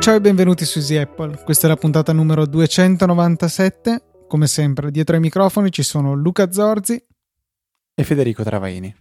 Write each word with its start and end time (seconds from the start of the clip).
Ciao 0.00 0.14
e 0.16 0.20
benvenuti 0.20 0.64
su 0.64 0.78
Easy 0.78 0.96
Apple. 0.96 1.42
Questa 1.44 1.66
è 1.66 1.68
la 1.68 1.76
puntata 1.76 2.12
numero 2.12 2.46
297. 2.46 4.02
Come 4.26 4.46
sempre, 4.46 4.90
dietro 4.90 5.16
ai 5.16 5.20
microfoni 5.20 5.70
ci 5.70 5.82
sono 5.82 6.14
Luca 6.14 6.50
Zorzi 6.50 7.04
e 7.94 8.04
Federico 8.04 8.42
Travaini. 8.42 8.94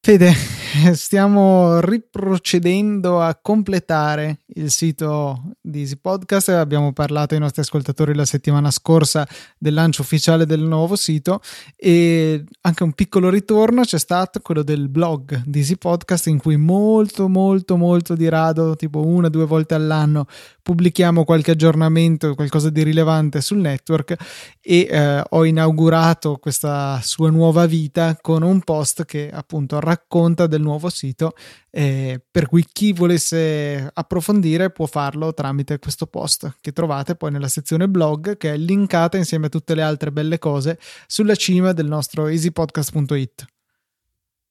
Fede, 0.00 0.32
stiamo 0.94 1.80
riprocedendo 1.80 3.20
a 3.20 3.38
completare 3.40 4.40
il 4.54 4.70
sito 4.70 5.52
di 5.60 5.80
Easy 5.80 5.96
Podcast. 5.96 6.48
Abbiamo 6.48 6.92
parlato 6.92 7.34
ai 7.34 7.40
nostri 7.40 7.62
ascoltatori 7.62 8.14
la 8.14 8.24
settimana 8.24 8.70
scorsa 8.70 9.26
del 9.56 9.74
lancio 9.74 10.02
ufficiale 10.02 10.46
del 10.46 10.60
nuovo 10.60 10.96
sito 10.96 11.40
e 11.76 12.44
anche 12.62 12.82
un 12.82 12.92
piccolo 12.92 13.28
ritorno 13.30 13.82
c'è 13.82 13.98
stato 13.98 14.40
quello 14.40 14.62
del 14.62 14.88
blog 14.88 15.42
di 15.44 15.60
Easy 15.60 15.76
Podcast 15.76 16.26
in 16.26 16.38
cui 16.38 16.56
molto 16.56 17.28
molto 17.28 17.76
molto 17.76 18.14
di 18.14 18.28
rado, 18.28 18.74
tipo 18.74 19.04
una 19.04 19.28
o 19.28 19.30
due 19.30 19.46
volte 19.46 19.74
all'anno, 19.74 20.26
pubblichiamo 20.62 21.24
qualche 21.24 21.52
aggiornamento, 21.52 22.34
qualcosa 22.34 22.70
di 22.70 22.82
rilevante 22.82 23.40
sul 23.40 23.58
network 23.58 24.16
e 24.60 24.88
eh, 24.90 25.22
ho 25.28 25.44
inaugurato 25.44 26.36
questa 26.36 26.98
sua 27.02 27.30
nuova 27.30 27.66
vita 27.66 28.18
con 28.20 28.42
un 28.42 28.60
post 28.60 29.04
che 29.04 29.30
appunto 29.30 29.78
racconta 29.78 30.46
del 30.46 30.62
nuovo 30.64 30.88
sito 30.88 31.34
eh, 31.70 32.20
per 32.28 32.48
cui 32.48 32.64
chi 32.70 32.92
volesse 32.92 33.88
approfondire 33.92 34.70
può 34.70 34.86
farlo 34.86 35.32
tramite 35.32 35.78
questo 35.78 36.06
post 36.06 36.56
che 36.60 36.72
trovate 36.72 37.14
poi 37.14 37.30
nella 37.30 37.48
sezione 37.48 37.88
blog 37.88 38.36
che 38.36 38.54
è 38.54 38.56
linkata 38.56 39.16
insieme 39.16 39.46
a 39.46 39.50
tutte 39.50 39.76
le 39.76 39.82
altre 39.82 40.10
belle 40.10 40.38
cose 40.38 40.78
sulla 41.06 41.36
cima 41.36 41.72
del 41.72 41.86
nostro 41.86 42.26
easypodcast.it. 42.26 43.44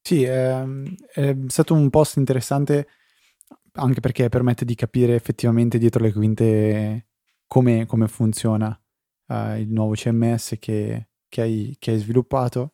Sì, 0.02 0.24
è, 0.24 0.64
è 1.14 1.36
stato 1.48 1.74
un 1.74 1.90
post 1.90 2.18
interessante 2.18 2.88
anche 3.74 4.00
perché 4.00 4.30
permette 4.30 4.66
di 4.66 4.76
capire 4.76 5.16
effettivamente 5.16 5.78
dietro 5.78 6.04
le 6.04 6.14
quinte 6.14 7.08
come, 7.48 7.86
come 7.86 8.08
funziona 8.08 8.80
uh, 9.28 9.56
il 9.58 9.70
nuovo 9.70 9.94
CMS 9.94 10.56
che, 10.60 11.10
che, 11.28 11.42
hai, 11.42 11.76
che, 11.80 11.92
hai, 11.92 11.98
sviluppato. 11.98 12.72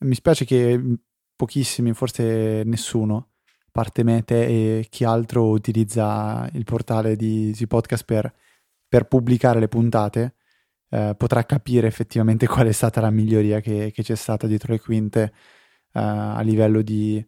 Mi 0.00 0.14
spiace 0.14 0.44
che 0.44 0.80
pochissimi, 1.38 1.94
forse 1.94 2.64
nessuno, 2.64 3.28
a 3.46 3.70
parte 3.70 4.02
me, 4.02 4.24
te 4.24 4.78
e 4.80 4.86
chi 4.90 5.04
altro 5.04 5.48
utilizza 5.50 6.48
il 6.54 6.64
portale 6.64 7.14
di 7.14 7.48
Easy 7.48 7.66
Podcast 7.68 8.04
per, 8.04 8.34
per 8.88 9.06
pubblicare 9.06 9.60
le 9.60 9.68
puntate, 9.68 10.34
uh, 10.90 11.16
potrà 11.16 11.44
capire 11.44 11.86
effettivamente 11.86 12.46
qual 12.48 12.66
è 12.66 12.72
stata 12.72 13.00
la 13.00 13.10
miglioria 13.10 13.60
che, 13.60 13.92
che 13.94 14.02
c'è 14.02 14.16
stata 14.16 14.48
dietro 14.48 14.72
le 14.72 14.80
quinte 14.80 15.32
uh, 15.92 16.00
a 16.00 16.40
livello 16.40 16.82
di 16.82 17.24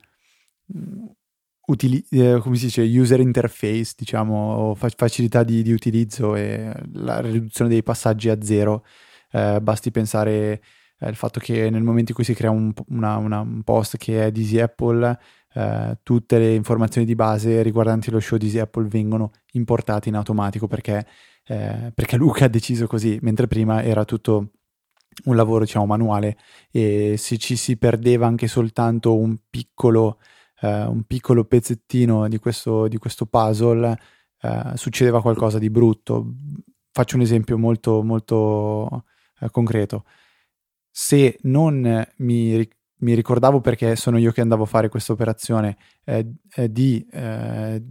utili- 1.67 2.05
eh, 2.11 2.43
dice, 2.45 2.83
user 2.83 3.21
interface, 3.21 3.95
diciamo, 3.97 4.75
fa- 4.75 4.89
facilità 4.97 5.45
di, 5.45 5.63
di, 5.63 5.73
utilizzo 5.73 6.35
e 6.35 6.73
la 6.95 7.21
riduzione 7.21 7.71
dei 7.71 7.83
passaggi 7.85 8.29
a 8.29 8.43
zero. 8.43 8.85
Eh, 9.31 9.61
basti 9.63 9.93
pensare 9.93 10.61
al 11.01 11.15
fatto 11.15 11.41
che 11.41 11.71
nel 11.71 11.83
momento 11.83 12.11
in 12.11 12.15
cui 12.15 12.25
si 12.25 12.35
crea 12.35 12.51
un, 12.51 12.73
una, 12.89 13.17
una, 13.17 13.41
un 13.41 13.63
post 13.63 13.97
che 13.97 14.27
è 14.27 14.31
di 14.31 14.61
Apple, 14.61 15.19
eh, 15.55 15.99
tutte 16.03 16.39
le 16.39 16.55
informazioni 16.55 17.07
di 17.07 17.15
base 17.15 17.63
riguardanti 17.63 18.11
lo 18.11 18.21
show 18.21 18.39
di 18.39 18.47
Easy 18.47 18.59
Apple 18.59 18.87
vengono 18.87 19.33
importate 19.53 20.09
in 20.09 20.15
automatico 20.17 20.67
perché, 20.67 21.07
eh, 21.47 21.93
perché 21.95 22.17
Luca 22.17 22.45
ha 22.45 22.49
deciso 22.49 22.87
così, 22.87 23.19
mentre 23.23 23.47
prima 23.47 23.83
era 23.83 24.05
tutto 24.05 24.53
un 25.25 25.37
lavoro 25.37 25.65
diciamo 25.65 25.87
manuale 25.87 26.39
e 26.71 27.17
se 27.19 27.37
ci 27.37 27.57
si 27.57 27.77
perdeva 27.77 28.27
anche 28.27 28.47
soltanto 28.47 29.17
un 29.17 29.37
piccolo 29.51 30.19
eh, 30.61 30.85
un 30.85 31.05
piccolo 31.05 31.45
pezzettino 31.45 32.29
di 32.29 32.39
questo, 32.39 32.89
di 32.89 32.99
questo 32.99 33.27
puzzle, 33.27 33.99
eh, 34.41 34.73
succedeva 34.75 35.23
qualcosa 35.23 35.59
di 35.59 35.71
brutto. 35.71 36.35
Faccio 36.93 37.17
un 37.17 37.23
esempio 37.23 37.59
molto, 37.59 38.03
molto 38.03 39.05
eh, 39.41 39.51
concreto. 39.51 40.05
Se 40.91 41.39
non 41.43 42.07
mi, 42.17 42.69
mi, 42.97 43.15
ricordavo 43.15 43.61
perché 43.61 43.97
sono 43.97 44.19
io 44.19 44.33
che 44.33 44.41
andavo 44.41 44.65
a 44.65 44.67
fare 44.67 44.89
questa 44.89 45.13
operazione 45.13 45.77
eh, 46.05 46.35
eh, 46.55 46.71
di 46.71 47.07
eh, 47.11 47.83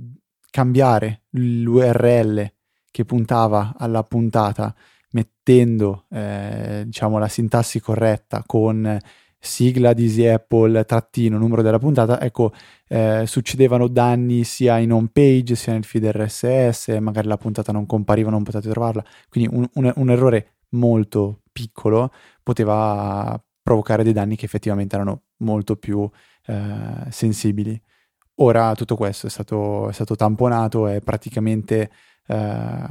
cambiare 0.50 1.24
l'URL 1.32 2.52
che 2.92 3.06
puntava 3.06 3.76
alla 3.78 4.04
puntata 4.04 4.76
mettendo 5.12 6.06
diciamo 6.10 7.18
la 7.18 7.28
sintassi 7.28 7.80
corretta 7.80 8.44
con 8.46 9.00
sigla 9.40 9.94
di 9.94 10.04
Easy 10.04 10.26
Apple, 10.28 10.84
trattino, 10.86 11.38
numero 11.38 11.62
della 11.62 11.80
puntata, 11.80 12.22
ecco, 12.22 12.52
eh, 12.88 13.24
succedevano 13.26 13.88
danni 13.88 14.44
sia 14.44 14.78
in 14.80 14.92
home 14.92 15.10
page 15.12 15.56
sia 15.56 15.74
nel 15.74 15.86
feed 15.86 16.06
RSS, 16.06 16.90
magari 17.00 17.28
la 17.28 17.38
puntata 17.38 17.72
non 17.72 17.86
compariva, 17.86 18.30
non 18.30 18.44
potete 18.44 18.70
trovarla, 18.70 19.04
quindi 19.30 19.56
un, 19.56 19.68
un, 19.76 19.92
un 19.96 20.10
errore 20.10 20.56
molto 20.72 21.42
piccolo 21.52 22.12
poteva 22.50 23.40
provocare 23.62 24.04
dei 24.04 24.14
danni 24.14 24.36
che 24.36 24.46
effettivamente 24.46 24.96
erano 24.96 25.26
molto 25.38 25.76
più 25.76 26.10
eh, 26.48 27.06
sensibili. 27.10 27.80
Ora 28.42 28.74
tutto 28.74 28.96
questo 28.96 29.28
è 29.28 29.30
stato, 29.30 29.88
è 29.88 29.94
stato 29.94 30.16
tamponato, 30.16 30.88
è 30.88 31.00
praticamente 31.00 31.92
eh, 32.26 32.84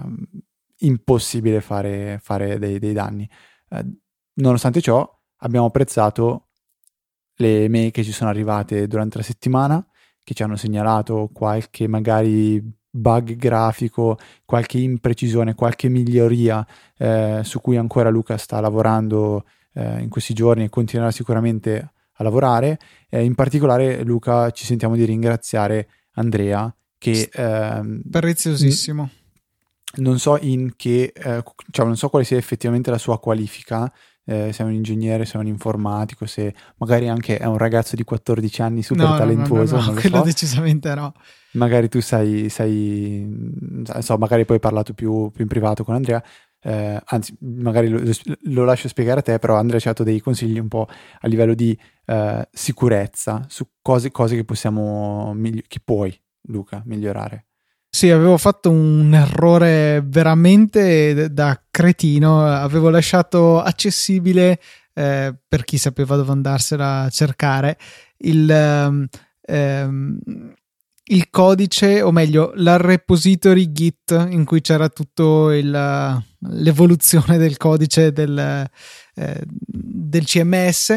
impossibile 0.80 1.60
fare, 1.60 2.20
fare 2.22 2.58
dei, 2.60 2.78
dei 2.78 2.92
danni. 2.92 3.28
Eh, 3.70 3.84
nonostante 4.34 4.80
ciò, 4.80 5.04
abbiamo 5.38 5.66
apprezzato 5.66 6.50
le 7.38 7.68
mail 7.68 7.90
che 7.90 8.04
ci 8.04 8.12
sono 8.12 8.30
arrivate 8.30 8.86
durante 8.86 9.18
la 9.18 9.24
settimana, 9.24 9.84
che 10.22 10.34
ci 10.34 10.44
hanno 10.44 10.56
segnalato 10.56 11.30
qualche 11.32 11.88
magari 11.88 12.62
bug 12.90 13.36
grafico, 13.36 14.18
qualche 14.44 14.78
imprecisione, 14.78 15.54
qualche 15.54 15.88
miglioria 15.88 16.66
eh, 16.96 17.40
su 17.42 17.60
cui 17.60 17.76
ancora 17.76 18.10
Luca 18.10 18.36
sta 18.36 18.60
lavorando 18.60 19.44
eh, 19.74 20.00
in 20.00 20.08
questi 20.08 20.34
giorni 20.34 20.64
e 20.64 20.68
continuerà 20.68 21.10
sicuramente 21.10 21.92
a 22.12 22.22
lavorare. 22.22 22.78
Eh, 23.08 23.22
in 23.24 23.34
particolare, 23.34 24.02
Luca, 24.02 24.50
ci 24.50 24.64
sentiamo 24.64 24.96
di 24.96 25.04
ringraziare 25.04 25.88
Andrea 26.12 26.72
che... 26.98 27.30
Ehm, 27.32 28.02
Preziosissimo. 28.10 29.10
Non 29.96 30.18
so 30.18 30.36
in 30.38 30.76
che, 30.76 31.12
eh, 31.14 31.42
cioè 31.70 31.86
non 31.86 31.96
so 31.96 32.08
quale 32.10 32.24
sia 32.24 32.36
effettivamente 32.36 32.90
la 32.90 32.98
sua 32.98 33.18
qualifica, 33.18 33.90
eh, 34.28 34.52
sei 34.52 34.66
un 34.66 34.72
ingegnere, 34.72 35.24
sei 35.24 35.40
un 35.40 35.46
informatico, 35.46 36.26
se 36.26 36.54
magari 36.76 37.08
anche 37.08 37.38
è 37.38 37.46
un 37.46 37.56
ragazzo 37.56 37.96
di 37.96 38.04
14 38.04 38.60
anni 38.60 38.82
super 38.82 39.08
no, 39.08 39.16
talentuoso. 39.16 39.76
No, 39.76 39.80
no, 39.80 39.92
no 39.92 40.00
quello 40.00 40.18
so. 40.18 40.22
decisamente 40.22 40.94
no. 40.94 41.14
Magari 41.52 41.88
tu 41.88 42.00
sai, 42.00 42.50
sai 42.50 43.26
so, 44.00 44.18
magari 44.18 44.44
poi 44.44 44.56
hai 44.56 44.62
parlato 44.62 44.92
più, 44.92 45.30
più 45.30 45.42
in 45.42 45.48
privato 45.48 45.82
con 45.82 45.94
Andrea, 45.94 46.22
eh, 46.60 47.00
anzi, 47.06 47.34
magari 47.40 47.88
lo, 47.88 48.02
lo, 48.42 48.64
lascio 48.64 48.88
spiegare 48.88 49.20
a 49.20 49.22
te, 49.22 49.38
però 49.38 49.56
Andrea 49.56 49.80
ci 49.80 49.88
ha 49.88 49.92
dato 49.92 50.04
dei 50.04 50.20
consigli 50.20 50.58
un 50.58 50.68
po' 50.68 50.86
a 51.20 51.26
livello 51.26 51.54
di 51.54 51.78
eh, 52.04 52.48
sicurezza 52.52 53.46
su 53.48 53.66
cose, 53.80 54.10
cose 54.10 54.36
che 54.36 54.44
possiamo, 54.44 55.34
che 55.66 55.80
puoi, 55.82 56.14
Luca, 56.48 56.82
migliorare. 56.84 57.47
Sì, 57.90 58.10
avevo 58.10 58.36
fatto 58.36 58.70
un 58.70 59.12
errore 59.14 60.02
veramente 60.04 61.32
da 61.32 61.60
cretino. 61.70 62.44
Avevo 62.44 62.90
lasciato 62.90 63.60
accessibile 63.60 64.60
eh, 64.94 65.34
per 65.48 65.64
chi 65.64 65.78
sapeva 65.78 66.16
dove 66.16 66.30
andarsela 66.32 67.02
a 67.02 67.08
cercare 67.08 67.78
il, 68.18 68.48
ehm, 68.50 69.08
il 71.04 71.30
codice, 71.30 72.02
o 72.02 72.12
meglio, 72.12 72.52
la 72.56 72.76
repository 72.76 73.72
Git 73.72 74.26
in 74.30 74.44
cui 74.44 74.60
c'era 74.60 74.88
tutto 74.90 75.48
l'evoluzione 75.48 77.38
del 77.38 77.56
codice 77.56 78.12
del, 78.12 78.68
eh, 79.14 79.42
del 79.46 80.24
CMS 80.24 80.96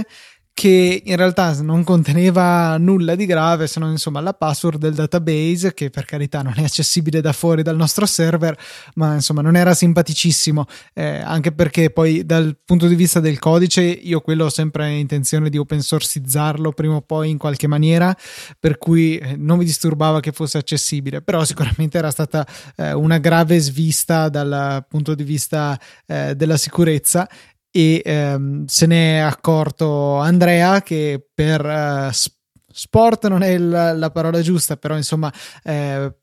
che 0.62 1.02
in 1.04 1.16
realtà 1.16 1.60
non 1.64 1.84
conteneva 1.84 2.78
nulla 2.78 3.16
di 3.16 3.26
grave 3.26 3.66
se 3.66 3.80
non 3.80 3.90
insomma 3.90 4.22
la 4.22 4.36
password 4.36 4.78
del 4.78 4.94
database 4.94 5.74
che 5.74 5.90
per 5.90 6.06
carità 6.06 6.44
non 6.44 6.54
è 6.56 6.62
accessibile 6.62 7.20
da 7.20 7.34
fuori 7.34 7.64
dal 7.64 7.76
nostro 7.76 8.06
server 8.06 8.56
ma 8.94 9.16
insomma 9.16 9.42
non 9.42 9.56
era 9.56 9.74
simpaticissimo. 9.74 10.68
Eh, 10.94 11.20
anche 11.20 11.52
perché 11.52 11.90
poi 11.90 12.28
dal 12.28 12.56
punto 12.64 12.86
di 12.86 12.94
vista 12.94 13.20
del 13.20 13.40
codice 13.40 13.82
io 13.82 14.22
quello 14.22 14.46
ho 14.46 14.50
sempre 14.52 14.92
intenzione 14.92 15.50
di 15.50 15.58
open 15.58 15.82
sourceizzarlo 15.82 16.74
prima 16.74 16.94
o 16.94 17.02
poi 17.02 17.32
in 17.32 17.40
qualche 17.40 17.66
maniera 17.66 18.16
per 18.60 18.78
cui 18.78 19.18
eh, 19.18 19.36
non 19.36 19.58
mi 19.58 19.66
disturbava 19.66 20.20
che 20.20 20.32
fosse 20.32 20.60
accessibile. 20.60 21.24
Però 21.24 21.44
sicuramente 21.44 21.98
era 21.98 22.12
stata 22.12 22.46
eh, 22.76 22.94
una 22.94 23.18
grave 23.18 23.58
svista 23.58 24.30
dal 24.30 24.86
punto 24.88 25.16
di 25.16 25.24
vista 25.24 25.76
eh, 26.06 26.36
della 26.36 26.58
sicurezza 26.58 27.28
e 27.72 28.02
ehm, 28.04 28.66
se 28.66 28.86
ne 28.86 29.18
è 29.18 29.20
accorto 29.20 30.18
Andrea 30.18 30.82
che 30.82 31.26
per 31.34 31.66
eh, 31.66 32.10
sport 32.72 33.28
non 33.28 33.42
è 33.42 33.50
il, 33.50 33.70
la 33.70 34.12
parola 34.12 34.42
giusta, 34.42 34.78
però 34.78 34.96
insomma 34.96 35.32
eh, 35.64 36.14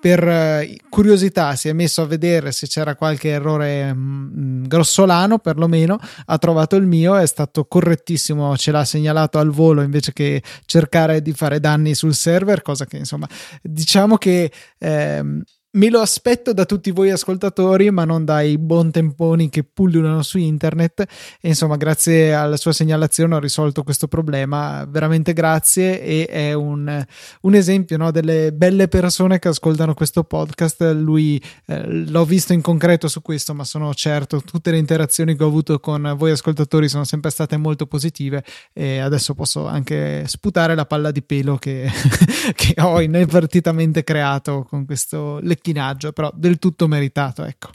per 0.00 0.26
eh, 0.26 0.78
curiosità 0.88 1.54
si 1.54 1.68
è 1.68 1.72
messo 1.72 2.00
a 2.00 2.06
vedere 2.06 2.52
se 2.52 2.66
c'era 2.66 2.96
qualche 2.96 3.28
errore 3.28 3.92
mh, 3.92 4.32
mm, 4.38 4.64
grossolano 4.64 5.38
perlomeno 5.38 5.98
ha 6.24 6.38
trovato 6.38 6.76
il 6.76 6.86
mio 6.86 7.16
è 7.16 7.26
stato 7.26 7.66
correttissimo 7.66 8.56
ce 8.56 8.70
l'ha 8.70 8.84
segnalato 8.84 9.38
al 9.38 9.50
volo 9.50 9.82
invece 9.82 10.14
che 10.14 10.42
cercare 10.64 11.20
di 11.20 11.32
fare 11.32 11.60
danni 11.60 11.94
sul 11.94 12.14
server 12.14 12.62
cosa 12.62 12.86
che 12.86 12.96
insomma 12.96 13.28
diciamo 13.62 14.16
che 14.16 14.50
ehm, 14.78 15.42
me 15.72 15.88
lo 15.88 16.00
aspetto 16.00 16.52
da 16.52 16.64
tutti 16.64 16.90
voi 16.90 17.10
ascoltatori, 17.10 17.90
ma 17.90 18.04
non 18.04 18.24
dai 18.24 18.58
buon 18.58 18.90
temponi 18.90 19.48
che 19.50 19.62
pullulano 19.62 20.22
su 20.22 20.38
internet. 20.38 21.00
E 21.40 21.48
insomma, 21.48 21.76
grazie 21.76 22.34
alla 22.34 22.56
sua 22.56 22.72
segnalazione 22.72 23.34
ho 23.34 23.38
risolto 23.38 23.82
questo 23.82 24.08
problema. 24.08 24.84
Veramente 24.88 25.32
grazie. 25.32 26.02
E 26.02 26.26
è 26.26 26.52
un, 26.52 27.04
un 27.42 27.54
esempio 27.54 27.96
no, 27.96 28.10
delle 28.10 28.52
belle 28.52 28.88
persone 28.88 29.38
che 29.38 29.48
ascoltano 29.48 29.94
questo 29.94 30.24
podcast. 30.24 30.82
Lui 30.92 31.40
eh, 31.66 31.86
l'ho 31.86 32.24
visto 32.24 32.52
in 32.52 32.62
concreto 32.62 33.06
su 33.06 33.22
questo, 33.22 33.54
ma 33.54 33.64
sono 33.64 33.94
certo 33.94 34.40
tutte 34.40 34.70
le 34.70 34.78
interazioni 34.78 35.36
che 35.36 35.44
ho 35.44 35.48
avuto 35.48 35.78
con 35.78 36.14
voi 36.16 36.32
ascoltatori 36.32 36.88
sono 36.88 37.04
sempre 37.04 37.30
state 37.30 37.56
molto 37.56 37.86
positive. 37.86 38.42
E 38.72 38.98
adesso 38.98 39.34
posso 39.34 39.66
anche 39.66 40.24
sputare 40.26 40.74
la 40.74 40.86
palla 40.86 41.12
di 41.12 41.22
pelo 41.22 41.56
che, 41.56 41.88
che 42.54 42.74
ho 42.80 43.00
inavvertitamente 43.00 44.02
creato 44.02 44.66
con 44.68 44.84
questo 44.84 45.38
lecchinaggio, 45.60 46.12
però 46.12 46.30
del 46.34 46.58
tutto 46.58 46.88
meritato, 46.88 47.44
ecco. 47.44 47.70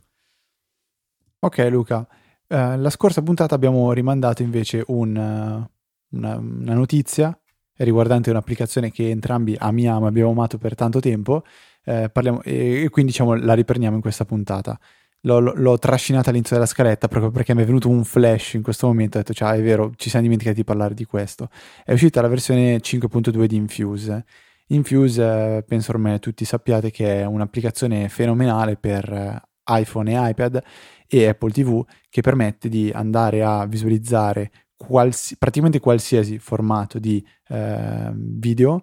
Ok 1.40 1.68
Luca, 1.70 2.08
eh, 2.48 2.78
la 2.78 2.90
scorsa 2.90 3.22
puntata 3.22 3.54
abbiamo 3.54 3.92
rimandato 3.94 4.42
invece 4.42 4.84
un, 4.88 5.16
uh, 5.16 6.18
una, 6.18 6.38
una, 6.38 6.74
notizia 6.74 7.38
riguardante 7.78 8.32
un'applicazione 8.32 8.90
che 8.92 9.10
entrambi 9.10 9.56
amiamo 9.58 10.06
e 10.06 10.08
abbiamo 10.10 10.32
amato 10.32 10.58
per 10.58 10.74
tanto 10.76 11.00
tempo 11.00 11.44
eh, 11.84 12.10
parliamo, 12.10 12.42
e, 12.42 12.84
e, 12.84 12.90
quindi 12.90 13.12
diciamo 13.12 13.36
la 13.36 13.54
riprendiamo 13.54 13.96
in 13.96 14.02
questa 14.02 14.26
puntata. 14.26 14.78
L'ho, 15.22 15.40
l'ho, 15.40 15.78
trascinata 15.80 16.30
all'inizio 16.30 16.56
della 16.56 16.68
scaletta 16.68 17.08
proprio 17.08 17.32
perché 17.32 17.56
mi 17.56 17.64
è 17.64 17.66
venuto 17.66 17.90
un 17.90 18.04
flash 18.04 18.54
in 18.54 18.62
questo 18.62 18.88
momento. 18.88 19.18
Ho 19.18 19.22
detto, 19.22 19.34
cioè, 19.34 19.56
è 19.56 19.62
vero, 19.62 19.92
ci 19.96 20.10
siamo 20.10 20.24
dimenticati 20.26 20.58
di 20.58 20.64
parlare 20.64 20.94
di 20.94 21.06
questo. 21.06 21.50
È 21.84 21.94
uscita 21.94 22.22
la 22.22 22.28
versione 22.28 22.78
5.2 22.78 23.46
di 23.46 23.56
Infuse 23.56 24.26
Infuse, 24.70 25.64
penso 25.68 25.92
ormai 25.92 26.20
tutti 26.20 26.44
sappiate 26.44 26.90
che 26.90 27.22
è 27.22 27.26
un'applicazione 27.26 28.10
fenomenale 28.10 28.78
per 28.78 29.12
eh, 29.12 29.42
iPhone 29.66 30.12
e 30.12 30.30
iPad 30.30 30.64
e 31.08 31.28
Apple 31.28 31.52
TV 31.52 31.86
che 32.10 32.22
permette 32.22 32.68
di 32.68 32.90
andare 32.92 33.44
a 33.44 33.66
visualizzare 33.68 34.52
quals- 34.76 35.36
praticamente 35.38 35.80
qualsiasi 35.80 36.40
formato 36.40 36.98
di 36.98 37.24
eh, 37.50 38.12
video. 38.14 38.80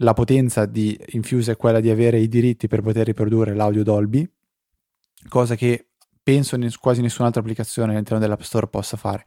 La 0.00 0.12
potenza 0.14 0.66
di 0.66 0.98
Infuse 1.10 1.52
è 1.52 1.56
quella 1.56 1.80
di 1.80 1.90
avere 1.90 2.18
i 2.18 2.28
diritti 2.28 2.66
per 2.66 2.82
poter 2.82 3.06
riprodurre 3.06 3.54
l'audio 3.54 3.82
Dolby, 3.82 4.28
cosa 5.28 5.54
che 5.54 5.90
penso 6.22 6.58
quasi 6.80 7.00
nessun'altra 7.00 7.40
applicazione 7.40 7.92
all'interno 7.92 8.18
dell'App 8.18 8.40
Store 8.40 8.66
possa 8.66 8.96
fare. 8.96 9.24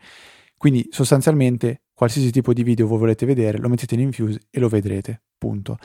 Quindi 0.57 0.86
sostanzialmente 0.91 1.83
qualsiasi 1.94 2.30
tipo 2.30 2.53
di 2.53 2.63
video 2.63 2.88
voi 2.88 3.00
volete 3.00 3.25
vedere 3.25 3.57
lo 3.57 3.69
mettete 3.69 3.95
in 3.95 4.01
Infuse 4.01 4.41
e 4.51 4.59
lo 4.59 4.68
vedrete, 4.68 5.21
punto. 5.39 5.77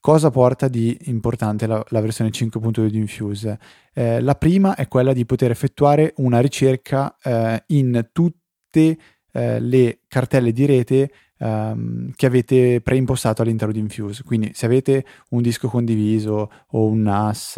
Cosa 0.00 0.30
porta 0.30 0.68
di 0.68 0.96
importante 1.06 1.66
la, 1.66 1.84
la 1.88 2.00
versione 2.00 2.30
5.2 2.30 2.86
di 2.86 2.98
Infuse? 2.98 3.58
Eh, 3.92 4.20
la 4.20 4.36
prima 4.36 4.76
è 4.76 4.86
quella 4.86 5.12
di 5.12 5.26
poter 5.26 5.50
effettuare 5.50 6.12
una 6.18 6.38
ricerca 6.38 7.16
eh, 7.20 7.64
in 7.68 8.08
tutte 8.12 8.98
eh, 9.32 9.60
le 9.60 10.00
cartelle 10.06 10.52
di 10.52 10.66
rete 10.66 11.10
um, 11.38 12.10
che 12.14 12.26
avete 12.26 12.80
preimpostato 12.80 13.42
all'interno 13.42 13.72
di 13.72 13.80
Infuse. 13.80 14.22
Quindi 14.22 14.52
se 14.54 14.66
avete 14.66 15.04
un 15.30 15.42
disco 15.42 15.68
condiviso 15.68 16.50
o 16.68 16.86
un 16.86 17.02
NAS 17.02 17.56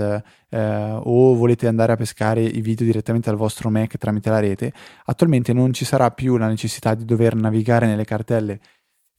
eh, 0.49 0.99
o 1.02 1.35
volete 1.35 1.67
andare 1.67 1.93
a 1.93 1.97
pescare 1.97 2.43
i 2.43 2.61
video 2.61 2.87
direttamente 2.87 3.29
dal 3.29 3.38
vostro 3.38 3.70
Mac 3.70 3.97
tramite 3.99 4.31
la 4.31 4.41
rete, 4.41 4.73
attualmente 5.05 5.52
non 5.52 5.73
ci 5.73 5.85
sarà 5.85 6.11
più 6.11 6.37
la 6.37 6.49
necessità 6.49 6.94
di 6.94 7.05
dover 7.05 7.35
navigare 7.35 7.87
nelle 7.87 8.05
cartelle 8.05 8.61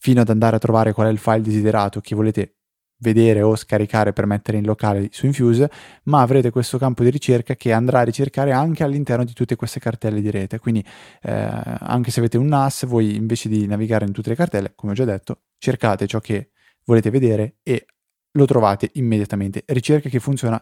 fino 0.02 0.20
ad 0.22 0.30
andare 0.30 0.56
a 0.56 0.60
trovare 0.60 0.94
qual 0.94 1.08
è 1.08 1.12
il 1.12 1.20
file 1.20 1.42
desiderato 1.42 2.02
che 2.02 2.16
volete 2.16 2.56
vedere 3.02 3.44
o 3.44 3.56
scaricare 3.56 4.14
per 4.14 4.26
mettere 4.26 4.58
in 4.58 4.66
locale 4.66 5.10
su 5.12 5.28
Infuse, 5.28 5.70
ma 6.06 6.22
avrete 6.22 6.50
questo 6.50 6.80
campo 6.80 7.04
di 7.04 7.12
ricerca 7.12 7.54
che 7.54 7.72
andrà 7.72 8.00
a 8.00 8.04
ricercare 8.04 8.52
anche 8.52 8.84
all'interno 8.84 9.24
di 9.24 9.34
tutte 9.34 9.56
queste 9.56 9.80
cartelle 9.80 10.20
di 10.20 10.32
rete. 10.32 10.58
Quindi 10.58 10.84
eh, 11.22 11.32
anche 11.32 12.10
se 12.10 12.20
avete 12.20 12.40
un 12.40 12.48
NAS, 12.48 12.88
voi 12.88 13.16
invece 13.16 13.48
di 13.48 13.68
navigare 13.68 14.06
in 14.06 14.12
tutte 14.12 14.30
le 14.30 14.36
cartelle, 14.36 14.74
come 14.74 14.94
ho 14.94 14.96
già 14.96 15.06
detto, 15.06 15.42
cercate 15.60 16.08
ciò 16.08 16.20
che 16.20 16.50
volete 16.86 17.12
vedere 17.12 17.58
e 17.62 17.86
lo 18.32 18.46
trovate 18.46 18.90
immediatamente. 18.94 19.64
Ricerca 19.68 20.10
che 20.10 20.20
funziona 20.20 20.60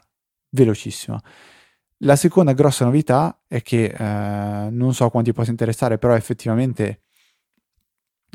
velocissima. 0.49 1.17
La 1.99 2.17
seconda 2.17 2.51
grossa 2.51 2.83
novità 2.83 3.41
è 3.47 3.61
che 3.61 3.85
eh, 3.85 4.69
non 4.69 4.93
so 4.93 5.09
quanti 5.09 5.31
possa 5.31 5.51
interessare, 5.51 5.97
però 5.97 6.13
effettivamente 6.13 7.03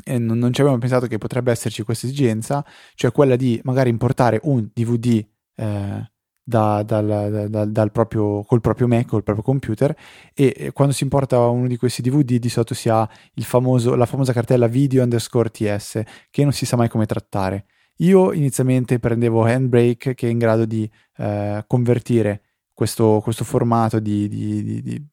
e 0.07 0.19
non, 0.19 0.37
non 0.37 0.53
ci 0.53 0.61
avevamo 0.61 0.79
pensato 0.79 1.07
che 1.07 1.17
potrebbe 1.17 1.51
esserci 1.51 1.81
questa 1.83 2.05
esigenza, 2.05 2.63
cioè 2.93 3.11
quella 3.11 3.35
di 3.35 3.59
magari 3.63 3.89
importare 3.89 4.39
un 4.43 4.69
DVD 4.71 5.25
eh, 5.55 6.11
da, 6.47 6.83
dal, 6.83 7.47
da, 7.49 7.65
dal 7.65 7.91
proprio, 7.91 8.43
col 8.43 8.61
proprio 8.61 8.87
Mac, 8.87 9.07
col 9.07 9.23
proprio 9.23 9.43
computer 9.43 9.95
e, 10.35 10.69
quando 10.73 10.93
si 10.93 11.03
importa 11.03 11.39
uno 11.39 11.67
di 11.67 11.75
questi 11.77 12.03
DVD 12.03 12.37
di 12.37 12.49
solito 12.49 12.75
si 12.75 12.87
ha 12.87 13.09
famoso, 13.37 13.95
la 13.95 14.05
famosa 14.05 14.31
cartella 14.31 14.67
video 14.67 15.01
underscore 15.01 15.49
TS 15.49 16.03
che 16.29 16.43
non 16.43 16.53
si 16.53 16.65
sa 16.67 16.77
mai 16.77 16.87
come 16.87 17.07
trattare. 17.07 17.65
Io 17.99 18.31
inizialmente 18.33 18.99
prendevo 18.99 19.43
Handbrake 19.43 20.13
che 20.13 20.27
è 20.27 20.29
in 20.29 20.37
grado 20.37 20.65
di 20.65 20.89
eh, 21.17 21.63
convertire 21.65 22.41
questo, 22.73 23.21
questo 23.23 23.43
formato 23.43 23.99
di, 23.99 24.27
di, 24.27 24.81
di, 24.83 25.07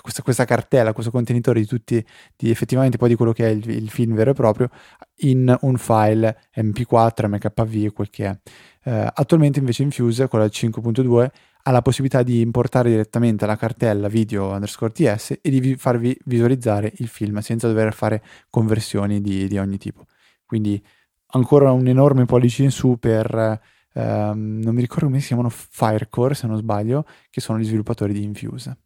questa, 0.00 0.22
questa, 0.22 0.44
cartella, 0.44 0.92
questo 0.92 1.10
contenitore 1.10 1.60
di 1.60 1.66
tutti, 1.66 2.04
di 2.36 2.50
effettivamente 2.50 2.96
poi 2.96 3.08
di 3.08 3.14
quello 3.16 3.32
che 3.32 3.46
è 3.46 3.48
il, 3.48 3.68
il, 3.68 3.90
film 3.90 4.14
vero 4.14 4.30
e 4.30 4.34
proprio, 4.34 4.68
in 5.22 5.54
un 5.62 5.76
file 5.76 6.44
MP4, 6.56 7.28
MKV, 7.28 7.92
quel 7.92 8.10
che 8.10 8.26
è. 8.26 8.38
Eh, 8.84 9.10
attualmente 9.12 9.58
invece 9.58 9.82
Infuse, 9.82 10.28
con 10.28 10.38
la 10.38 10.46
5.2, 10.46 11.28
ha 11.62 11.70
la 11.70 11.82
possibilità 11.82 12.22
di 12.22 12.40
importare 12.40 12.88
direttamente 12.90 13.44
la 13.46 13.56
cartella 13.56 14.08
video 14.08 14.50
underscore 14.52 14.92
ts 14.92 15.38
e 15.42 15.50
di 15.50 15.76
farvi 15.76 16.16
visualizzare 16.24 16.92
il 16.96 17.08
film 17.08 17.38
senza 17.40 17.66
dover 17.66 17.92
fare 17.92 18.22
conversioni 18.48 19.20
di, 19.20 19.46
di 19.46 19.58
ogni 19.58 19.76
tipo. 19.76 20.06
Quindi 20.46 20.82
ancora 21.32 21.72
un 21.72 21.86
enorme 21.86 22.24
pollice 22.24 22.62
in 22.62 22.70
su 22.70 22.96
per... 22.98 23.60
Um, 23.92 24.60
non 24.62 24.72
mi 24.72 24.82
ricordo 24.82 25.06
come 25.06 25.18
si 25.18 25.26
chiamano 25.26 25.48
Firecore 25.50 26.34
se 26.34 26.46
non 26.46 26.56
sbaglio, 26.56 27.04
che 27.28 27.40
sono 27.40 27.58
gli 27.58 27.64
sviluppatori 27.64 28.12
di 28.12 28.22
Infuse. 28.22 28.76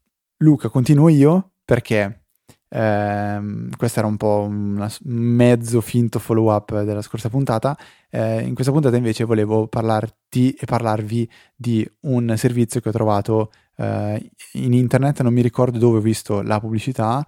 Luca, 0.45 0.69
continuo 0.69 1.09
io 1.09 1.53
perché 1.65 2.27
ehm, 2.69 3.71
questo 3.79 3.99
era 4.01 4.07
un 4.07 4.19
po' 4.19 4.45
un 4.47 4.87
mezzo 5.05 5.81
finto 5.81 6.19
follow 6.19 6.53
up 6.53 6.83
della 6.83 7.01
scorsa 7.01 7.31
puntata. 7.31 7.75
Eh, 8.11 8.43
in 8.43 8.53
questa 8.53 8.71
puntata 8.71 8.95
invece 8.97 9.25
volevo 9.25 9.67
parlarti 9.69 10.53
e 10.53 10.67
parlarvi 10.67 11.29
di 11.57 11.91
un 12.01 12.35
servizio 12.37 12.81
che 12.81 12.91
ho 12.91 12.93
trovato 12.93 13.53
eh, 13.79 14.31
in 14.53 14.75
internet, 14.75 15.23
non 15.23 15.33
mi 15.33 15.41
ricordo 15.41 15.79
dove 15.79 15.97
ho 15.97 16.03
visto 16.03 16.43
la 16.43 16.61
pubblicità, 16.61 17.27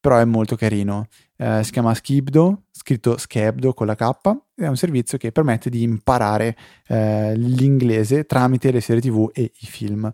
però 0.00 0.18
è 0.18 0.24
molto 0.24 0.56
carino. 0.56 1.06
Eh, 1.36 1.62
si 1.62 1.70
chiama 1.70 1.94
Skibdo, 1.94 2.64
scritto 2.72 3.16
Skebdo 3.16 3.74
con 3.74 3.86
la 3.86 3.94
K, 3.94 4.10
è 4.56 4.66
un 4.66 4.76
servizio 4.76 5.18
che 5.18 5.30
permette 5.30 5.70
di 5.70 5.82
imparare 5.82 6.56
eh, 6.88 7.36
l'inglese 7.36 8.24
tramite 8.24 8.72
le 8.72 8.80
serie 8.80 9.02
TV 9.02 9.30
e 9.32 9.52
i 9.60 9.66
film. 9.66 10.10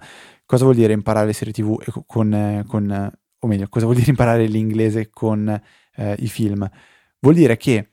Cosa 0.53 0.65
vuol 0.65 0.77
dire 0.77 0.93
imparare 0.93 1.33
serie 1.33 1.55
TV 1.55 1.83
con, 2.05 2.63
con 2.69 3.13
o 3.39 3.47
meglio, 3.47 3.69
cosa 3.71 3.87
vuol 3.87 3.97
dire 3.97 4.11
imparare 4.11 4.45
l'inglese 4.45 5.09
con 5.09 5.49
eh, 5.49 6.17
i 6.19 6.29
film? 6.29 6.71
Vuol 7.21 7.35
dire 7.35 7.57
che 7.57 7.93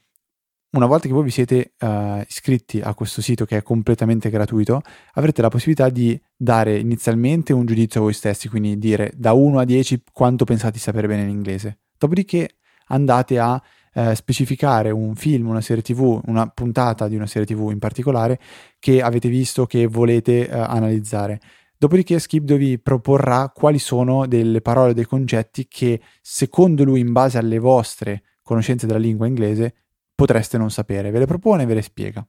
una 0.72 0.86
volta 0.86 1.08
che 1.08 1.13
voi 1.13 1.24
vi 1.24 1.30
siete 1.30 1.75
uh, 1.80 2.22
iscritti 2.28 2.82
a 2.82 2.94
questo 2.96 3.22
sito 3.22 3.46
che 3.46 3.56
è 3.56 3.63
completamente 3.63 4.30
gratuito, 4.30 4.82
avrete 5.13 5.42
la 5.42 5.48
possibilità 5.48 5.88
di 5.88 6.22
dare 6.36 6.78
inizialmente 6.78 7.54
un 7.54 7.66
giudizio 7.66 8.01
a 8.01 8.04
voi 8.04 8.13
stessi, 8.13 8.50
quindi 8.50 8.78
dire 8.78 9.13
da 9.16 9.32
1 9.32 9.58
a 9.58 9.63
10 9.63 10.04
quanto 10.12 10.44
pensate 10.44 10.74
di 10.74 10.80
sapere 10.80 11.08
bene 11.08 11.24
l'inglese. 11.24 11.78
Dopodiché 11.98 12.58
andate 12.88 13.39
a 13.39 13.54
uh, 13.94 14.13
specificare 14.13 14.92
un 14.92 15.16
film, 15.16 15.48
una 15.48 15.62
serie 15.62 15.82
tv, 15.82 16.24
una 16.25 16.46
puntata 16.48 17.08
di 17.08 17.16
una 17.16 17.25
serie 17.25 17.48
tv 17.48 17.70
in 17.72 17.80
particolare 17.80 18.38
che 18.80 19.01
avete 19.01 19.30
visto 19.30 19.66
che 19.66 19.88
volete 19.88 20.50
uh, 20.51 20.58
analizzare. 20.58 21.39
Dopodiché 21.81 22.19
Skip 22.19 22.43
vi 22.55 22.77
proporrà 22.77 23.50
quali 23.55 23.79
sono 23.79 24.27
delle 24.27 24.59
parole, 24.59 24.93
dei 24.93 25.05
concetti 25.05 25.65
che 25.69 26.01
secondo 26.21 26.83
lui 26.83 27.00
in 27.00 27.13
base 27.13 27.38
alle 27.38 27.57
vostre 27.57 28.24
conoscenze 28.43 28.86
della 28.86 29.00
lingua 29.00 29.27
inglese 29.27 29.75
potreste 30.13 30.57
non 30.57 30.71
sapere. 30.71 31.09
Ve 31.09 31.19
le 31.19 31.25
propone 31.25 31.63
e 31.63 31.65
ve 31.65 31.75
le 31.75 31.81
spiega. 31.81 32.27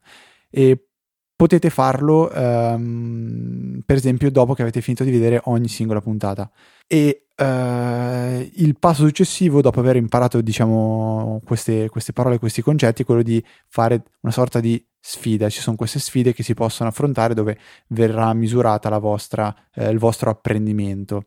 E 0.49 0.87
potete 1.35 1.69
farlo 1.69 2.30
um, 2.33 3.83
per 3.85 3.97
esempio 3.97 4.30
dopo 4.30 4.54
che 4.54 4.62
avete 4.62 4.80
finito 4.83 5.02
di 5.02 5.11
vedere 5.11 5.40
ogni 5.47 5.66
singola 5.66 6.00
puntata. 6.00 6.49
E 6.87 7.26
uh, 7.37 8.49
il 8.54 8.76
passo 8.78 9.04
successivo, 9.04 9.61
dopo 9.61 9.80
aver 9.80 9.97
imparato 9.97 10.40
diciamo 10.42 11.40
queste, 11.45 11.88
queste 11.88 12.12
parole, 12.12 12.38
questi 12.38 12.62
concetti, 12.62 13.02
è 13.02 13.04
quello 13.04 13.23
di 13.23 13.45
fare 13.66 14.00
una 14.21 14.33
sorta 14.33 14.61
di 14.61 14.80
sfida, 15.00 15.49
ci 15.49 15.61
sono 15.61 15.76
queste 15.76 15.99
sfide 15.99 16.33
che 16.33 16.42
si 16.42 16.54
possono 16.54 16.88
affrontare 16.90 17.35
dove 17.35 17.59
verrà 17.88 18.33
misurata 18.35 18.88
vostra, 18.99 19.54
eh, 19.75 19.90
il 19.90 19.99
vostro 19.99 20.30
apprendimento. 20.30 21.25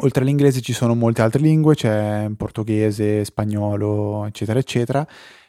Oltre 0.00 0.22
all'inglese 0.22 0.60
ci 0.60 0.74
sono 0.74 0.94
molte 0.94 1.22
altre 1.22 1.40
lingue, 1.40 1.74
c'è 1.74 2.28
portoghese, 2.36 3.24
spagnolo, 3.24 4.26
eccetera, 4.26 4.58
eccetera, 4.58 5.06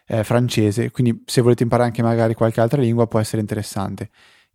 eh, 0.07 0.24
francese, 0.24 0.89
quindi 0.91 1.24
se 1.25 1.41
volete 1.41 1.63
imparare 1.63 1.89
anche 1.89 2.01
magari 2.01 2.34
qualche 2.34 2.62
altra 2.62 2.81
lingua 2.81 3.07
può 3.07 3.19
essere 3.19 3.41
interessante. 3.41 4.10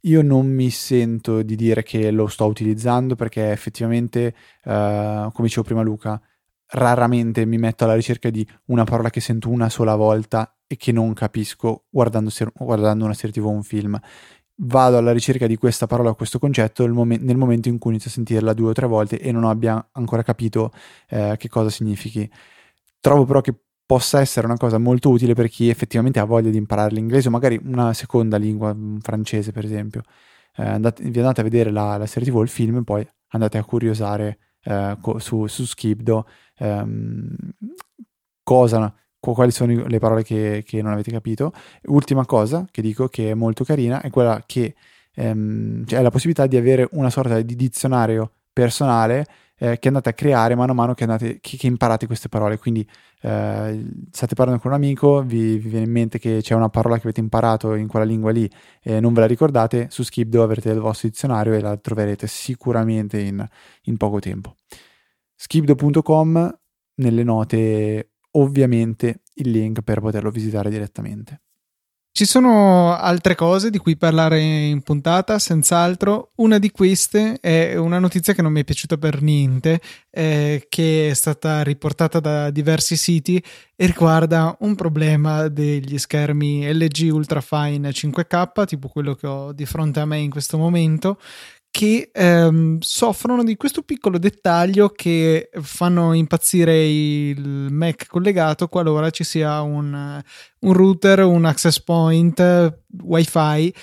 io 0.04 0.22
non 0.22 0.48
mi 0.48 0.70
sento 0.70 1.42
di 1.42 1.54
dire 1.56 1.82
che 1.84 2.10
lo 2.10 2.26
sto 2.26 2.46
utilizzando 2.46 3.14
perché 3.14 3.52
effettivamente, 3.52 4.34
uh, 4.64 5.30
come 5.30 5.46
dicevo 5.46 5.62
prima 5.62 5.82
Luca, 5.82 6.20
raramente 6.72 7.44
mi 7.44 7.58
metto 7.58 7.84
alla 7.84 7.94
ricerca 7.94 8.30
di 8.30 8.46
una 8.66 8.84
parola 8.84 9.10
che 9.10 9.20
sento 9.20 9.48
una 9.48 9.68
sola 9.68 9.94
volta 9.94 10.56
e 10.66 10.76
che 10.76 10.92
non 10.92 11.12
capisco 11.12 11.84
guardando, 11.90 12.30
ser- 12.30 12.52
guardando 12.54 13.04
una 13.04 13.14
serie 13.14 13.32
tv 13.32 13.46
o 13.46 13.50
un 13.50 13.62
film. 13.62 13.98
Vado 14.54 14.96
alla 14.96 15.12
ricerca 15.12 15.46
di 15.46 15.56
questa 15.56 15.86
parola 15.86 16.10
o 16.10 16.14
questo 16.14 16.38
concetto 16.38 16.84
nel, 16.84 16.92
mom- 16.92 17.18
nel, 17.20 17.36
momento 17.36 17.68
in 17.68 17.78
cui 17.78 17.90
inizio 17.90 18.10
a 18.10 18.12
sentirla 18.12 18.52
due 18.52 18.70
o 18.70 18.72
tre 18.72 18.86
volte 18.86 19.18
e 19.18 19.32
non 19.32 19.44
abbia 19.44 19.88
ancora 19.92 20.22
capito 20.22 20.70
eh, 21.08 21.34
che 21.38 21.48
cosa 21.48 21.68
significhi. 21.70 22.30
Trovo 23.00 23.24
però 23.24 23.40
che 23.40 23.54
possa 23.84 24.20
essere 24.20 24.46
una 24.46 24.56
cosa 24.56 24.78
molto 24.78 25.10
utile 25.10 25.34
per 25.34 25.48
chi 25.48 25.68
effettivamente 25.68 26.20
ha 26.20 26.24
voglia 26.24 26.50
di 26.50 26.56
imparare 26.56 26.94
l'inglese 26.94 27.28
o 27.28 27.30
magari 27.30 27.60
una 27.64 27.92
seconda 27.92 28.36
lingua, 28.38 28.74
francese 29.00 29.52
per 29.52 29.64
esempio. 29.64 30.02
Eh, 30.56 30.64
andate, 30.64 31.02
vi 31.02 31.18
andate 31.18 31.40
a 31.40 31.44
vedere 31.44 31.70
la, 31.70 31.96
la 31.96 32.06
serie 32.06 32.28
tv 32.30 32.36
o 32.36 32.42
il 32.42 32.48
film 32.48 32.78
e 32.78 32.84
poi 32.84 33.06
andate 33.28 33.58
a 33.58 33.64
curiosare 33.64 34.38
eh, 34.64 34.96
su, 35.18 35.46
su 35.46 35.64
Skibdo 35.64 36.26
ehm, 36.58 37.36
cosa, 38.42 38.94
quali 39.18 39.50
sono 39.50 39.86
le 39.86 39.98
parole 39.98 40.22
che, 40.22 40.62
che, 40.66 40.82
non 40.82 40.92
avete 40.92 41.10
capito. 41.10 41.52
Ultima 41.84 42.26
cosa 42.26 42.66
che 42.70 42.82
dico 42.82 43.08
che 43.08 43.30
è 43.30 43.34
molto 43.34 43.64
carina 43.64 44.00
è 44.00 44.10
quella 44.10 44.42
che 44.46 44.74
ehm, 45.14 45.84
cioè 45.86 46.02
la 46.02 46.10
possibilità 46.10 46.46
di 46.46 46.56
avere 46.56 46.88
una 46.92 47.10
sorta 47.10 47.40
di 47.40 47.56
dizionario 47.56 48.32
personale 48.52 49.26
eh, 49.62 49.78
che 49.78 49.86
andate 49.86 50.08
a 50.08 50.12
creare 50.12 50.56
mano 50.56 50.72
a 50.72 50.74
mano 50.74 50.92
che, 50.92 51.04
andate, 51.04 51.38
che, 51.40 51.56
che 51.56 51.68
imparate 51.68 52.06
queste 52.06 52.28
parole. 52.28 52.58
Quindi 52.58 52.84
eh, 53.20 53.86
state 54.10 54.34
parlando 54.34 54.60
con 54.60 54.72
un 54.72 54.76
amico, 54.76 55.22
vi, 55.22 55.56
vi, 55.58 55.68
viene 55.68 55.84
in 55.84 55.92
mente 55.92 56.18
che 56.18 56.40
c'è 56.42 56.54
una 56.56 56.68
parola 56.68 56.96
che 56.96 57.02
avete 57.02 57.20
imparato 57.20 57.74
in 57.74 57.86
quella 57.86 58.04
lingua 58.04 58.32
lì 58.32 58.50
e 58.82 58.98
non 58.98 59.12
ve 59.12 59.20
la 59.20 59.26
ricordate, 59.26 59.86
su 59.88 60.02
Skipdo 60.02 60.42
avrete 60.42 60.70
il 60.70 60.80
vostro 60.80 61.08
dizionario 61.08 61.52
e 61.54 61.60
la 61.60 61.76
troverete 61.76 62.26
sicuramente 62.26 63.20
in, 63.20 63.46
in 63.82 63.96
poco 63.96 64.18
tempo. 64.18 64.56
Skipdo.com 65.36 66.58
nelle 66.94 67.22
note 67.22 68.10
ovviamente 68.32 69.22
il 69.34 69.50
link 69.50 69.82
per 69.82 70.00
poterlo 70.00 70.30
visitare 70.30 70.70
direttamente. 70.70 71.42
Ci 72.22 72.28
sono 72.28 72.94
altre 72.96 73.34
cose 73.34 73.68
di 73.68 73.78
cui 73.78 73.96
parlare 73.96 74.40
in 74.40 74.82
puntata, 74.82 75.40
senz'altro. 75.40 76.30
Una 76.36 76.60
di 76.60 76.70
queste 76.70 77.40
è 77.40 77.74
una 77.74 77.98
notizia 77.98 78.32
che 78.32 78.42
non 78.42 78.52
mi 78.52 78.60
è 78.60 78.64
piaciuta 78.64 78.96
per 78.96 79.22
niente, 79.22 79.80
eh, 80.08 80.66
che 80.68 81.10
è 81.10 81.14
stata 81.14 81.62
riportata 81.62 82.20
da 82.20 82.50
diversi 82.50 82.94
siti 82.94 83.42
e 83.74 83.86
riguarda 83.86 84.56
un 84.60 84.76
problema 84.76 85.48
degli 85.48 85.98
schermi 85.98 86.72
LG 86.72 87.08
Ultrafine 87.10 87.90
5K, 87.90 88.66
tipo 88.66 88.86
quello 88.86 89.14
che 89.14 89.26
ho 89.26 89.52
di 89.52 89.66
fronte 89.66 89.98
a 89.98 90.06
me 90.06 90.18
in 90.18 90.30
questo 90.30 90.56
momento, 90.56 91.18
che 91.72 92.10
ehm, 92.12 92.80
soffrono 92.80 93.42
di 93.42 93.56
questo 93.56 93.80
piccolo 93.80 94.18
dettaglio 94.18 94.90
che 94.90 95.48
fanno 95.62 96.12
impazzire 96.12 96.86
il 96.86 97.68
Mac 97.70 98.06
collegato 98.08 98.68
qualora 98.68 99.08
ci 99.08 99.24
sia 99.24 99.62
un, 99.62 100.22
un 100.60 100.72
router, 100.74 101.20
un 101.24 101.46
access 101.46 101.80
point, 101.80 102.78
wifi 103.02 103.74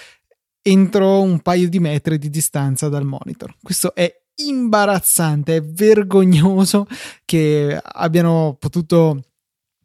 entro 0.62 1.22
un 1.24 1.40
paio 1.40 1.68
di 1.68 1.80
metri 1.80 2.20
di 2.20 2.30
distanza 2.30 2.90
dal 2.90 3.06
monitor. 3.06 3.56
Questo 3.60 3.96
è 3.96 4.22
imbarazzante, 4.36 5.56
è 5.56 5.64
vergognoso 5.64 6.86
che 7.26 7.76
abbiano 7.82 8.56
potuto 8.60 9.24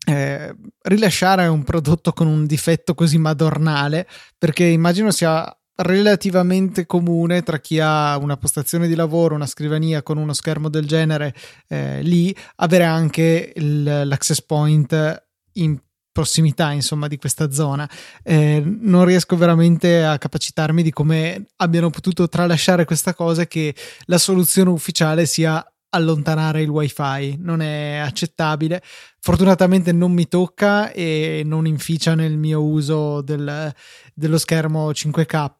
eh, 0.06 0.54
rilasciare 0.82 1.46
un 1.46 1.64
prodotto 1.64 2.12
con 2.12 2.26
un 2.26 2.44
difetto 2.44 2.94
così 2.94 3.16
madornale, 3.16 4.06
perché 4.36 4.64
immagino 4.64 5.10
sia 5.10 5.56
relativamente 5.76 6.86
comune 6.86 7.42
tra 7.42 7.58
chi 7.58 7.80
ha 7.80 8.16
una 8.18 8.36
postazione 8.36 8.86
di 8.86 8.94
lavoro, 8.94 9.34
una 9.34 9.46
scrivania 9.46 10.02
con 10.02 10.18
uno 10.18 10.32
schermo 10.32 10.68
del 10.68 10.86
genere 10.86 11.34
eh, 11.68 12.02
lì, 12.02 12.34
avere 12.56 12.84
anche 12.84 13.52
il, 13.56 13.82
l'access 13.82 14.40
point 14.42 15.24
in 15.54 15.78
prossimità 16.14 16.70
insomma 16.70 17.08
di 17.08 17.18
questa 17.18 17.50
zona. 17.50 17.90
Eh, 18.22 18.62
non 18.64 19.04
riesco 19.04 19.36
veramente 19.36 20.04
a 20.04 20.16
capacitarmi 20.16 20.82
di 20.82 20.92
come 20.92 21.46
abbiano 21.56 21.90
potuto 21.90 22.28
tralasciare 22.28 22.84
questa 22.84 23.14
cosa 23.14 23.46
che 23.46 23.74
la 24.04 24.18
soluzione 24.18 24.70
ufficiale 24.70 25.26
sia 25.26 25.66
allontanare 25.90 26.62
il 26.62 26.68
wifi. 26.68 27.36
Non 27.38 27.60
è 27.60 27.96
accettabile. 27.96 28.80
Fortunatamente 29.18 29.90
non 29.90 30.12
mi 30.12 30.28
tocca 30.28 30.92
e 30.92 31.42
non 31.44 31.66
inficia 31.66 32.14
nel 32.14 32.36
mio 32.36 32.62
uso 32.62 33.20
del, 33.22 33.74
dello 34.14 34.38
schermo 34.38 34.90
5K, 34.90 35.50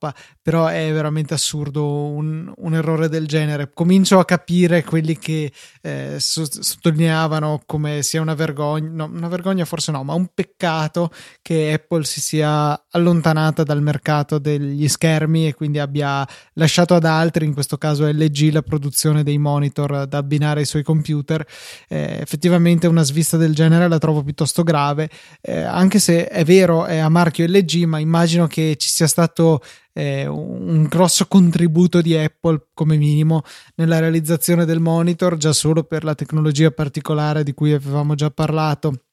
però 0.40 0.66
è 0.66 0.92
veramente 0.92 1.34
assurdo 1.34 1.84
un, 1.87 2.52
un 2.56 2.75
errore 2.75 3.08
del 3.08 3.26
genere. 3.26 3.70
Comincio 3.75 4.18
a 4.18 4.25
capire 4.25 4.84
quelli 4.84 5.18
che 5.18 5.52
eh, 5.82 6.16
sottolineavano 6.18 7.62
come 7.66 8.02
sia 8.02 8.20
una 8.20 8.34
vergogna, 8.34 8.88
no, 8.90 9.11
una 9.12 9.28
vergogna 9.28 9.64
forse 9.64 9.90
no, 9.90 10.04
ma 10.04 10.14
un 10.14 10.28
peccato 10.32 11.11
che 11.42 11.73
Apple 11.73 12.04
si 12.04 12.20
sia 12.20 12.80
allontanata 12.90 13.62
dal 13.64 13.82
mercato 13.82 14.38
degli 14.38 14.88
schermi 14.88 15.49
e 15.49 15.54
quindi 15.54 15.78
abbia 15.78 16.26
lasciato 16.54 16.94
ad 16.94 17.04
altri, 17.04 17.44
in 17.44 17.54
questo 17.54 17.76
caso 17.76 18.06
LG, 18.06 18.52
la 18.52 18.62
produzione 18.62 19.23
dei 19.23 19.38
monitor 19.38 20.06
da 20.06 20.18
abbinare 20.18 20.61
ai 20.61 20.66
suoi 20.66 20.82
computer. 20.82 21.44
Eh, 21.88 22.18
effettivamente 22.20 22.87
una 22.87 23.02
svista 23.02 23.37
del 23.37 23.54
genere 23.54 23.88
la 23.88 23.99
trovo 23.99 24.23
piuttosto 24.23 24.62
grave, 24.62 25.11
eh, 25.40 25.62
anche 25.62 25.99
se 25.99 26.26
è 26.26 26.44
vero 26.44 26.84
è 26.84 26.99
a 26.99 27.08
marchio 27.08 27.46
LG, 27.46 27.84
ma 27.84 27.99
immagino 27.99 28.43
che 28.46 28.76
ci 28.76 28.88
sia 28.88 29.06
stato 29.06 29.60
eh, 29.92 30.26
un 30.26 30.84
grosso 30.84 31.26
contributo 31.26 32.00
di 32.00 32.16
Apple 32.16 32.68
come 32.74 32.96
minimo 32.96 33.42
nella 33.76 33.98
realizzazione 33.98 34.64
del 34.64 34.80
monitor, 34.80 35.36
già 35.36 35.52
solo 35.52 35.84
per 35.84 36.04
la 36.04 36.14
tecnologia 36.14 36.70
particolare 36.70 37.42
di 37.42 37.54
cui 37.54 37.72
avevamo 37.72 38.14
già 38.14 38.30
parlato 38.30 39.04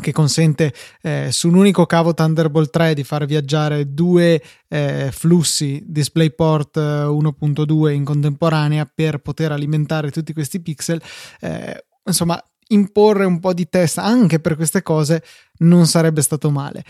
che 0.00 0.12
consente 0.12 0.72
eh, 1.02 1.28
su 1.30 1.48
un 1.48 1.54
unico 1.54 1.86
cavo 1.86 2.14
Thunderbolt 2.14 2.70
3 2.70 2.94
di 2.94 3.04
far 3.04 3.26
viaggiare 3.26 3.92
due 3.92 4.42
eh, 4.68 5.10
flussi 5.12 5.82
DisplayPort 5.86 6.76
1.2 6.76 7.88
eh, 7.88 7.92
in 7.92 8.04
contemporanea 8.04 8.90
per 8.92 9.18
poter 9.18 9.52
alimentare 9.52 10.10
tutti 10.10 10.32
questi 10.32 10.60
pixel. 10.60 11.00
Eh, 11.40 11.84
insomma, 12.04 12.42
imporre 12.68 13.24
un 13.24 13.40
po' 13.40 13.52
di 13.52 13.68
test 13.68 13.98
anche 13.98 14.40
per 14.40 14.56
queste 14.56 14.82
cose 14.82 15.22
non 15.58 15.86
sarebbe 15.86 16.22
stato 16.22 16.50
male. 16.50 16.84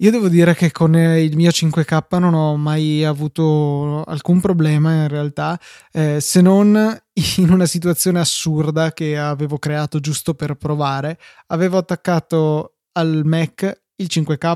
Io 0.00 0.12
devo 0.12 0.28
dire 0.28 0.54
che 0.54 0.70
con 0.70 0.94
il 0.94 1.34
mio 1.34 1.50
5K 1.50 2.20
non 2.20 2.32
ho 2.32 2.56
mai 2.56 3.04
avuto 3.04 4.04
alcun 4.04 4.40
problema 4.40 4.92
in 4.92 5.08
realtà, 5.08 5.58
eh, 5.90 6.20
se 6.20 6.40
non 6.40 6.96
in 7.38 7.50
una 7.50 7.66
situazione 7.66 8.20
assurda 8.20 8.92
che 8.92 9.18
avevo 9.18 9.58
creato 9.58 9.98
giusto 9.98 10.34
per 10.34 10.54
provare. 10.54 11.18
Avevo 11.48 11.78
attaccato 11.78 12.76
al 12.92 13.22
Mac 13.24 13.82
il 13.96 14.06
5K, 14.08 14.54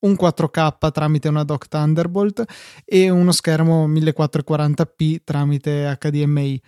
un 0.00 0.12
4K 0.18 0.90
tramite 0.90 1.28
una 1.28 1.44
dock 1.44 1.68
Thunderbolt 1.68 2.44
e 2.86 3.10
uno 3.10 3.32
schermo 3.32 3.86
1440p 3.86 5.18
tramite 5.24 5.98
HDMI. 6.00 6.62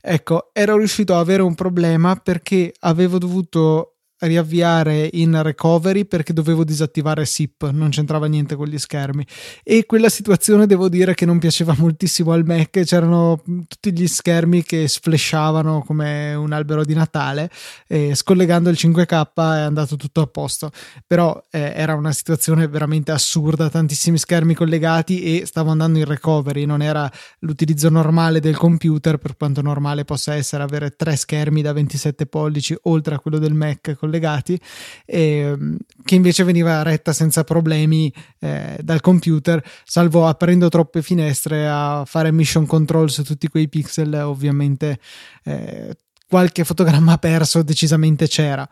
Ecco, 0.00 0.50
ero 0.52 0.76
riuscito 0.76 1.16
a 1.16 1.18
avere 1.18 1.42
un 1.42 1.56
problema 1.56 2.14
perché 2.14 2.72
avevo 2.78 3.18
dovuto 3.18 3.95
riavviare 4.20 5.08
in 5.12 5.40
recovery 5.42 6.06
perché 6.06 6.32
dovevo 6.32 6.64
disattivare 6.64 7.26
SIP, 7.26 7.70
non 7.70 7.90
c'entrava 7.90 8.26
niente 8.26 8.54
con 8.54 8.66
gli 8.66 8.78
schermi. 8.78 9.26
E 9.62 9.84
quella 9.84 10.08
situazione 10.08 10.66
devo 10.66 10.88
dire 10.88 11.14
che 11.14 11.26
non 11.26 11.38
piaceva 11.38 11.74
moltissimo 11.78 12.32
al 12.32 12.44
Mac, 12.44 12.80
c'erano 12.84 13.42
tutti 13.44 13.92
gli 13.92 14.06
schermi 14.06 14.62
che 14.62 14.88
sflashavano 14.88 15.82
come 15.82 16.34
un 16.34 16.52
albero 16.52 16.84
di 16.84 16.94
Natale 16.94 17.50
e 17.86 18.14
scollegando 18.14 18.70
il 18.70 18.76
5K 18.78 19.34
è 19.34 19.60
andato 19.60 19.96
tutto 19.96 20.22
a 20.22 20.26
posto, 20.26 20.70
però 21.06 21.44
eh, 21.50 21.72
era 21.74 21.94
una 21.94 22.12
situazione 22.12 22.66
veramente 22.68 23.12
assurda, 23.12 23.68
tantissimi 23.68 24.18
schermi 24.18 24.54
collegati 24.54 25.22
e 25.22 25.46
stavo 25.46 25.70
andando 25.70 25.98
in 25.98 26.04
recovery, 26.04 26.64
non 26.64 26.82
era 26.82 27.10
l'utilizzo 27.40 27.88
normale 27.90 28.40
del 28.40 28.56
computer 28.56 29.18
per 29.18 29.36
quanto 29.36 29.60
normale 29.62 30.04
possa 30.04 30.34
essere 30.34 30.62
avere 30.62 30.90
tre 30.90 31.16
schermi 31.16 31.62
da 31.62 31.72
27 31.72 32.26
pollici 32.26 32.76
oltre 32.82 33.14
a 33.14 33.18
quello 33.18 33.38
del 33.38 33.54
Mac 33.54 33.94
collegati, 34.06 34.58
eh, 35.04 35.56
che 36.04 36.14
invece 36.14 36.44
veniva 36.44 36.82
retta 36.82 37.12
senza 37.12 37.44
problemi 37.44 38.12
eh, 38.38 38.78
dal 38.80 39.00
computer, 39.00 39.62
salvo 39.84 40.26
aprendo 40.26 40.68
troppe 40.68 41.02
finestre 41.02 41.68
a 41.68 42.04
fare 42.06 42.32
mission 42.32 42.66
control 42.66 43.10
su 43.10 43.24
tutti 43.24 43.48
quei 43.48 43.68
pixel, 43.68 44.14
ovviamente 44.14 44.98
eh, 45.44 45.94
qualche 46.28 46.64
fotogramma 46.64 47.18
perso 47.18 47.62
decisamente 47.62 48.26
c'era. 48.26 48.66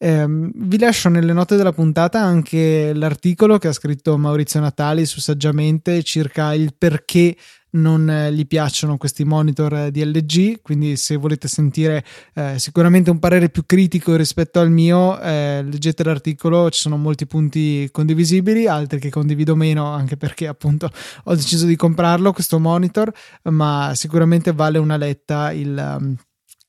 Eh, 0.00 0.26
vi 0.28 0.78
lascio 0.78 1.08
nelle 1.08 1.32
note 1.32 1.56
della 1.56 1.72
puntata 1.72 2.20
anche 2.20 2.92
l'articolo 2.94 3.58
che 3.58 3.66
ha 3.66 3.72
scritto 3.72 4.16
Maurizio 4.16 4.60
Natali 4.60 5.04
su 5.04 5.18
Saggiamente 5.18 6.04
circa 6.04 6.54
il 6.54 6.72
perché 6.78 7.36
non 7.70 8.08
eh, 8.08 8.32
gli 8.32 8.46
piacciono 8.46 8.96
questi 8.96 9.24
monitor 9.24 9.90
di 9.90 10.04
LG, 10.04 10.62
quindi 10.62 10.96
se 10.96 11.16
volete 11.16 11.48
sentire 11.48 12.04
eh, 12.34 12.58
sicuramente 12.58 13.10
un 13.10 13.18
parere 13.18 13.50
più 13.50 13.64
critico 13.66 14.16
rispetto 14.16 14.60
al 14.60 14.70
mio, 14.70 15.20
eh, 15.20 15.62
leggete 15.62 16.04
l'articolo, 16.04 16.70
ci 16.70 16.80
sono 16.80 16.96
molti 16.96 17.26
punti 17.26 17.88
condivisibili, 17.92 18.66
altri 18.66 18.98
che 19.00 19.10
condivido 19.10 19.54
meno, 19.54 19.86
anche 19.86 20.16
perché 20.16 20.46
appunto 20.46 20.90
ho 21.24 21.34
deciso 21.34 21.66
di 21.66 21.76
comprarlo 21.76 22.32
questo 22.32 22.58
monitor, 22.58 23.12
ma 23.44 23.92
sicuramente 23.94 24.52
vale 24.52 24.78
una 24.78 24.96
letta 24.96 25.52
il, 25.52 25.96
um, 26.00 26.16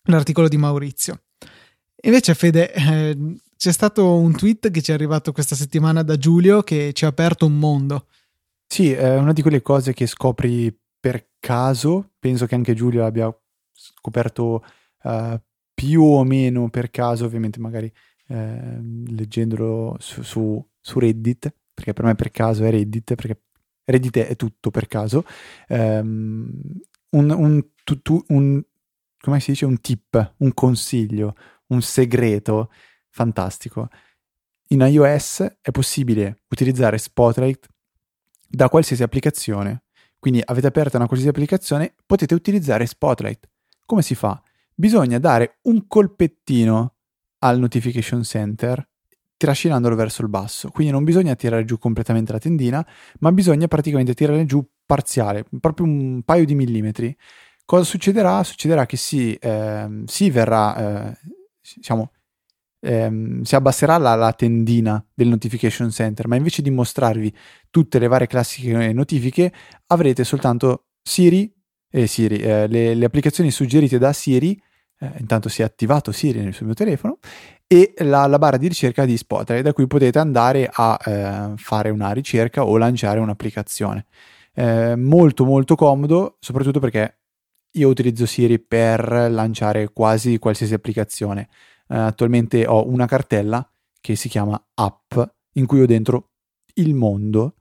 l'articolo 0.04 0.48
di 0.48 0.58
Maurizio. 0.58 1.22
Invece, 2.02 2.34
Fede, 2.34 2.72
eh, 2.74 3.18
c'è 3.58 3.72
stato 3.72 4.18
un 4.18 4.36
tweet 4.36 4.72
che 4.72 4.82
ci 4.82 4.92
è 4.92 4.94
arrivato 4.94 5.32
questa 5.32 5.56
settimana 5.56 6.02
da 6.02 6.18
Giulio 6.18 6.62
che 6.62 6.92
ci 6.94 7.06
ha 7.06 7.10
aperto 7.10 7.46
un 7.46 7.58
mondo. 7.58 8.08
Sì, 8.66 8.92
è 8.92 9.18
una 9.18 9.34
di 9.34 9.42
quelle 9.42 9.62
cose 9.62 9.94
che 9.94 10.06
scopri 10.06 10.74
caso. 11.40 12.12
Penso 12.20 12.46
che 12.46 12.56
anche 12.56 12.74
Giulio 12.74 13.06
abbia 13.06 13.34
scoperto 13.72 14.64
uh, 15.04 15.40
più 15.74 16.04
o 16.04 16.24
meno 16.24 16.70
per 16.70 16.92
caso, 16.92 17.26
ovviamente 17.26 17.60
magari 17.60 17.92
eh, 18.28 18.80
leggendolo 19.08 19.96
su, 20.00 20.22
su, 20.24 20.70
su, 20.80 21.00
Reddit, 21.00 21.54
perché 21.74 21.94
per 21.94 22.06
me 22.06 22.16
per 22.16 22.32
caso 22.32 22.64
è 22.64 22.70
Reddit, 22.70 23.16
perché 23.16 23.42
Reddit 23.86 24.18
è 24.20 24.36
tutto 24.36 24.72
per 24.72 24.88
caso. 24.88 25.24
Um, 25.70 26.52
un, 27.12 27.30
un, 27.32 27.66
tu, 27.84 28.02
tu, 28.02 28.24
un, 28.28 28.62
come 29.20 29.40
si 29.40 29.52
dice, 29.52 29.66
un 29.66 29.80
tip, 29.82 30.36
un 30.38 30.54
consiglio, 30.54 31.36
un 31.68 31.82
segreto 31.82 32.72
fantastico. 33.10 33.88
In 34.68 34.82
iOS 34.82 35.58
è 35.62 35.72
possibile 35.72 36.42
utilizzare 36.50 36.98
Spotlight 36.98 37.68
da 38.48 38.70
qualsiasi 38.70 39.02
applicazione. 39.02 39.86
Quindi 40.20 40.42
avete 40.44 40.68
aperta 40.68 40.98
una 40.98 41.08
qualsiasi 41.08 41.34
applicazione, 41.34 41.96
potete 42.06 42.34
utilizzare 42.34 42.86
Spotlight. 42.86 43.50
Come 43.86 44.02
si 44.02 44.16
fa? 44.16 44.42
Bisogna 44.76 45.18
dare 45.18 45.60
un 45.64 45.88
colpettino 45.88 46.96
al 47.40 47.58
notification 47.58 48.24
center 48.24 48.88
trascinandolo 49.38 49.96
verso 49.96 50.22
il 50.22 50.28
basso. 50.28 50.70
Quindi 50.70 50.92
non 50.92 51.06
bisogna 51.06 51.34
tirare 51.36 51.64
giù 51.64 51.78
completamente 51.78 52.34
la 52.34 52.40
tendina, 52.40 52.86
ma 53.20 53.32
bisogna 53.32 53.68
praticamente 53.68 54.14
tirare 54.14 54.46
giù 54.46 54.64
parziale, 54.86 55.46
proprio 55.62 55.86
un 55.86 56.22
paio 56.24 56.46
di 56.46 56.56
millimetri. 56.56 57.16
Cosa 57.64 57.84
succederà? 57.84 58.44
Succederà 58.44 58.86
che 58.86 58.98
si, 58.98 59.34
eh, 59.36 60.04
si 60.06 60.30
verrà, 60.30 61.10
eh, 61.10 61.18
diciamo, 61.76 62.12
ehm, 62.80 63.42
si 63.42 63.56
abbasserà 63.56 63.98
la, 63.98 64.16
la, 64.16 64.34
tendina 64.34 65.04
del 65.14 65.28
notification 65.28 65.90
center, 65.92 66.28
ma 66.28 66.36
invece 66.36 66.62
di 66.62 66.70
mostrarvi 66.70 67.34
tutte 67.70 68.00
le 68.00 68.08
varie 68.08 68.28
classiche 68.28 68.94
notifiche, 68.94 69.52
avrete 69.88 70.24
soltanto 70.24 70.86
Siri, 71.02 71.52
eh, 71.92 72.08
Siri 72.08 72.38
eh, 72.38 72.68
le, 72.68 72.94
le, 72.94 73.06
applicazioni 73.06 73.52
suggerite 73.52 73.98
da 73.98 74.14
Siri. 74.14 74.62
Eh, 75.02 75.12
intanto 75.20 75.48
si 75.48 75.62
è 75.62 75.66
attivato 75.66 76.12
Siri 76.12 76.42
nel 76.42 76.56
mio 76.60 76.74
telefono 76.74 77.20
e 77.66 77.94
la, 78.00 78.28
la, 78.28 78.38
barra 78.38 78.58
di 78.58 78.68
ricerca 78.68 79.06
di 79.06 79.16
Spotlight 79.16 79.64
da 79.64 79.72
cui 79.72 79.88
potete 79.88 80.20
andare 80.20 80.70
a 80.72 81.00
eh, 81.06 81.54
fare 81.56 81.90
una 81.90 82.12
ricerca 82.12 82.66
o 82.66 82.78
lanciare 82.78 83.20
un'applicazione. 83.20 84.08
Eh, 84.54 84.96
molto 84.98 85.46
molto 85.46 85.76
comodo, 85.76 86.38
soprattutto 86.40 86.80
perché 86.80 87.20
io 87.74 87.88
utilizzo 87.88 88.26
Siri 88.26 88.60
per 88.60 89.28
lanciare 89.30 89.90
quasi 89.94 90.40
qualsiasi 90.40 90.74
applicazione. 90.74 91.48
Uh, 91.90 91.96
attualmente 91.96 92.66
ho 92.66 92.88
una 92.88 93.06
cartella 93.06 93.68
che 94.00 94.16
si 94.16 94.30
chiama 94.30 94.62
App, 94.76 95.14
in 95.54 95.66
cui 95.66 95.82
ho 95.82 95.86
dentro 95.86 96.32
il 96.76 96.94
mondo 96.94 97.56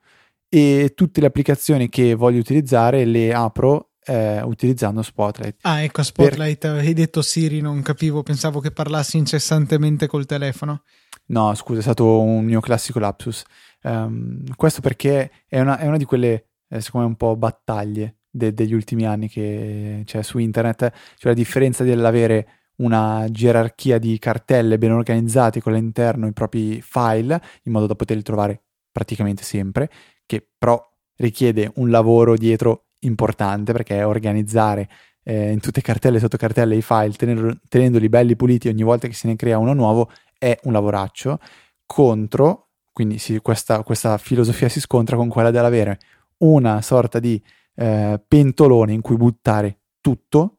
e 0.48 0.92
tutte 0.94 1.20
le 1.20 1.26
applicazioni 1.26 1.88
che 1.88 2.14
voglio 2.14 2.38
utilizzare 2.38 3.04
le 3.04 3.34
apro 3.34 3.88
eh, 4.08 4.40
utilizzando 4.42 5.02
Spotlight. 5.02 5.58
Ah, 5.62 5.82
ecco, 5.82 6.02
Spotlight, 6.02 6.60
per... 6.60 6.78
hai 6.78 6.94
detto 6.94 7.20
Siri, 7.20 7.60
non 7.60 7.82
capivo, 7.82 8.22
pensavo 8.22 8.60
che 8.60 8.70
parlassi 8.70 9.18
incessantemente 9.18 10.06
col 10.06 10.24
telefono. 10.24 10.82
No, 11.26 11.54
scusa, 11.54 11.80
è 11.80 11.82
stato 11.82 12.20
un 12.20 12.44
mio 12.44 12.60
classico 12.60 12.98
lapsus. 12.98 13.44
Um, 13.82 14.42
questo 14.56 14.80
perché 14.80 15.30
è 15.46 15.60
una, 15.60 15.78
è 15.78 15.86
una, 15.86 15.98
di 15.98 16.04
quelle, 16.04 16.46
eh, 16.68 16.80
secondo 16.80 17.06
me, 17.06 17.12
un 17.12 17.18
po' 17.18 17.36
battaglie 17.36 18.20
de- 18.30 18.54
degli 18.54 18.72
ultimi 18.72 19.06
anni 19.06 19.28
che 19.28 20.02
c'è 20.06 20.22
su 20.22 20.38
internet, 20.38 20.90
cioè 21.16 21.32
la 21.32 21.34
differenza 21.34 21.84
dell'avere 21.84 22.57
una 22.78 23.26
gerarchia 23.30 23.98
di 23.98 24.18
cartelle 24.18 24.78
ben 24.78 24.92
organizzate 24.92 25.60
con 25.60 25.72
all'interno 25.72 26.26
i 26.26 26.32
propri 26.32 26.80
file 26.80 27.40
in 27.64 27.72
modo 27.72 27.86
da 27.86 27.94
poterli 27.94 28.22
trovare 28.22 28.62
praticamente 28.90 29.42
sempre, 29.42 29.90
che 30.26 30.46
però 30.56 30.82
richiede 31.16 31.70
un 31.76 31.90
lavoro 31.90 32.36
dietro 32.36 32.86
importante 33.00 33.72
perché 33.72 34.02
organizzare 34.02 34.88
eh, 35.22 35.50
in 35.52 35.60
tutte 35.60 35.80
cartelle 35.80 36.16
e 36.16 36.20
sottocartelle 36.20 36.74
i 36.74 36.82
file, 36.82 37.12
tenendo, 37.12 37.58
tenendoli 37.68 38.08
belli 38.08 38.36
puliti 38.36 38.68
ogni 38.68 38.82
volta 38.82 39.06
che 39.06 39.14
se 39.14 39.28
ne 39.28 39.36
crea 39.36 39.58
uno 39.58 39.74
nuovo, 39.74 40.10
è 40.38 40.58
un 40.62 40.72
lavoraccio. 40.72 41.38
Contro, 41.84 42.68
quindi 42.92 43.18
sì, 43.18 43.38
questa, 43.40 43.82
questa 43.82 44.18
filosofia 44.18 44.68
si 44.68 44.80
scontra 44.80 45.16
con 45.16 45.28
quella 45.28 45.50
dell'avere 45.50 45.98
una 46.38 46.82
sorta 46.82 47.18
di 47.18 47.40
eh, 47.74 48.20
pentolone 48.26 48.92
in 48.92 49.00
cui 49.00 49.16
buttare 49.16 49.80
tutto, 50.00 50.58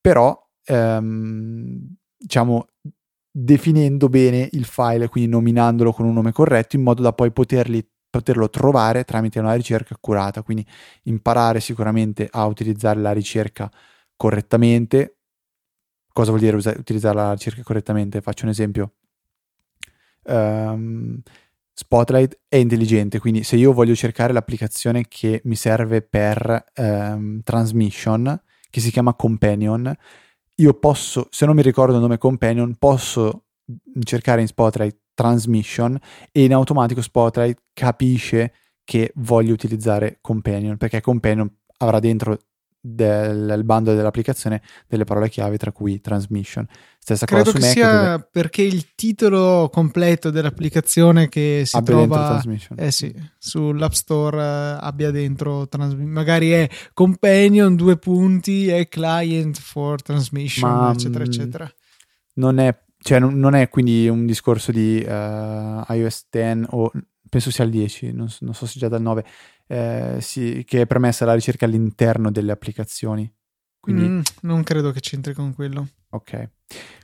però 0.00 0.43
ehm, 0.64 1.94
diciamo, 2.16 2.68
definendo 3.30 4.08
bene 4.08 4.48
il 4.52 4.64
file, 4.64 5.08
quindi 5.08 5.30
nominandolo 5.30 5.92
con 5.92 6.06
un 6.06 6.14
nome 6.14 6.32
corretto, 6.32 6.76
in 6.76 6.82
modo 6.82 7.02
da 7.02 7.12
poi 7.12 7.32
poterli, 7.32 7.86
poterlo 8.08 8.48
trovare 8.48 9.04
tramite 9.04 9.40
una 9.40 9.54
ricerca 9.54 9.94
accurata. 9.94 10.42
Quindi 10.42 10.66
imparare 11.04 11.60
sicuramente 11.60 12.28
a 12.30 12.46
utilizzare 12.46 13.00
la 13.00 13.12
ricerca 13.12 13.70
correttamente. 14.16 15.18
Cosa 16.12 16.30
vuol 16.30 16.42
dire 16.42 16.56
utilizzare 16.56 17.16
la 17.16 17.32
ricerca 17.32 17.62
correttamente? 17.62 18.20
Faccio 18.20 18.44
un 18.44 18.50
esempio. 18.50 18.92
Um, 20.26 21.20
Spotlight 21.76 22.38
è 22.48 22.54
intelligente, 22.56 23.18
quindi 23.18 23.42
se 23.42 23.56
io 23.56 23.72
voglio 23.72 23.96
cercare 23.96 24.32
l'applicazione 24.32 25.06
che 25.08 25.40
mi 25.44 25.56
serve 25.56 26.02
per 26.02 26.66
um, 26.76 27.42
transmission, 27.42 28.40
che 28.70 28.80
si 28.80 28.92
chiama 28.92 29.14
Companion, 29.14 29.92
io 30.56 30.74
posso, 30.74 31.26
se 31.30 31.46
non 31.46 31.54
mi 31.56 31.62
ricordo 31.62 31.94
il 31.94 32.00
nome 32.00 32.18
Companion, 32.18 32.76
posso 32.76 33.46
cercare 34.02 34.40
in 34.40 34.46
Spotlight 34.46 34.98
Transmission 35.14 35.98
e 36.30 36.44
in 36.44 36.52
automatico 36.52 37.00
Spotlight 37.00 37.62
capisce 37.72 38.52
che 38.84 39.12
voglio 39.16 39.52
utilizzare 39.52 40.18
Companion 40.20 40.76
perché 40.76 41.00
Companion 41.00 41.50
avrà 41.78 41.98
dentro 41.98 42.38
del 42.86 43.62
bando 43.64 43.94
dell'applicazione 43.94 44.60
delle 44.86 45.04
parole 45.04 45.30
chiave 45.30 45.56
tra 45.56 45.72
cui 45.72 46.02
transmission. 46.02 46.66
Stessa 46.98 47.24
credo 47.24 47.44
cosa 47.44 47.56
su 47.56 47.62
che 47.62 47.64
Mac 47.64 47.74
sia 47.74 48.00
dove... 48.10 48.28
perché 48.30 48.60
il 48.60 48.94
titolo 48.94 49.70
completo 49.72 50.28
dell'applicazione 50.28 51.30
che 51.30 51.62
si 51.64 51.76
abbia 51.76 51.94
trova 51.94 52.42
eh 52.76 52.90
sì, 52.90 53.14
sull'app 53.38 53.92
store 53.92 54.36
uh, 54.36 54.78
abbia 54.80 55.10
dentro 55.10 55.66
transmission 55.66 56.12
magari 56.12 56.50
è 56.50 56.68
companion 56.92 57.74
due 57.74 57.96
punti 57.96 58.66
e 58.66 58.88
client 58.88 59.58
for 59.58 60.02
transmission 60.02 60.70
Ma, 60.70 60.92
eccetera 60.92 61.24
mm, 61.24 61.26
eccetera. 61.26 61.74
non 62.34 62.58
è, 62.58 62.78
cioè, 62.98 63.18
non 63.18 63.54
è 63.54 63.70
quindi 63.70 64.08
un 64.08 64.26
discorso 64.26 64.72
di 64.72 65.02
uh, 65.06 65.92
iOS 65.92 66.26
10 66.30 66.66
o 66.70 66.90
penso 67.30 67.50
sia 67.50 67.64
il 67.64 67.70
10 67.70 68.12
non, 68.12 68.28
non 68.40 68.54
so 68.54 68.66
se 68.66 68.78
già 68.78 68.88
dal 68.88 69.02
9 69.02 69.24
eh, 69.66 70.18
si, 70.20 70.64
che 70.66 70.82
è 70.82 70.86
permessa 70.86 71.24
la 71.24 71.34
ricerca 71.34 71.64
all'interno 71.64 72.30
delle 72.30 72.52
applicazioni. 72.52 73.32
Quindi... 73.80 74.06
Mm, 74.06 74.20
non 74.42 74.62
credo 74.62 74.92
che 74.92 75.00
c'entri 75.00 75.34
con 75.34 75.54
quello. 75.54 75.88
Ok. 76.10 76.50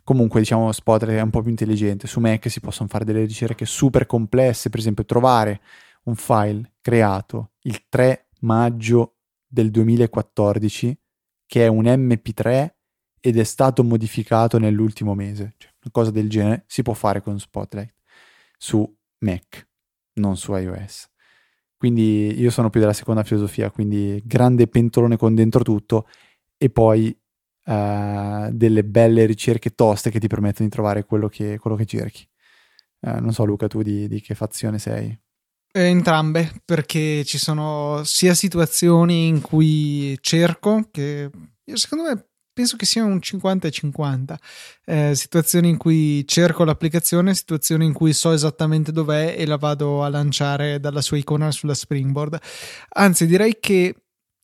Comunque, 0.02 0.40
diciamo, 0.40 0.72
Spotlight 0.72 1.18
è 1.18 1.22
un 1.22 1.30
po' 1.30 1.42
più 1.42 1.50
intelligente. 1.50 2.06
Su 2.06 2.20
Mac 2.20 2.50
si 2.50 2.60
possono 2.60 2.88
fare 2.88 3.04
delle 3.04 3.24
ricerche 3.24 3.66
super 3.66 4.06
complesse, 4.06 4.70
per 4.70 4.78
esempio 4.78 5.04
trovare 5.04 5.60
un 6.04 6.14
file 6.14 6.72
creato 6.80 7.52
il 7.62 7.84
3 7.88 8.28
maggio 8.40 9.16
del 9.46 9.70
2014 9.70 10.98
che 11.46 11.64
è 11.64 11.66
un 11.66 11.84
MP3 11.84 12.70
ed 13.20 13.36
è 13.36 13.44
stato 13.44 13.82
modificato 13.82 14.58
nell'ultimo 14.58 15.14
mese. 15.14 15.54
Cioè, 15.58 15.72
una 15.82 15.92
cosa 15.92 16.10
del 16.10 16.30
genere 16.30 16.64
si 16.66 16.82
può 16.82 16.94
fare 16.94 17.20
con 17.20 17.38
Spotlight 17.38 17.92
su 18.56 18.96
Mac, 19.18 19.68
non 20.14 20.36
su 20.36 20.54
iOS. 20.54 21.09
Quindi 21.80 22.38
io 22.38 22.50
sono 22.50 22.68
più 22.68 22.78
della 22.78 22.92
seconda 22.92 23.22
filosofia, 23.22 23.70
quindi 23.70 24.20
grande 24.22 24.68
pentolone 24.68 25.16
con 25.16 25.34
dentro 25.34 25.62
tutto 25.62 26.06
e 26.58 26.68
poi 26.68 27.08
uh, 27.64 28.50
delle 28.50 28.84
belle 28.84 29.24
ricerche 29.24 29.74
toste 29.74 30.10
che 30.10 30.20
ti 30.20 30.26
permettono 30.26 30.68
di 30.68 30.74
trovare 30.74 31.06
quello 31.06 31.28
che, 31.28 31.56
quello 31.56 31.76
che 31.76 31.86
cerchi. 31.86 32.28
Uh, 33.00 33.18
non 33.20 33.32
so 33.32 33.46
Luca, 33.46 33.66
tu 33.66 33.80
di, 33.80 34.08
di 34.08 34.20
che 34.20 34.34
fazione 34.34 34.78
sei? 34.78 35.18
Entrambe, 35.72 36.52
perché 36.66 37.24
ci 37.24 37.38
sono 37.38 38.02
sia 38.04 38.34
situazioni 38.34 39.28
in 39.28 39.40
cui 39.40 40.18
cerco, 40.20 40.86
che 40.90 41.30
secondo 41.64 42.04
me 42.04 42.29
penso 42.60 42.76
che 42.76 42.84
sia 42.84 43.04
un 43.04 43.20
50 43.20 43.68
e 43.68 43.70
50. 43.70 44.38
Eh, 44.84 45.14
situazioni 45.14 45.70
in 45.70 45.78
cui 45.78 46.26
cerco 46.26 46.64
l'applicazione, 46.64 47.34
situazioni 47.34 47.86
in 47.86 47.94
cui 47.94 48.12
so 48.12 48.32
esattamente 48.32 48.92
dov'è 48.92 49.34
e 49.38 49.46
la 49.46 49.56
vado 49.56 50.04
a 50.04 50.08
lanciare 50.10 50.78
dalla 50.78 51.00
sua 51.00 51.16
icona 51.16 51.50
sulla 51.50 51.74
Springboard. 51.74 52.38
Anzi, 52.90 53.26
direi 53.26 53.56
che 53.58 53.94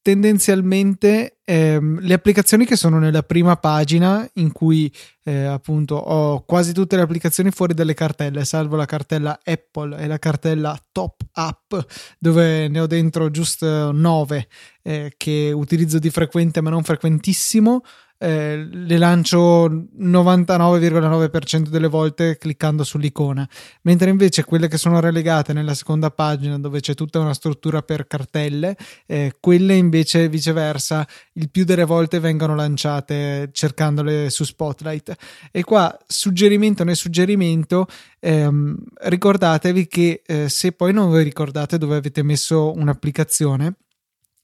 tendenzialmente 0.06 1.38
ehm, 1.44 1.98
le 1.98 2.14
applicazioni 2.14 2.64
che 2.64 2.76
sono 2.76 3.00
nella 3.00 3.24
prima 3.24 3.56
pagina 3.56 4.24
in 4.34 4.52
cui 4.52 4.88
eh, 5.24 5.46
appunto 5.46 5.96
ho 5.96 6.44
quasi 6.44 6.72
tutte 6.72 6.94
le 6.94 7.02
applicazioni 7.02 7.50
fuori 7.50 7.74
dalle 7.74 7.94
cartelle 7.94 8.44
salvo 8.44 8.76
la 8.76 8.84
cartella 8.84 9.40
Apple 9.42 9.98
e 9.98 10.06
la 10.06 10.20
cartella 10.20 10.80
Top 10.92 11.22
App 11.32 11.74
dove 12.20 12.68
ne 12.68 12.78
ho 12.78 12.86
dentro 12.86 13.32
giusto 13.32 13.90
9 13.90 14.48
eh, 14.84 15.14
che 15.16 15.50
utilizzo 15.52 15.98
di 15.98 16.10
frequente 16.10 16.60
ma 16.60 16.70
non 16.70 16.84
frequentissimo 16.84 17.82
eh, 18.18 18.66
le 18.70 18.98
lancio 18.98 19.68
99,9% 19.68 21.68
delle 21.68 21.88
volte 21.88 22.38
cliccando 22.38 22.84
sull'icona, 22.84 23.46
mentre 23.82 24.10
invece 24.10 24.44
quelle 24.44 24.68
che 24.68 24.78
sono 24.78 25.00
relegate 25.00 25.52
nella 25.52 25.74
seconda 25.74 26.10
pagina 26.10 26.58
dove 26.58 26.80
c'è 26.80 26.94
tutta 26.94 27.18
una 27.18 27.34
struttura 27.34 27.82
per 27.82 28.06
cartelle, 28.06 28.76
eh, 29.06 29.36
quelle 29.38 29.74
invece 29.74 30.28
viceversa 30.28 31.06
il 31.34 31.50
più 31.50 31.64
delle 31.64 31.84
volte 31.84 32.18
vengono 32.18 32.54
lanciate 32.54 33.50
cercandole 33.52 34.30
su 34.30 34.44
Spotlight. 34.44 35.14
E 35.50 35.64
qua 35.64 35.96
suggerimento 36.06 36.84
nel 36.84 36.96
suggerimento, 36.96 37.86
ehm, 38.20 38.76
ricordatevi 39.02 39.86
che 39.86 40.22
eh, 40.24 40.48
se 40.48 40.72
poi 40.72 40.92
non 40.92 41.12
vi 41.12 41.22
ricordate 41.22 41.78
dove 41.78 41.96
avete 41.96 42.22
messo 42.22 42.72
un'applicazione, 42.72 43.74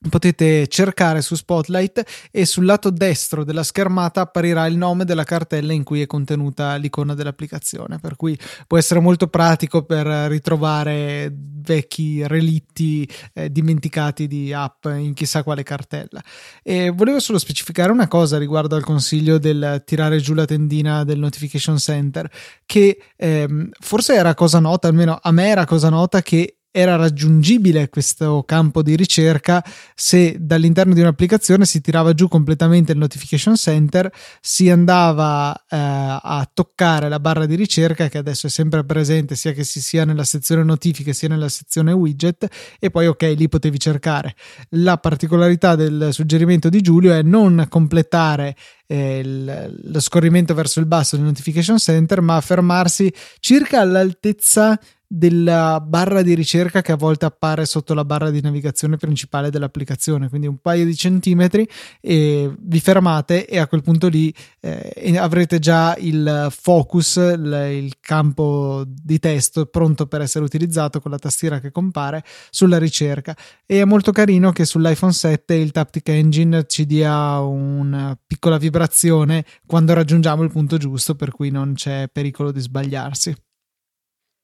potete 0.08 0.66
cercare 0.68 1.22
su 1.22 1.34
Spotlight 1.34 2.28
e 2.30 2.46
sul 2.46 2.64
lato 2.64 2.90
destro 2.90 3.44
della 3.44 3.62
schermata 3.62 4.22
apparirà 4.22 4.66
il 4.66 4.76
nome 4.76 5.04
della 5.04 5.24
cartella 5.24 5.72
in 5.72 5.84
cui 5.84 6.00
è 6.00 6.06
contenuta 6.06 6.74
l'icona 6.76 7.14
dell'applicazione 7.14 7.98
per 7.98 8.16
cui 8.16 8.38
può 8.66 8.78
essere 8.78 9.00
molto 9.00 9.28
pratico 9.28 9.84
per 9.84 10.06
ritrovare 10.06 11.32
vecchi 11.62 12.26
relitti 12.26 13.08
eh, 13.34 13.50
dimenticati 13.50 14.26
di 14.26 14.52
app 14.52 14.86
in 14.86 15.14
chissà 15.14 15.42
quale 15.42 15.62
cartella. 15.62 16.22
E 16.62 16.90
volevo 16.90 17.20
solo 17.20 17.38
specificare 17.38 17.92
una 17.92 18.08
cosa 18.08 18.38
riguardo 18.38 18.74
al 18.74 18.84
consiglio 18.84 19.38
del 19.38 19.82
tirare 19.84 20.18
giù 20.18 20.34
la 20.34 20.44
tendina 20.44 21.04
del 21.04 21.18
notification 21.18 21.78
center 21.78 22.30
che 22.66 22.98
ehm, 23.16 23.70
forse 23.78 24.14
era 24.14 24.34
cosa 24.34 24.58
nota 24.58 24.88
almeno 24.88 25.18
a 25.20 25.30
me 25.30 25.48
era 25.48 25.64
cosa 25.64 25.88
nota 25.88 26.22
che 26.22 26.56
era 26.74 26.96
raggiungibile 26.96 27.90
questo 27.90 28.44
campo 28.46 28.82
di 28.82 28.96
ricerca 28.96 29.62
se 29.94 30.36
dall'interno 30.40 30.94
di 30.94 31.02
un'applicazione 31.02 31.66
si 31.66 31.82
tirava 31.82 32.14
giù 32.14 32.28
completamente 32.28 32.92
il 32.92 32.98
notification 32.98 33.56
center, 33.56 34.10
si 34.40 34.70
andava 34.70 35.54
eh, 35.54 35.76
a 35.76 36.50
toccare 36.52 37.10
la 37.10 37.20
barra 37.20 37.44
di 37.44 37.56
ricerca 37.56 38.08
che 38.08 38.16
adesso 38.16 38.46
è 38.46 38.50
sempre 38.50 38.84
presente 38.84 39.36
sia 39.36 39.52
che 39.52 39.64
si 39.64 39.82
sia 39.82 40.06
nella 40.06 40.24
sezione 40.24 40.64
notifiche 40.64 41.12
sia 41.12 41.28
nella 41.28 41.50
sezione 41.50 41.92
widget 41.92 42.48
e 42.80 42.90
poi 42.90 43.06
ok 43.06 43.34
lì 43.36 43.48
potevi 43.48 43.78
cercare. 43.78 44.34
La 44.70 44.96
particolarità 44.96 45.76
del 45.76 46.08
suggerimento 46.12 46.70
di 46.70 46.80
Giulio 46.80 47.12
è 47.12 47.20
non 47.20 47.66
completare 47.68 48.56
eh, 48.86 49.18
il, 49.18 49.80
lo 49.84 50.00
scorrimento 50.00 50.54
verso 50.54 50.80
il 50.80 50.86
basso 50.86 51.16
del 51.16 51.26
notification 51.26 51.76
center 51.76 52.22
ma 52.22 52.40
fermarsi 52.40 53.12
circa 53.40 53.80
all'altezza 53.80 54.78
della 55.14 55.78
barra 55.86 56.22
di 56.22 56.32
ricerca 56.32 56.80
che 56.80 56.90
a 56.90 56.96
volte 56.96 57.26
appare 57.26 57.66
sotto 57.66 57.92
la 57.92 58.02
barra 58.02 58.30
di 58.30 58.40
navigazione 58.40 58.96
principale 58.96 59.50
dell'applicazione, 59.50 60.30
quindi 60.30 60.46
un 60.46 60.56
paio 60.56 60.86
di 60.86 60.96
centimetri 60.96 61.68
e 62.00 62.50
vi 62.58 62.80
fermate 62.80 63.46
e 63.46 63.58
a 63.58 63.66
quel 63.66 63.82
punto 63.82 64.08
lì 64.08 64.34
eh, 64.60 65.18
avrete 65.18 65.58
già 65.58 65.94
il 65.98 66.46
focus, 66.50 67.16
il, 67.16 67.68
il, 67.72 67.96
campo 68.00 68.84
di 68.86 69.18
testo 69.18 69.66
pronto 69.66 70.06
per 70.06 70.22
essere 70.22 70.46
utilizzato 70.46 70.98
con 70.98 71.10
la 71.10 71.18
tastiera 71.18 71.60
che 71.60 71.70
compare 71.70 72.24
sulla 72.48 72.78
ricerca 72.78 73.36
e 73.66 73.82
è 73.82 73.84
molto 73.84 74.12
carino 74.12 74.50
che 74.50 74.64
sull'iPhone 74.64 75.12
7 75.12 75.52
il 75.52 75.72
Taptic 75.72 76.08
Engine 76.08 76.64
ci 76.66 76.86
dia 76.86 77.38
una 77.40 78.18
piccola 78.26 78.56
vibrazione 78.56 79.44
quando 79.66 79.92
raggiungiamo 79.92 80.42
il 80.42 80.50
punto 80.50 80.78
giusto 80.78 81.14
per 81.14 81.32
cui 81.32 81.50
non 81.50 81.74
c'è 81.74 82.08
pericolo 82.10 82.50
di 82.50 82.60
sbagliarsi. 82.60 83.36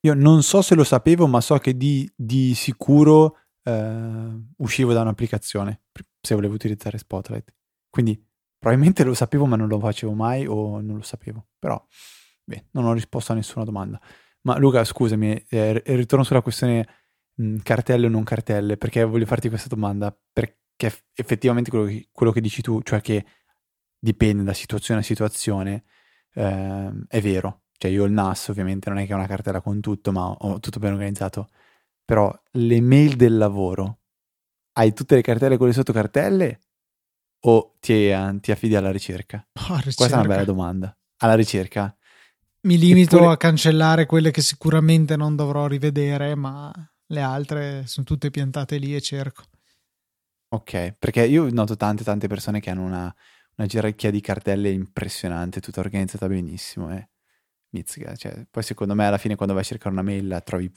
Io 0.01 0.15
non 0.15 0.43
so 0.43 0.63
se 0.63 0.75
lo 0.75 0.85
sapevo, 0.85 1.27
ma 1.27 1.41
so 1.41 1.59
che 1.59 1.77
di, 1.77 2.11
di 2.15 2.55
sicuro 2.55 3.37
eh, 3.65 4.41
uscivo 4.59 4.93
da 4.93 5.01
un'applicazione 5.01 5.83
se 6.21 6.35
volevo 6.35 6.55
utilizzare 6.55 6.99
Spotlight. 6.99 7.53
Quindi 7.91 8.23
probabilmente 8.59 9.03
lo 9.03 9.15
sapevo, 9.15 9.47
ma 9.47 9.57
non 9.57 9.69
lo 9.69 9.81
facevo 9.81 10.13
mai 10.13 10.47
o 10.47 10.81
non 10.81 10.97
lo 10.97 11.03
sapevo. 11.03 11.49
Però, 11.59 11.85
beh, 12.45 12.69
non 12.73 12.85
ho 12.85 12.93
risposto 12.93 13.33
a 13.33 13.35
nessuna 13.35 13.65
domanda. 13.65 14.01
Ma 14.43 14.57
Luca, 14.59 14.85
scusami, 14.85 15.45
eh, 15.49 15.83
ritorno 15.85 16.25
sulla 16.25 16.43
questione 16.43 16.87
mh, 17.35 17.57
cartelle 17.59 18.07
o 18.07 18.11
non 18.11 18.23
cartelle, 18.23 18.77
perché 18.77 19.03
voglio 19.03 19.27
farti 19.27 19.49
questa 19.49 19.69
domanda. 19.69 20.17
Perché 20.33 21.07
effettivamente 21.15 21.71
quello 21.71 21.87
che, 21.87 22.09
quello 22.13 22.31
che 22.31 22.41
dici 22.41 22.63
tu, 22.63 22.83
cioè 22.83 23.01
che 23.01 23.25
dipende 23.99 24.45
da 24.45 24.53
situazione 24.53 25.01
a 25.01 25.03
situazione, 25.03 25.85
eh, 26.35 26.93
è 27.09 27.21
vero 27.21 27.63
cioè 27.79 27.91
io 27.93 28.03
ho 28.03 28.07
il 28.07 28.13
NAS 28.13 28.49
ovviamente 28.49 28.91
non 28.91 28.99
è 28.99 29.07
che 29.07 29.13
è 29.13 29.15
una 29.15 29.29
cartella 29.29 29.61
con 29.61 29.81
tutto, 29.81 30.11
ma 30.11 30.29
ho 30.29 30.59
tutto 30.59 30.81
ben 30.81 30.93
organizzato, 30.93 31.49
però 32.05 32.33
le 32.53 32.81
mail 32.81 33.15
del 33.15 33.37
lavoro, 33.37 34.01
hai 34.73 34.93
tutte 34.93 35.15
le 35.15 35.23
cartelle 35.23 35.57
con 35.57 35.69
le 35.69 35.73
sottocartelle 35.73 36.61
o 37.45 37.77
ti, 37.79 38.11
eh, 38.11 38.39
ti 38.41 38.51
affidi 38.51 38.75
alla 38.75 38.91
ricerca? 38.91 39.47
Oh, 39.71 39.77
ricerca? 39.77 39.95
Questa 39.95 40.17
è 40.17 40.19
una 40.19 40.29
bella 40.29 40.45
domanda. 40.45 40.97
Alla 41.19 41.35
ricerca? 41.35 41.97
Mi 42.63 42.77
limito 42.79 43.17
Eppure... 43.17 43.33
a 43.33 43.37
cancellare 43.37 44.07
quelle 44.07 44.33
che 44.33 44.43
sicuramente 44.43 45.17
non 45.17 45.37
dovrò 45.37 45.69
rivedere, 45.69 46.35
ma 46.35 46.73
le 47.07 47.21
altre 47.21 47.87
sono 47.87 48.05
tutte 48.05 48.31
piantate 48.31 48.77
lì 48.79 48.95
e 48.95 49.01
cerco. 49.01 49.45
Ok, 50.49 50.97
perché 50.99 51.25
io 51.25 51.49
noto 51.53 51.77
tante 51.77 52.03
tante 52.03 52.27
persone 52.27 52.59
che 52.59 52.71
hanno 52.71 52.83
una, 52.83 53.15
una 53.57 53.67
gerarchia 53.69 54.11
di 54.11 54.21
cartelle 54.21 54.71
impressionante, 54.71 55.61
tutta 55.61 55.81
organizzata 55.81 56.27
benissimo. 56.27 56.93
Eh 56.93 57.09
mizzica. 57.71 58.15
Cioè, 58.17 58.47
poi 58.51 58.63
secondo 58.63 58.95
me 58.95 59.07
alla 59.07 59.19
fine 59.19 59.37
quando 59.37 59.55
vai 59.55 59.63
a 59.63 59.67
cercare 59.67 59.91
una 59.91 60.03
mail 60.03 60.27
la 60.27 60.41
trovi 60.41 60.71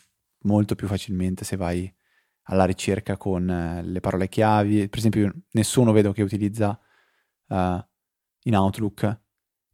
molto 0.44 0.76
più 0.76 0.88
facilmente 0.88 1.44
se 1.44 1.56
vai 1.56 1.92
alla 2.46 2.66
ricerca 2.66 3.18
con 3.18 3.48
uh, 3.48 3.88
le 3.88 4.00
parole 4.00 4.28
chiavi. 4.28 4.90
Per 4.90 5.00
esempio, 5.00 5.32
nessuno 5.52 5.92
vedo 5.92 6.12
che 6.12 6.24
utilizza 6.24 6.80
uh, 7.48 7.80
in 8.44 8.56
Outlook 8.56 9.20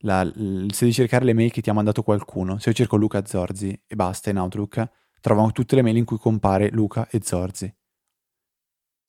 la, 0.02 0.24
l- 0.24 0.68
se 0.72 0.82
devi 0.82 0.94
cercare 0.94 1.26
le 1.26 1.34
mail 1.34 1.52
che 1.52 1.62
ti 1.62 1.70
ha 1.70 1.74
mandato 1.74 2.04
qualcuno. 2.04 2.60
Se 2.60 2.70
io 2.70 2.76
cerco 2.76 2.98
Luca 2.98 3.26
Zorzi 3.26 3.84
e 3.86 3.96
basta 3.96 4.30
in 4.30 4.38
Outlook, 4.38 4.90
trovo 5.22 5.52
tutte 5.52 5.76
le 5.76 5.82
mail 5.82 5.98
in 5.98 6.06
cui 6.06 6.18
compare 6.18 6.70
Luca 6.70 7.08
e 7.10 7.20
Zorzi. 7.24 7.74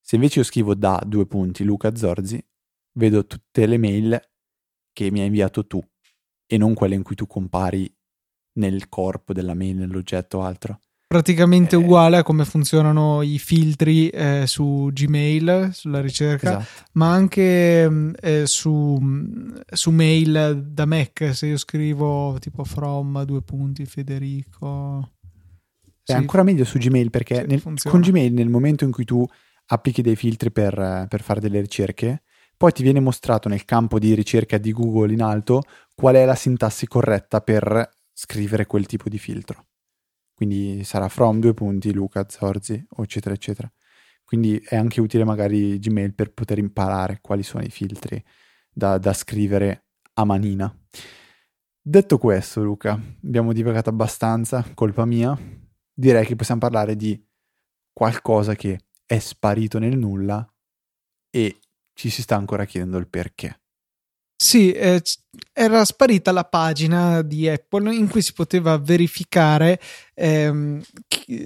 Se 0.01 0.15
invece 0.15 0.39
io 0.39 0.45
scrivo 0.45 0.75
da 0.75 1.03
due 1.05 1.27
punti 1.27 1.65
Luca 1.65 1.95
Zorzi, 1.95 2.43
vedo 2.93 3.27
tutte 3.27 3.67
le 3.67 3.77
mail 3.77 4.21
che 4.93 5.11
mi 5.11 5.21
hai 5.21 5.27
inviato 5.27 5.67
tu 5.67 5.87
e 6.47 6.57
non 6.57 6.73
quelle 6.73 6.95
in 6.95 7.03
cui 7.03 7.15
tu 7.15 7.27
compari 7.27 7.95
nel 8.59 8.89
corpo 8.89 9.33
della 9.33 9.55
mail, 9.55 9.77
nell'oggetto 9.77 10.39
o 10.39 10.43
altro. 10.43 10.81
Praticamente 11.09 11.75
eh, 11.75 11.79
uguale 11.79 12.19
a 12.19 12.23
come 12.23 12.45
funzionano 12.45 13.23
i 13.23 13.39
filtri 13.39 14.11
eh, 14.11 14.45
su 14.47 14.91
Gmail, 14.93 15.71
sulla 15.73 16.03
ricerca, 16.03 16.61
esatto. 16.61 16.91
ma 16.93 17.11
anche 17.11 17.89
mm, 17.89 18.11
eh, 18.21 18.47
su, 18.47 18.99
mm, 19.01 19.57
su, 19.73 19.91
mail 19.91 20.67
da 20.71 20.85
Mac. 20.85 21.31
Se 21.33 21.47
io 21.47 21.57
scrivo 21.57 22.37
tipo 22.41 22.63
from 22.65 23.25
due 23.25 23.41
punti 23.41 23.87
Federico. 23.87 25.13
È 25.81 26.13
sì, 26.13 26.13
ancora 26.13 26.43
meglio 26.43 26.65
su 26.65 26.77
Gmail 26.77 27.09
perché 27.09 27.47
nel, 27.47 27.63
con 27.63 28.01
Gmail 28.01 28.35
nel 28.35 28.51
momento 28.51 28.85
in 28.85 28.93
cui 28.93 29.05
tu 29.05 29.27
applichi 29.71 30.03
dei 30.03 30.17
filtri 30.17 30.51
per, 30.51 31.07
per 31.09 31.23
fare 31.23 31.41
delle 31.41 31.61
ricerche, 31.61 32.23
poi 32.55 32.73
ti 32.73 32.83
viene 32.83 33.01
mostrato 33.01 33.49
nel 33.49 33.65
campo 33.65 33.99
di 33.99 34.15
ricerca 34.15 34.59
di 34.59 34.73
Google 34.73 35.13
in 35.13 35.23
alto 35.23 35.63
qual 35.95 36.17
è 36.17 36.25
la 36.25 36.35
sintassi 36.35 36.87
corretta 36.87 37.41
per 37.41 37.98
scrivere 38.21 38.67
quel 38.67 38.87
tipo 38.87 39.09
di 39.09 39.17
filtro. 39.17 39.69
Quindi 40.35 40.83
sarà 40.83 41.09
from 41.09 41.39
due 41.39 41.55
punti 41.55 41.93
Luca 41.93 42.27
Zorzi, 42.29 42.85
eccetera, 42.97 43.33
eccetera. 43.33 43.73
Quindi 44.25 44.59
è 44.59 44.75
anche 44.75 45.01
utile 45.01 45.23
magari 45.23 45.79
Gmail 45.79 46.15
per 46.15 46.33
poter 46.33 46.59
imparare 46.59 47.21
quali 47.21 47.45
sono 47.45 47.63
i 47.63 47.71
filtri 47.71 48.23
da, 48.73 48.99
da 48.99 49.13
scrivere 49.13 49.85
a 50.15 50.25
manina. 50.25 50.77
Detto 51.81 52.19
questo, 52.19 52.63
Luca, 52.65 53.01
abbiamo 53.23 53.53
divagato 53.53 53.91
abbastanza, 53.91 54.69
colpa 54.75 55.05
mia. 55.05 55.39
Direi 55.95 56.27
che 56.27 56.35
possiamo 56.35 56.61
parlare 56.61 56.97
di 56.97 57.25
qualcosa 57.93 58.57
che 58.57 58.81
è 59.07 59.19
sparito 59.21 59.79
nel 59.79 59.97
nulla 59.97 60.45
e 61.31 61.61
ci 61.95 62.11
si 62.11 62.23
sta 62.23 62.35
ancora 62.35 62.65
chiedendo 62.65 62.99
il 62.99 63.09
perché. 63.09 63.61
Sì, 64.41 64.71
eh, 64.71 65.03
era 65.53 65.85
sparita 65.85 66.31
la 66.31 66.45
pagina 66.45 67.23
di 67.23 67.49
Apple 67.49 67.93
in 67.93 68.09
cui 68.09 68.23
si 68.23 68.33
poteva 68.33 68.79
verificare 68.79 69.81
ehm, 70.15 70.81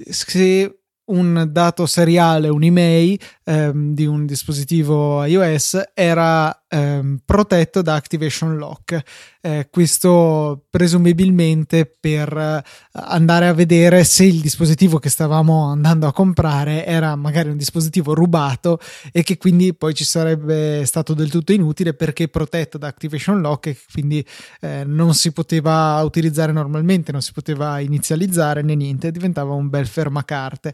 se 0.09 0.77
un 1.05 1.49
dato 1.51 1.85
seriale, 1.85 2.47
un'email 2.47 3.19
ehm, 3.43 3.93
di 3.93 4.05
un 4.05 4.25
dispositivo 4.25 5.23
iOS 5.25 5.91
era 5.93 6.63
ehm, 6.67 7.19
protetto 7.25 7.81
da 7.81 7.95
Activation 7.95 8.57
Lock. 8.57 9.01
Eh, 9.45 9.67
questo 9.69 10.67
presumibilmente 10.69 11.85
per 11.85 12.35
eh, 12.35 12.63
andare 12.93 13.47
a 13.49 13.53
vedere 13.53 14.05
se 14.05 14.23
il 14.23 14.39
dispositivo 14.39 14.99
che 14.99 15.09
stavamo 15.09 15.65
andando 15.65 16.07
a 16.07 16.13
comprare 16.13 16.85
era 16.85 17.15
magari 17.17 17.49
un 17.49 17.57
dispositivo 17.57 18.13
rubato 18.13 18.79
e 19.11 19.21
che 19.23 19.37
quindi 19.37 19.73
poi 19.73 19.93
ci 19.93 20.05
sarebbe 20.05 20.85
stato 20.85 21.13
del 21.13 21.29
tutto 21.29 21.51
inutile 21.51 21.93
perché 21.93 22.29
protetto 22.29 22.77
da 22.77 22.87
Activation 22.87 23.41
Lock 23.41 23.67
e 23.67 23.77
quindi 23.91 24.25
eh, 24.61 24.83
non 24.85 25.13
si 25.13 25.33
poteva 25.33 26.01
utilizzare 26.03 26.53
normalmente, 26.53 27.11
non 27.11 27.21
si 27.21 27.33
poteva 27.33 27.79
inizializzare 27.79 28.61
né 28.61 28.75
niente, 28.75 29.11
diventava 29.11 29.53
un 29.53 29.67
bel 29.67 29.87
fermacarte. 29.87 30.73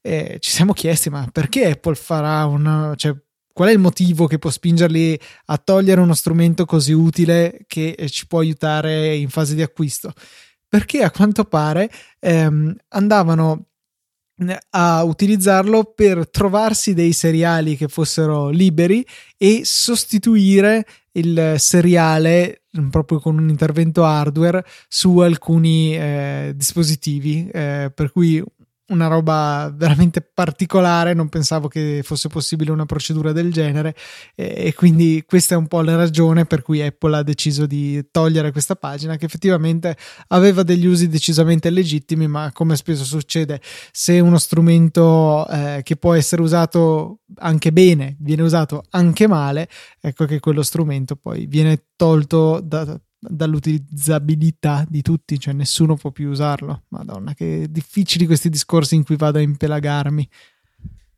Eh, 0.00 0.38
ci 0.40 0.50
siamo 0.50 0.72
chiesti 0.72 1.10
ma 1.10 1.28
perché 1.30 1.70
Apple 1.70 1.94
farà 1.94 2.44
una... 2.46 2.94
Cioè, 2.96 3.14
qual 3.52 3.68
è 3.68 3.72
il 3.72 3.78
motivo 3.78 4.26
che 4.26 4.38
può 4.38 4.50
spingerli 4.50 5.20
a 5.46 5.58
togliere 5.58 6.00
uno 6.00 6.14
strumento 6.14 6.64
così 6.64 6.92
utile 6.92 7.58
che 7.66 7.90
eh, 7.90 8.08
ci 8.08 8.26
può 8.26 8.38
aiutare 8.40 9.16
in 9.16 9.28
fase 9.28 9.54
di 9.54 9.62
acquisto? 9.62 10.12
Perché 10.68 11.02
a 11.02 11.10
quanto 11.10 11.44
pare 11.44 11.90
ehm, 12.20 12.74
andavano 12.88 13.70
eh, 14.38 14.58
a 14.70 15.02
utilizzarlo 15.02 15.92
per 15.94 16.30
trovarsi 16.30 16.94
dei 16.94 17.12
seriali 17.12 17.76
che 17.76 17.88
fossero 17.88 18.48
liberi 18.48 19.04
e 19.36 19.62
sostituire 19.64 20.86
il 21.12 21.56
seriale 21.58 22.62
mm, 22.78 22.88
proprio 22.88 23.20
con 23.20 23.36
un 23.36 23.48
intervento 23.48 24.04
hardware 24.04 24.64
su 24.88 25.18
alcuni 25.18 25.94
eh, 25.96 26.52
dispositivi 26.54 27.48
eh, 27.52 27.92
per 27.94 28.12
cui 28.12 28.42
una 28.90 29.06
roba 29.06 29.72
veramente 29.74 30.20
particolare, 30.20 31.14
non 31.14 31.28
pensavo 31.28 31.68
che 31.68 32.02
fosse 32.04 32.28
possibile 32.28 32.70
una 32.70 32.86
procedura 32.86 33.32
del 33.32 33.52
genere 33.52 33.94
e, 34.34 34.72
quindi 34.74 35.24
questa 35.26 35.54
è 35.54 35.58
un 35.58 35.66
po' 35.66 35.80
la 35.80 35.96
ragione 35.96 36.44
per 36.44 36.62
cui 36.62 36.82
Apple 36.82 37.16
ha 37.16 37.22
deciso 37.22 37.66
di 37.66 38.06
togliere 38.10 38.52
questa 38.52 38.76
pagina 38.76 39.16
che 39.16 39.26
effettivamente 39.26 39.96
aveva 40.28 40.62
degli 40.62 40.86
usi 40.86 41.08
decisamente 41.08 41.70
legittimi, 41.70 42.26
ma 42.26 42.50
come 42.52 42.76
spesso 42.76 43.04
succede, 43.04 43.60
se 43.92 44.20
uno 44.20 44.38
strumento 44.38 45.46
eh, 45.48 45.80
che 45.82 45.96
può 45.96 46.14
essere 46.14 46.42
usato 46.42 47.20
anche 47.36 47.72
bene 47.72 48.16
viene 48.20 48.42
usato 48.42 48.84
anche 48.90 49.26
male, 49.26 49.68
ecco 50.00 50.24
che 50.24 50.40
quello 50.40 50.62
strumento 50.62 51.16
poi 51.16 51.46
viene 51.46 51.84
tolto 51.96 52.60
da 52.60 53.00
dall'utilizzabilità 53.20 54.86
di 54.88 55.02
tutti, 55.02 55.38
cioè 55.38 55.52
nessuno 55.52 55.96
può 55.96 56.10
più 56.10 56.30
usarlo. 56.30 56.84
Madonna, 56.88 57.34
che 57.34 57.66
difficili 57.70 58.26
questi 58.26 58.48
discorsi 58.48 58.94
in 58.94 59.04
cui 59.04 59.16
vado 59.16 59.38
a 59.38 59.42
impelagarmi. 59.42 60.28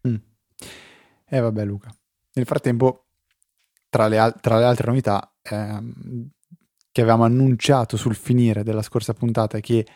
Mm. 0.09 0.15
Eh 1.25 1.41
vabbè 1.41 1.65
Luca. 1.65 1.95
Nel 2.35 2.47
frattempo, 2.47 3.07
tra 3.89 4.09
le, 4.09 4.19
al- 4.19 4.41
tra 4.41 4.59
le 4.59 4.65
altre 4.65 4.89
novità 4.89 5.33
ehm, 5.43 6.29
che 6.91 7.01
avevamo 7.01 7.25
annunciato 7.25 7.97
sul 7.97 8.17
finire 8.17 8.65
della 8.65 8.83
scorsa 8.83 9.15
puntata 9.15 9.59
e 9.59 9.61
che 9.61 9.87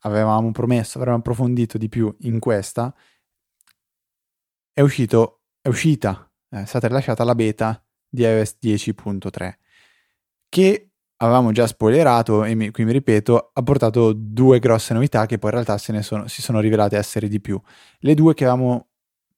avevamo 0.00 0.50
promesso, 0.50 0.98
avremmo 0.98 1.18
approfondito 1.18 1.76
di 1.76 1.88
più 1.88 2.14
in 2.20 2.38
questa, 2.38 2.94
è 4.72 4.80
uscito, 4.80 5.42
è 5.60 5.68
uscita, 5.68 6.30
è 6.48 6.64
stata 6.64 6.86
rilasciata 6.86 7.22
la 7.22 7.34
beta 7.34 7.84
di 8.08 8.22
iOS 8.22 8.56
10.3 8.62 9.58
che 10.50 10.89
avevamo 11.22 11.52
già 11.52 11.66
spoilerato 11.66 12.44
e 12.44 12.54
mi, 12.54 12.70
qui 12.70 12.84
mi 12.84 12.92
ripeto, 12.92 13.50
ha 13.52 13.62
portato 13.62 14.12
due 14.14 14.58
grosse 14.58 14.94
novità 14.94 15.26
che 15.26 15.38
poi 15.38 15.50
in 15.50 15.62
realtà 15.62 15.78
sono, 15.78 16.26
si 16.28 16.42
sono 16.42 16.60
rivelate 16.60 16.96
essere 16.96 17.28
di 17.28 17.40
più. 17.40 17.60
Le 17.98 18.14
due 18.14 18.34
che 18.34 18.44
avevamo 18.44 18.88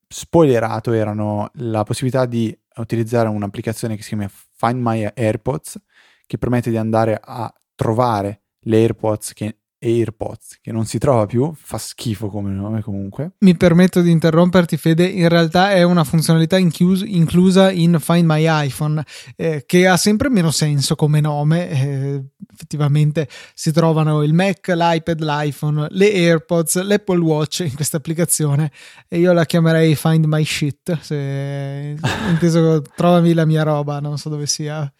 spoilerato 0.06 0.92
erano 0.92 1.50
la 1.54 1.82
possibilità 1.82 2.26
di 2.26 2.56
utilizzare 2.76 3.28
un'applicazione 3.28 3.96
che 3.96 4.02
si 4.02 4.10
chiama 4.10 4.28
Find 4.28 4.80
My 4.80 5.08
AirPods, 5.12 5.80
che 6.26 6.38
permette 6.38 6.70
di 6.70 6.76
andare 6.76 7.20
a 7.20 7.52
trovare 7.74 8.42
le 8.60 8.76
AirPods 8.76 9.32
che 9.32 9.61
AirPods, 9.82 10.58
che 10.60 10.70
non 10.70 10.86
si 10.86 10.98
trova 10.98 11.26
più, 11.26 11.52
fa 11.54 11.76
schifo 11.76 12.28
come 12.28 12.52
nome 12.52 12.82
comunque. 12.82 13.32
Mi 13.38 13.56
permetto 13.56 14.00
di 14.00 14.10
interromperti 14.10 14.76
Fede, 14.76 15.04
in 15.06 15.28
realtà 15.28 15.72
è 15.72 15.82
una 15.82 16.04
funzionalità 16.04 16.56
inchius- 16.56 17.04
inclusa 17.04 17.70
in 17.72 17.98
Find 17.98 18.24
My 18.24 18.44
iPhone, 18.66 19.04
eh, 19.36 19.64
che 19.66 19.86
ha 19.88 19.96
sempre 19.96 20.30
meno 20.30 20.52
senso 20.52 20.94
come 20.94 21.20
nome, 21.20 21.70
eh, 21.70 22.24
effettivamente 22.52 23.28
si 23.54 23.72
trovano 23.72 24.22
il 24.22 24.32
Mac, 24.32 24.68
l'iPad, 24.68 25.20
l'iPhone, 25.20 25.86
le 25.90 26.12
AirPods, 26.12 26.82
l'Apple 26.82 27.20
Watch 27.20 27.60
in 27.60 27.74
questa 27.74 27.96
applicazione 27.96 28.70
e 29.08 29.18
io 29.18 29.32
la 29.32 29.44
chiamerei 29.44 29.96
Find 29.96 30.26
My 30.26 30.44
Shit, 30.44 31.00
se 31.00 31.96
inteso 32.30 32.82
trovami 32.94 33.32
la 33.32 33.44
mia 33.44 33.64
roba, 33.64 33.98
non 33.98 34.16
so 34.16 34.28
dove 34.28 34.46
sia. 34.46 34.90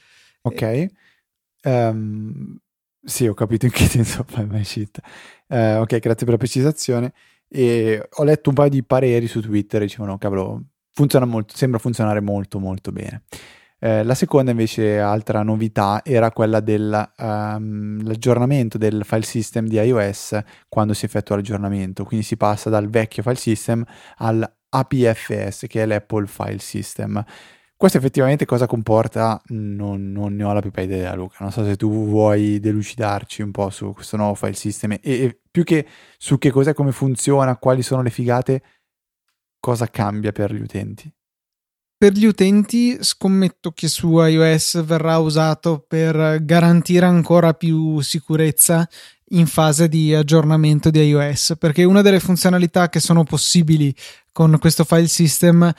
Ok. 0.43 0.87
Um, 1.65 2.59
sì, 3.05 3.27
ho 3.27 3.35
capito 3.35 3.67
in 3.67 3.73
che 3.73 3.85
senso 3.87 4.25
fai 4.27 4.47
mai 4.47 4.65
shit. 4.65 5.01
Eh, 5.49 5.77
ok, 5.77 5.99
grazie 5.99 6.25
per 6.25 6.31
la 6.31 6.37
precisazione. 6.37 7.13
E 7.49 8.09
ho 8.11 8.25
letto 8.25 8.49
un 8.49 8.55
paio 8.55 8.71
di 8.71 8.83
pareri 8.83 9.27
su 9.27 9.43
Twitter 9.43 9.83
dicevano, 9.83 10.17
cavolo, 10.19 10.63
funziona 10.93 11.27
molto, 11.27 11.57
sembra 11.57 11.79
funzionare 11.79 12.21
molto 12.21 12.59
molto 12.59 12.91
bene. 12.93 13.25
Eh, 13.79 14.05
la 14.05 14.15
seconda 14.15 14.51
invece 14.53 15.01
altra 15.01 15.43
novità 15.43 16.03
era 16.05 16.31
quella 16.31 16.61
dell'aggiornamento 16.61 18.77
ehm, 18.77 18.83
um, 18.83 18.89
del 18.89 19.05
file 19.05 19.23
system 19.23 19.67
di 19.67 19.77
iOS 19.77 20.39
quando 20.69 20.95
si 20.95 21.05
effettua 21.05 21.35
l'aggiornamento, 21.35 22.05
quindi 22.05 22.25
si 22.25 22.37
passa 22.37 22.71
dal 22.71 22.89
vecchio 22.89 23.25
file 23.25 23.35
system 23.35 23.85
all'APFS 24.19 25.65
che 25.67 25.83
è 25.83 25.87
l'Apple 25.87 26.27
File 26.27 26.61
System. 26.61 27.25
Questo 27.83 27.99
effettivamente 27.99 28.45
cosa 28.45 28.69
comporta? 28.69 29.43
Non, 29.47 30.13
non, 30.13 30.37
ne 30.37 30.45
ho 30.45 30.53
la 30.53 30.61
più 30.61 30.71
pallida 30.71 30.95
idea, 30.95 31.17
Luca. 31.17 31.39
Non 31.41 31.51
so 31.51 31.65
se 31.65 31.75
tu 31.75 32.07
vuoi 32.07 32.61
delucidarci 32.61 33.43
un 33.43 33.51
po' 33.51 33.71
su 33.71 33.93
questo 33.93 34.17
nuovo 34.17 34.35
file 34.35 34.53
system 34.53 34.93
e, 34.93 35.01
e 35.03 35.41
più 35.51 35.65
che 35.65 35.85
su 36.17 36.39
che 36.39 36.53
cos'è, 36.53 36.75
come 36.75 36.93
funziona, 36.93 37.57
quali 37.57 37.83
sono 37.83 38.03
le 38.03 38.11
figate, 38.11 38.63
cosa 39.59 39.89
cambia 39.89 40.31
per 40.31 40.55
gli 40.55 40.61
utenti. 40.61 41.13
Per 41.97 42.13
gli 42.13 42.25
utenti 42.25 43.03
scommetto 43.03 43.73
che 43.73 43.89
su 43.89 44.17
iOS 44.17 44.85
verrà 44.85 45.19
usato 45.19 45.85
per 45.85 46.45
garantire 46.45 47.07
ancora 47.07 47.53
più 47.53 48.01
sicurezza 48.01 48.89
in 49.31 49.47
fase 49.47 49.89
di 49.89 50.15
aggiornamento 50.15 50.89
di 50.91 51.01
iOS, 51.01 51.57
perché 51.59 51.83
una 51.83 52.03
delle 52.03 52.21
funzionalità 52.21 52.89
che 52.89 53.01
sono 53.01 53.25
possibili 53.25 53.93
con 54.31 54.57
questo 54.59 54.85
file 54.85 55.09
system 55.09 55.73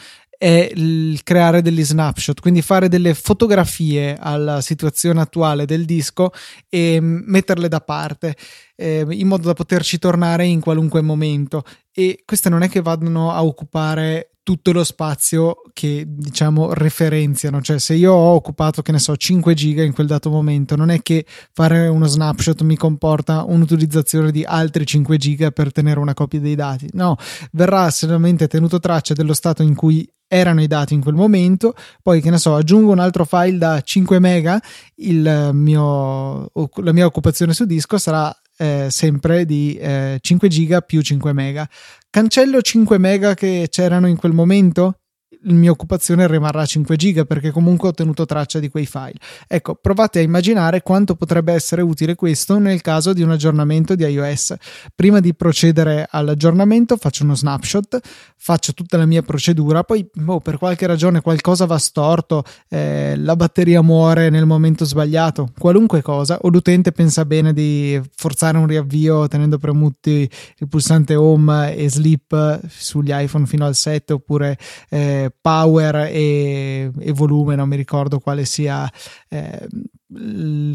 è 0.44 0.70
il 0.76 1.24
creare 1.24 1.62
degli 1.62 1.86
snapshot, 1.86 2.42
quindi 2.42 2.62
fare 2.62 2.90
delle 2.90 3.14
fotografie 3.14 4.18
alla 4.20 4.60
situazione 4.60 5.22
attuale 5.22 5.64
del 5.66 5.86
disco 5.86 6.32
e 6.68 7.00
metterle 7.00 7.70
da 7.70 7.80
parte 7.80 8.36
eh, 8.76 9.06
in 9.10 9.28
modo 9.28 9.48
da 9.48 9.54
poterci 9.54 10.00
tornare 10.00 10.46
in 10.46 10.60
qualunque 10.60 11.00
momento. 11.00 11.64
E 11.94 12.24
queste 12.26 12.50
non 12.50 12.62
è 12.62 12.68
che 12.68 12.82
vadano 12.82 13.32
a 13.32 13.42
occupare 13.42 14.32
tutto 14.44 14.74
lo 14.74 14.84
spazio 14.84 15.62
che 15.72 16.04
diciamo 16.06 16.74
referenziano, 16.74 17.62
cioè 17.62 17.80
se 17.80 17.94
io 17.94 18.12
ho 18.12 18.36
occupato 18.36 18.82
che 18.82 18.92
ne 18.92 19.00
so 19.00 19.16
5 19.16 19.54
giga 19.54 19.84
in 19.84 19.94
quel 19.94 20.08
dato 20.08 20.30
momento, 20.30 20.76
non 20.76 20.90
è 20.90 21.02
che 21.02 21.26
fare 21.54 21.88
uno 21.88 22.06
snapshot 22.06 22.64
mi 22.64 22.76
comporta 22.76 23.46
un'utilizzazione 23.48 24.32
di 24.32 24.44
altri 24.44 24.86
5 24.86 25.16
giga 25.16 25.52
per 25.52 25.72
tenere 25.72 26.02
una 26.02 26.14
copia 26.14 26.42
dei 26.42 26.56
dati, 26.56 26.90
no, 26.92 27.16
verrà 27.54 27.90
solamente 27.90 28.50
tenuto 28.50 28.80
traccia 28.80 29.14
dello 29.14 29.34
stato 29.34 29.64
in 29.64 29.76
cui 29.76 30.06
erano 30.34 30.64
i 30.64 30.68
dati 30.68 30.96
in 30.96 31.02
quel 31.02 31.14
momento, 31.14 31.76
poi 32.02 32.20
che 32.20 32.32
ne 32.32 32.40
so, 32.40 32.56
aggiungo 32.56 32.92
un 32.92 32.98
altro 32.98 33.24
file 33.24 33.60
da 33.60 33.82
5 33.82 34.20
mega, 34.20 34.60
mio, 34.96 36.52
la 36.52 36.92
mia 36.92 37.06
occupazione 37.06 37.54
su 37.54 37.66
disco 37.66 38.00
sarà 38.00 38.36
eh, 38.58 38.88
sempre 38.90 39.46
di 39.46 39.76
eh, 39.76 40.18
5 40.20 40.48
giga 40.48 40.82
più 40.82 41.02
5 41.02 41.34
mega. 41.34 41.70
Cancello 42.10 42.62
5 42.62 42.98
mega 42.98 43.36
che 43.36 43.68
c'erano 43.70 44.08
in 44.08 44.16
quel 44.16 44.34
momento? 44.34 45.02
La 45.44 45.54
mia 45.54 45.72
occupazione 45.72 46.28
rimarrà 46.28 46.66
5 46.66 46.96
giga 46.96 47.26
perché 47.26 47.52
comunque 47.52 47.90
ho 47.90 47.94
tenuto 47.94 48.26
traccia 48.26 48.60
di 48.60 48.70
quei 48.70 48.86
file. 48.86 49.16
Ecco, 49.48 49.76
provate 49.76 50.20
a 50.20 50.22
immaginare 50.22 50.82
quanto 50.82 51.16
potrebbe 51.16 51.54
essere 51.54 51.82
utile 51.82 52.16
questo 52.16 52.58
nel 52.60 52.82
caso 52.82 53.14
di 53.14 53.22
un 53.22 53.32
aggiornamento 53.32 53.96
di 53.96 54.04
iOS. 54.04 54.56
Prima 54.96 55.20
di 55.20 55.34
procedere 55.34 56.08
all'aggiornamento 56.10 56.98
faccio 56.98 57.24
uno 57.24 57.36
snapshot, 57.36 58.00
faccio 58.38 58.74
tutta 58.74 58.98
la 58.98 59.06
mia 59.06 59.22
procedura, 59.22 59.84
poi 59.84 60.08
boh, 60.14 60.40
per 60.40 60.58
qualche 60.58 60.88
ragione 60.88 61.22
qualcosa 61.22 61.66
va 61.66 61.78
storto, 61.78 62.44
eh, 62.70 63.16
la 63.18 63.36
batteria 63.36 63.82
muore 63.82 64.30
nel 64.30 64.46
momento 64.46 64.86
sbagliato, 64.86 65.52
qualunque 65.58 66.02
cosa, 66.02 66.40
o 66.42 66.50
l'utente 66.50 66.92
pensa 66.92 67.26
bene 67.26 67.54
di 67.54 68.00
forzare 68.16 68.58
un 68.58 68.68
riavvio 68.68 69.28
tenendo 69.28 69.58
premuti 69.58 70.30
il 70.58 70.68
pulsante 70.68 71.16
home 71.16 71.76
e 71.76 71.90
sleep 71.90 72.68
sugli 72.68 73.12
iPhone 73.12 73.46
fino 73.46 73.66
al 73.66 73.76
7 73.76 74.14
oppure 74.14 74.58
eh, 74.90 75.33
power 75.40 75.96
e, 76.12 76.92
e, 77.00 77.12
volume, 77.12 77.56
non 77.56 77.68
mi 77.68 77.76
ricordo 77.76 78.20
quale 78.20 78.46
sia 78.46 78.90
eh, 79.30 79.68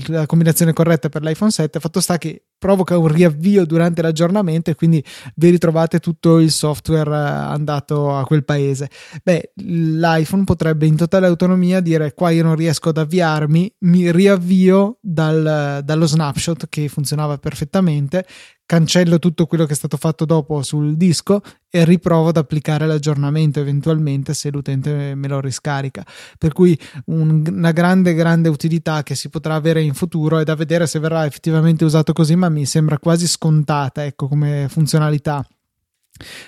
la 0.07 0.27
combinazione 0.27 0.73
corretta 0.73 1.09
per 1.09 1.23
l'iPhone 1.23 1.51
7. 1.51 1.81
Fatto 1.81 2.01
sta 2.01 2.19
che 2.19 2.48
provoca 2.59 2.99
un 2.99 3.09
riavvio 3.09 3.65
durante 3.65 4.03
l'aggiornamento 4.03 4.71
e 4.71 4.75
quindi 4.75 5.03
vi 5.37 5.51
ritrovate 5.51 6.01
tutto 6.01 6.39
il 6.39 6.51
software 6.51 7.11
eh, 7.11 7.15
andato 7.15 8.17
a 8.17 8.25
quel 8.25 8.45
paese. 8.45 8.91
Beh, 9.23 9.53
l'iPhone 9.55 10.45
potrebbe 10.45 10.87
in 10.87 10.97
totale 10.97 11.27
autonomia 11.27 11.81
dire 11.81 12.15
qua 12.15 12.31
io 12.31 12.43
non 12.43 12.57
riesco 12.57 12.89
ad 12.89 12.99
avviarmi, 12.99 13.73
mi 13.81 14.11
riavvio 14.11 14.99
dal, 15.01 15.81
dallo 15.85 16.07
snapshot 16.07 16.69
che 16.69 16.89
funzionava 16.89 17.39
perfettamente, 17.39 18.27
cancello 18.69 19.19
tutto 19.19 19.47
quello 19.47 19.65
che 19.65 19.73
è 19.73 19.77
stato 19.77 19.97
fatto 19.97 20.27
dopo 20.27 20.61
sul 20.61 20.95
disco 20.99 21.41
e 21.71 21.87
riprovo 21.87 22.29
ad 22.29 22.37
applicare 22.37 22.87
l'aggiornamento 22.87 23.61
eventualmente 23.61 24.35
se 24.35 24.51
l'utente 24.51 25.15
me 25.15 25.27
lo 25.27 25.41
riscarica. 25.41 26.05
Per 26.37 26.53
cui 26.53 26.79
un, 27.07 27.45
una 27.47 27.73
grande, 27.73 28.13
grande 28.13 28.51
utilità 28.51 29.03
che 29.03 29.15
si 29.15 29.31
potrà 29.31 29.55
avere 29.55 29.81
in 29.81 29.95
futuro 29.95 30.37
è 30.37 30.45
da 30.45 30.55
vedere 30.55 30.87
se 30.87 30.99
verrà 30.99 31.25
effettivamente 31.25 31.87
usato 31.87 32.13
così, 32.13 32.37
ma 32.37 32.48
mi 32.49 32.67
sembra 32.67 32.99
quasi 32.99 33.27
scontata 33.27 34.05
ecco, 34.05 34.29
come 34.29 34.67
funzionalità. 34.69 35.47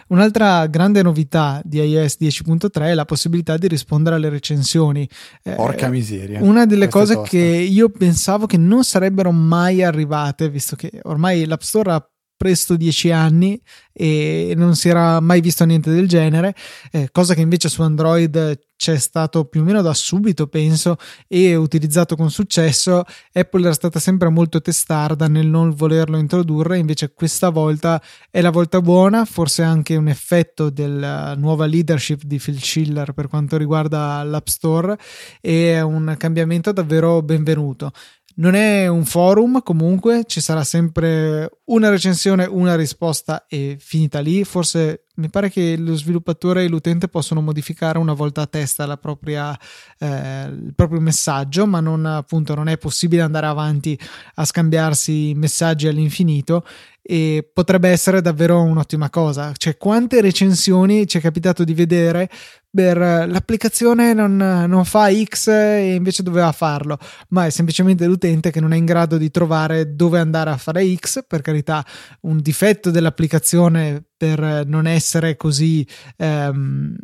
Un'altra 0.09 0.67
grande 0.67 1.03
novità 1.03 1.61
di 1.65 1.79
iOS 1.79 2.17
10.3 2.21 2.71
è 2.83 2.95
la 2.95 3.05
possibilità 3.05 3.57
di 3.57 3.69
rispondere 3.69 4.17
alle 4.17 4.29
recensioni. 4.29 5.09
Eh, 5.43 5.53
Porca 5.53 5.87
eh, 5.87 5.91
miseria. 5.91 6.43
Una 6.43 6.67
delle 6.67 6.89
cose 6.89 7.21
che 7.23 7.39
io 7.39 7.89
pensavo 7.91 8.47
che 8.47 8.57
non 8.57 8.83
sarebbero 8.83 9.31
mai 9.31 9.83
arrivate, 9.83 10.49
visto 10.49 10.75
che 10.75 11.01
ormai 11.03 11.47
l'App 11.47 11.61
Store 11.61 11.93
ha 11.93 12.11
presto 12.41 12.75
dieci 12.75 13.11
anni 13.11 13.61
e 13.93 14.55
non 14.57 14.75
si 14.75 14.89
era 14.89 15.21
mai 15.21 15.43
visto 15.43 15.63
niente 15.67 15.93
del 15.93 16.09
genere, 16.09 16.55
eh, 16.91 17.11
cosa 17.13 17.35
che 17.35 17.43
invece 17.43 17.69
su 17.69 17.83
Android 17.83 18.59
c'è 18.77 18.97
stato 18.97 19.45
più 19.45 19.61
o 19.61 19.65
meno 19.65 19.83
da 19.83 19.93
subito, 19.93 20.47
penso, 20.47 20.97
e 21.29 21.55
utilizzato 21.55 22.17
con 22.17 22.31
successo. 22.31 23.05
Apple 23.35 23.61
era 23.61 23.75
stata 23.75 23.99
sempre 23.99 24.31
molto 24.31 24.63
testarda 24.63 25.29
nel 25.29 25.49
non 25.49 25.75
volerlo 25.75 26.17
introdurre, 26.17 26.79
invece 26.79 27.13
questa 27.13 27.51
volta 27.51 28.01
è 28.31 28.41
la 28.41 28.49
volta 28.49 28.81
buona, 28.81 29.27
forse 29.27 29.63
anche 29.63 29.97
un 29.97 30.09
effetto 30.09 30.71
della 30.71 31.35
nuova 31.35 31.67
leadership 31.67 32.23
di 32.23 32.39
Phil 32.39 32.59
Schiller 32.59 33.13
per 33.13 33.29
quanto 33.29 33.59
riguarda 33.59 34.23
l'App 34.23 34.47
Store 34.47 34.97
e 35.43 35.75
è 35.75 35.83
un 35.83 36.15
cambiamento 36.17 36.73
davvero 36.73 37.21
benvenuto. 37.21 37.93
Non 38.37 38.55
è 38.55 38.87
un 38.87 39.05
forum, 39.05 39.61
comunque 39.63 40.23
ci 40.25 40.41
sarà 40.41 40.63
sempre 40.65 41.59
una 41.65 41.91
recensione, 41.91 42.47
una 42.47 42.77
risposta 42.77 43.47
e 43.49 43.77
finita 43.79 44.21
lì. 44.21 44.45
Forse 44.45 45.07
mi 45.17 45.29
pare 45.29 45.51
che 45.51 45.77
lo 45.77 45.95
sviluppatore 45.95 46.65
e 46.65 46.69
l'utente 46.69 47.09
possono 47.09 47.43
modificare 47.43 47.99
una 47.99 48.15
volta 48.15 48.43
a 48.43 48.47
testa 48.47 48.97
propria, 48.97 49.59
eh, 49.99 50.45
il 50.45 50.73
proprio 50.75 51.01
messaggio, 51.01 51.67
ma 51.67 51.81
non, 51.81 52.07
appunto, 52.07 52.55
non 52.55 52.69
è 52.69 52.79
possibile 52.79 53.23
andare 53.23 53.47
avanti 53.47 53.99
a 54.37 54.45
scambiarsi 54.45 55.35
messaggi 55.35 55.89
all'infinito 55.89 56.65
e 57.03 57.49
potrebbe 57.53 57.89
essere 57.89 58.21
davvero 58.23 58.63
un'ottima 58.63 59.11
cosa. 59.11 59.53
Cioè, 59.57 59.77
quante 59.77 60.21
recensioni 60.21 61.07
ci 61.07 61.19
è 61.19 61.21
capitato 61.21 61.65
di 61.65 61.75
vedere 61.75 62.31
l'applicazione 62.73 64.13
non, 64.13 64.37
non, 64.37 64.85
fa 64.85 65.13
X 65.13 65.49
e 65.49 65.95
invece 65.95 66.23
doveva 66.23 66.53
farlo, 66.53 66.99
ma 67.29 67.47
è 67.47 67.51
semplicemente 67.51 68.07
l'utente 68.07 68.51
che 68.51 68.61
non 68.61 68.73
è 68.73 68.77
in 68.77 68.85
grado 68.85 69.17
di 69.17 69.31
trovare 69.31 69.95
dove 69.95 70.19
andare 70.19 70.51
a 70.51 70.57
fare 70.57 70.95
X. 70.95 71.25
Per 71.27 71.41
carità, 71.41 71.85
un 72.23 72.41
difetto 72.41 72.91
dell'applicazione 72.91 74.05
per 74.17 74.67
non 74.67 74.87
essere 74.87 75.37
così 75.37 75.87
ehm, 76.17 76.97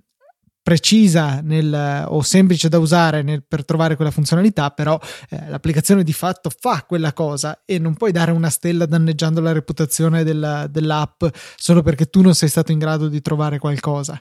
precisa 0.66 1.40
nel, 1.42 2.04
o 2.08 2.22
semplice 2.22 2.68
da 2.68 2.80
usare 2.80 3.22
nel, 3.22 3.44
per 3.46 3.64
trovare 3.64 3.94
quella 3.94 4.10
funzionalità, 4.10 4.70
però 4.70 4.98
eh, 5.30 5.48
l'applicazione 5.48 6.02
di 6.02 6.12
fatto 6.12 6.50
fa 6.50 6.84
quella 6.84 7.12
cosa 7.12 7.62
e 7.64 7.78
non 7.78 7.94
puoi 7.94 8.10
dare 8.10 8.32
una 8.32 8.50
stella 8.50 8.84
danneggiando 8.84 9.40
la 9.40 9.52
reputazione 9.52 10.24
della, 10.24 10.66
dell'app 10.66 11.24
solo 11.54 11.82
perché 11.82 12.06
tu 12.06 12.20
non 12.20 12.34
sei 12.34 12.48
stato 12.48 12.72
in 12.72 12.80
grado 12.80 13.06
di 13.06 13.20
trovare 13.20 13.60
qualcosa. 13.60 14.20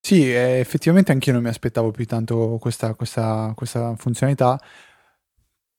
Sì, 0.00 0.32
eh, 0.32 0.58
effettivamente 0.60 1.12
anche 1.12 1.28
io 1.28 1.34
non 1.34 1.42
mi 1.42 1.50
aspettavo 1.50 1.90
più 1.90 2.06
tanto 2.06 2.56
questa, 2.58 2.94
questa, 2.94 3.52
questa 3.54 3.94
funzionalità, 3.96 4.58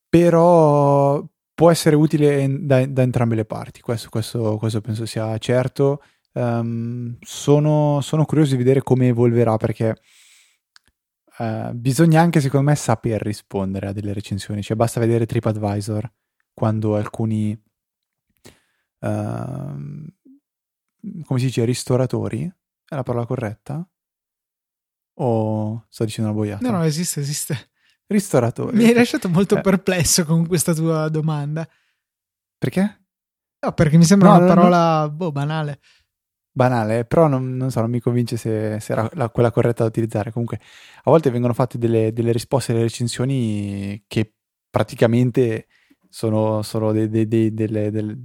però 0.07 1.23
può 1.53 1.71
essere 1.71 1.95
utile 1.95 2.47
da, 2.65 2.85
da 2.85 3.01
entrambe 3.01 3.35
le 3.35 3.45
parti, 3.45 3.81
questo, 3.81 4.09
questo, 4.09 4.57
questo 4.57 4.81
penso 4.81 5.05
sia 5.05 5.37
certo 5.37 6.01
Um, 6.31 7.17
sono, 7.21 8.01
sono, 8.01 8.23
curioso 8.25 8.51
di 8.51 8.57
vedere 8.57 8.83
come 8.83 9.07
evolverà 9.07 9.57
perché 9.57 9.99
uh, 11.39 11.73
bisogna 11.73 12.21
anche, 12.21 12.39
secondo 12.39 12.69
me, 12.69 12.75
saper 12.75 13.21
rispondere 13.21 13.87
a 13.87 13.93
delle 13.93 14.13
recensioni. 14.13 14.61
Cioè, 14.61 14.77
basta 14.77 14.99
vedere 14.99 15.25
TripAdvisor 15.25 16.11
quando 16.53 16.95
alcuni, 16.95 17.59
uh, 18.99 19.07
come 21.25 21.39
si 21.39 21.45
dice, 21.45 21.65
ristoratori, 21.65 22.43
è 22.43 22.95
la 22.95 23.03
parola 23.03 23.25
corretta? 23.25 23.87
O 25.21 25.85
sto 25.89 26.05
dicendo 26.05 26.31
una 26.31 26.39
boiata? 26.39 26.65
No, 26.65 26.77
no, 26.77 26.83
esiste, 26.83 27.19
esiste. 27.19 27.69
Ristoratori. 28.07 28.75
Mi 28.75 28.85
hai 28.85 28.93
lasciato 28.93 29.29
molto 29.29 29.57
eh. 29.57 29.61
perplesso 29.61 30.25
con 30.25 30.47
questa 30.47 30.73
tua 30.73 31.09
domanda. 31.09 31.67
Perché? 32.57 33.03
No, 33.59 33.73
perché 33.73 33.97
mi 33.97 34.05
sembra 34.05 34.29
no, 34.29 34.37
una 34.37 34.47
parola 34.47 35.01
no. 35.01 35.11
boh, 35.11 35.31
banale 35.31 35.79
banale, 36.59 37.05
però 37.05 37.27
non, 37.27 37.55
non, 37.55 37.71
so, 37.71 37.79
non 37.79 37.89
mi 37.89 38.01
convince 38.01 38.35
se, 38.35 38.79
se 38.81 38.91
era 38.91 39.09
la, 39.13 39.29
quella 39.29 39.51
corretta 39.51 39.83
da 39.83 39.89
utilizzare. 39.89 40.31
Comunque, 40.31 40.59
a 41.03 41.09
volte 41.09 41.31
vengono 41.31 41.53
fatte 41.53 41.77
delle, 41.77 42.11
delle 42.11 42.33
risposte 42.33 42.73
alle 42.73 42.81
recensioni 42.81 44.03
che 44.07 44.33
praticamente 44.69 45.67
sono, 46.09 46.61
sono 46.61 46.91
dei, 46.91 47.07
dei, 47.07 47.27
dei, 47.27 47.53
delle, 47.53 47.91
delle, 47.91 48.17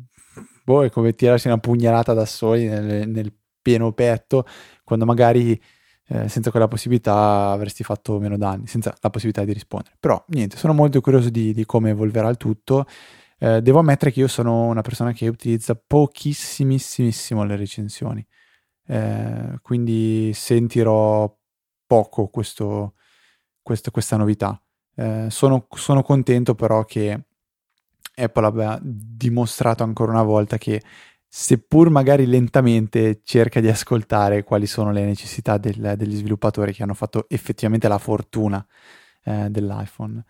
boh, 0.65 0.85
è 0.85 0.91
come 0.91 1.15
tirarsi 1.15 1.47
una 1.47 1.59
pugnalata 1.59 2.13
da 2.13 2.27
soli 2.27 2.67
nel, 2.67 3.09
nel 3.09 3.33
pieno 3.63 3.93
petto, 3.93 4.47
quando 4.83 5.05
magari 5.05 5.61
eh, 6.07 6.29
senza 6.29 6.51
quella 6.51 6.69
possibilità 6.69 7.51
avresti 7.51 7.83
fatto 7.83 8.19
meno 8.19 8.37
danni, 8.37 8.67
senza 8.67 8.95
la 9.01 9.11
possibilità 9.11 9.45
di 9.45 9.53
rispondere. 9.53 9.97
Però 9.99 10.23
niente, 10.29 10.57
sono 10.57 10.73
molto 10.73 11.01
curioso 11.01 11.31
di, 11.31 11.53
di 11.55 11.65
come 11.65 11.91
evolverà 11.91 12.29
il 12.29 12.37
tutto. 12.37 12.87
Eh, 13.39 13.63
devo 13.63 13.79
ammettere 13.81 14.11
che 14.11 14.21
io 14.21 14.29
sono 14.29 14.67
una 14.67 14.83
persona 14.83 15.13
che 15.13 15.29
utilizza 15.29 15.75
pochissimissimissimo 15.75 17.45
le 17.45 17.57
recensioni, 17.57 18.25
eh, 18.87 19.59
quindi 19.63 20.33
sentirò 20.35 21.35
poco 21.87 22.29
questo, 22.29 22.95
questo, 23.63 23.91
questa 23.91 24.17
novità. 24.17 24.61
Eh, 24.97 25.27
sono, 25.31 25.67
sono 25.71 26.03
contento 26.03 26.55
però 26.55 26.85
che 26.85 27.25
Apple 28.15 28.47
abbia 28.47 28.79
dimostrato 28.83 29.83
ancora 29.83 30.13
una 30.13 30.23
volta 30.23 30.57
che 30.57 30.81
seppur 31.37 31.91
magari 31.91 32.27
lentamente 32.27 33.23
cerca 33.25 33.59
di 33.59 33.67
ascoltare 33.67 34.45
quali 34.45 34.67
sono 34.67 34.93
le 34.93 35.05
necessità 35.05 35.59
del, 35.59 35.95
degli 35.97 36.15
sviluppatori 36.15 36.73
che 36.73 36.85
hanno 36.85 36.95
fatto 36.95 37.27
effettivamente 37.29 37.89
la 37.89 37.99
fortuna 37.99 38.65
eh, 39.25 39.49
dell'iPhone. 39.51 40.23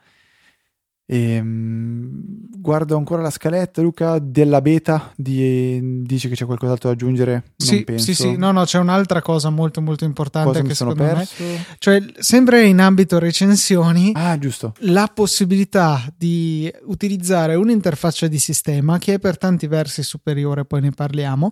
E, 1.07 1.39
um, 1.39 2.11
guardo 2.59 2.97
ancora 2.97 3.21
la 3.21 3.31
scaletta, 3.31 3.83
Luca, 3.83 4.19
della 4.19 4.63
beta. 4.63 5.13
Di, 5.17 6.03
dici 6.03 6.29
che 6.29 6.35
c'è 6.35 6.47
qualcos'altro 6.47 6.89
da 6.89 6.95
aggiungere? 6.95 7.53
Sì, 7.57 7.85
sì, 7.97 8.15
sì, 8.15 8.37
no, 8.37 8.53
no, 8.53 8.65
c'è 8.65 8.79
un'altra 8.79 9.21
cosa 9.21 9.51
molto, 9.51 9.81
molto 9.83 10.05
importante 10.05 10.49
cosa 10.49 10.63
che 10.63 10.75
sono 10.75 10.95
perso? 10.95 11.43
me, 11.43 11.65
cioè, 11.79 12.03
sempre 12.19 12.65
in 12.65 12.81
ambito 12.81 13.19
recensioni, 13.19 14.13
ah, 14.15 14.39
giusto. 14.39 14.75
la 14.81 15.11
possibilità 15.13 16.03
di 16.17 16.73
utilizzare 16.85 17.55
un'interfaccia 17.55 18.27
di 18.27 18.39
sistema 18.39 18.99
che 18.99 19.15
è 19.15 19.19
per 19.19 19.37
tanti 19.37 19.67
versi 19.67 20.03
superiore, 20.03 20.65
poi 20.65 20.81
ne 20.81 20.91
parliamo, 20.91 21.51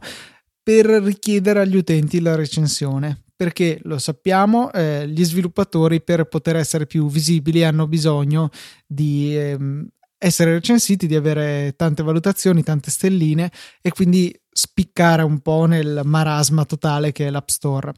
per 0.62 0.86
richiedere 0.86 1.60
agli 1.60 1.76
utenti 1.76 2.20
la 2.20 2.34
recensione 2.34 3.21
perché 3.34 3.80
lo 3.82 3.98
sappiamo, 3.98 4.72
eh, 4.72 5.08
gli 5.08 5.24
sviluppatori 5.24 6.02
per 6.02 6.24
poter 6.26 6.56
essere 6.56 6.86
più 6.86 7.08
visibili 7.08 7.64
hanno 7.64 7.86
bisogno 7.88 8.50
di 8.86 9.36
ehm, 9.36 9.88
essere 10.18 10.52
recensiti, 10.52 11.06
di 11.06 11.16
avere 11.16 11.74
tante 11.76 12.02
valutazioni, 12.02 12.62
tante 12.62 12.90
stelline 12.90 13.50
e 13.80 13.90
quindi 13.90 14.34
spiccare 14.50 15.22
un 15.22 15.40
po' 15.40 15.64
nel 15.64 16.02
marasma 16.04 16.64
totale 16.64 17.10
che 17.10 17.26
è 17.26 17.30
l'App 17.30 17.48
Store. 17.48 17.92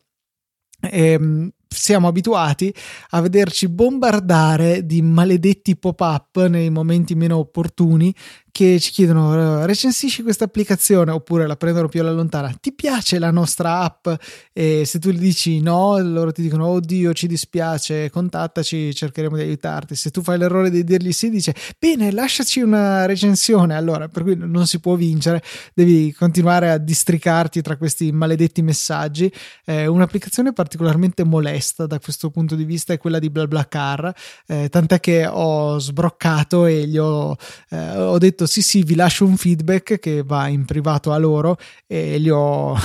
E, 0.81 1.13
ehm, 1.13 1.51
siamo 1.75 2.07
abituati 2.09 2.73
a 3.11 3.21
vederci 3.21 3.69
bombardare 3.69 4.87
di 4.87 5.03
maledetti 5.03 5.77
pop-up 5.77 6.47
nei 6.47 6.71
momenti 6.71 7.15
meno 7.15 7.39
opportuni 7.39 8.15
che 8.55 8.79
ci 8.79 8.93
chiedono 8.93 9.67
recensisci 9.67 10.23
questa 10.23 10.45
applicazione? 10.45 11.11
Oppure 11.11 11.45
la 11.45 11.57
prendono 11.57 11.89
più 11.89 12.03
alla 12.03 12.13
lontana. 12.13 12.55
Ti 12.61 12.73
piace 12.73 13.19
la 13.19 13.33
nostra 13.33 13.81
app? 13.81 14.07
E 14.53 14.85
se 14.87 15.01
tu 15.01 15.11
gli 15.11 15.19
dici 15.19 15.61
no 15.61 15.99
loro 15.99 16.31
ti 16.31 16.41
dicono 16.41 16.69
oddio 16.69 17.13
ci 17.15 17.27
dispiace 17.27 18.11
contattaci 18.11 18.95
cercheremo 18.95 19.35
di 19.35 19.43
aiutarti. 19.43 19.97
Se 19.97 20.13
tu 20.13 20.23
fai 20.23 20.39
l'errore 20.39 20.71
di 20.71 20.85
dirgli 20.85 21.11
sì 21.11 21.31
dice 21.31 21.53
bene 21.77 22.13
lasciaci 22.13 22.61
una 22.61 23.07
recensione. 23.07 23.75
Allora 23.75 24.07
per 24.07 24.23
cui 24.23 24.37
non 24.37 24.69
si 24.69 24.79
può 24.79 24.95
vincere 24.95 25.43
devi 25.75 26.13
continuare 26.13 26.71
a 26.71 26.79
districarti 26.79 27.61
tra 27.61 27.77
questi 27.77 28.13
maledetti 28.13 28.63
messaggi. 28.63 29.33
È 29.65 29.87
un'applicazione 29.87 30.53
particolarmente 30.53 31.25
molesta 31.25 31.87
da 31.87 31.99
questo 31.99 32.31
punto 32.31 32.55
di 32.55 32.65
vista 32.65 32.93
è 32.93 32.99
quella 32.99 33.19
di 33.19 33.31
BlaBlaCar, 33.31 34.15
eh, 34.47 34.69
tant'è 34.69 35.01
che 35.01 35.27
ho 35.27 35.77
sbroccato 35.81 36.67
e 36.67 36.87
gli 36.87 36.99
ho, 36.99 37.37
eh, 37.71 37.99
ho 37.99 38.19
detto 38.19 38.43
sì 38.47 38.63
sì 38.63 38.83
vi 38.83 38.95
lascio 38.95 39.25
un 39.25 39.37
feedback 39.37 39.99
che 39.99 40.23
va 40.23 40.49
in 40.49 40.65
privato 40.65 41.13
a 41.13 41.19
loro 41.19 41.57
e 41.87 42.19
gli 42.21 42.29
ho 42.29 42.77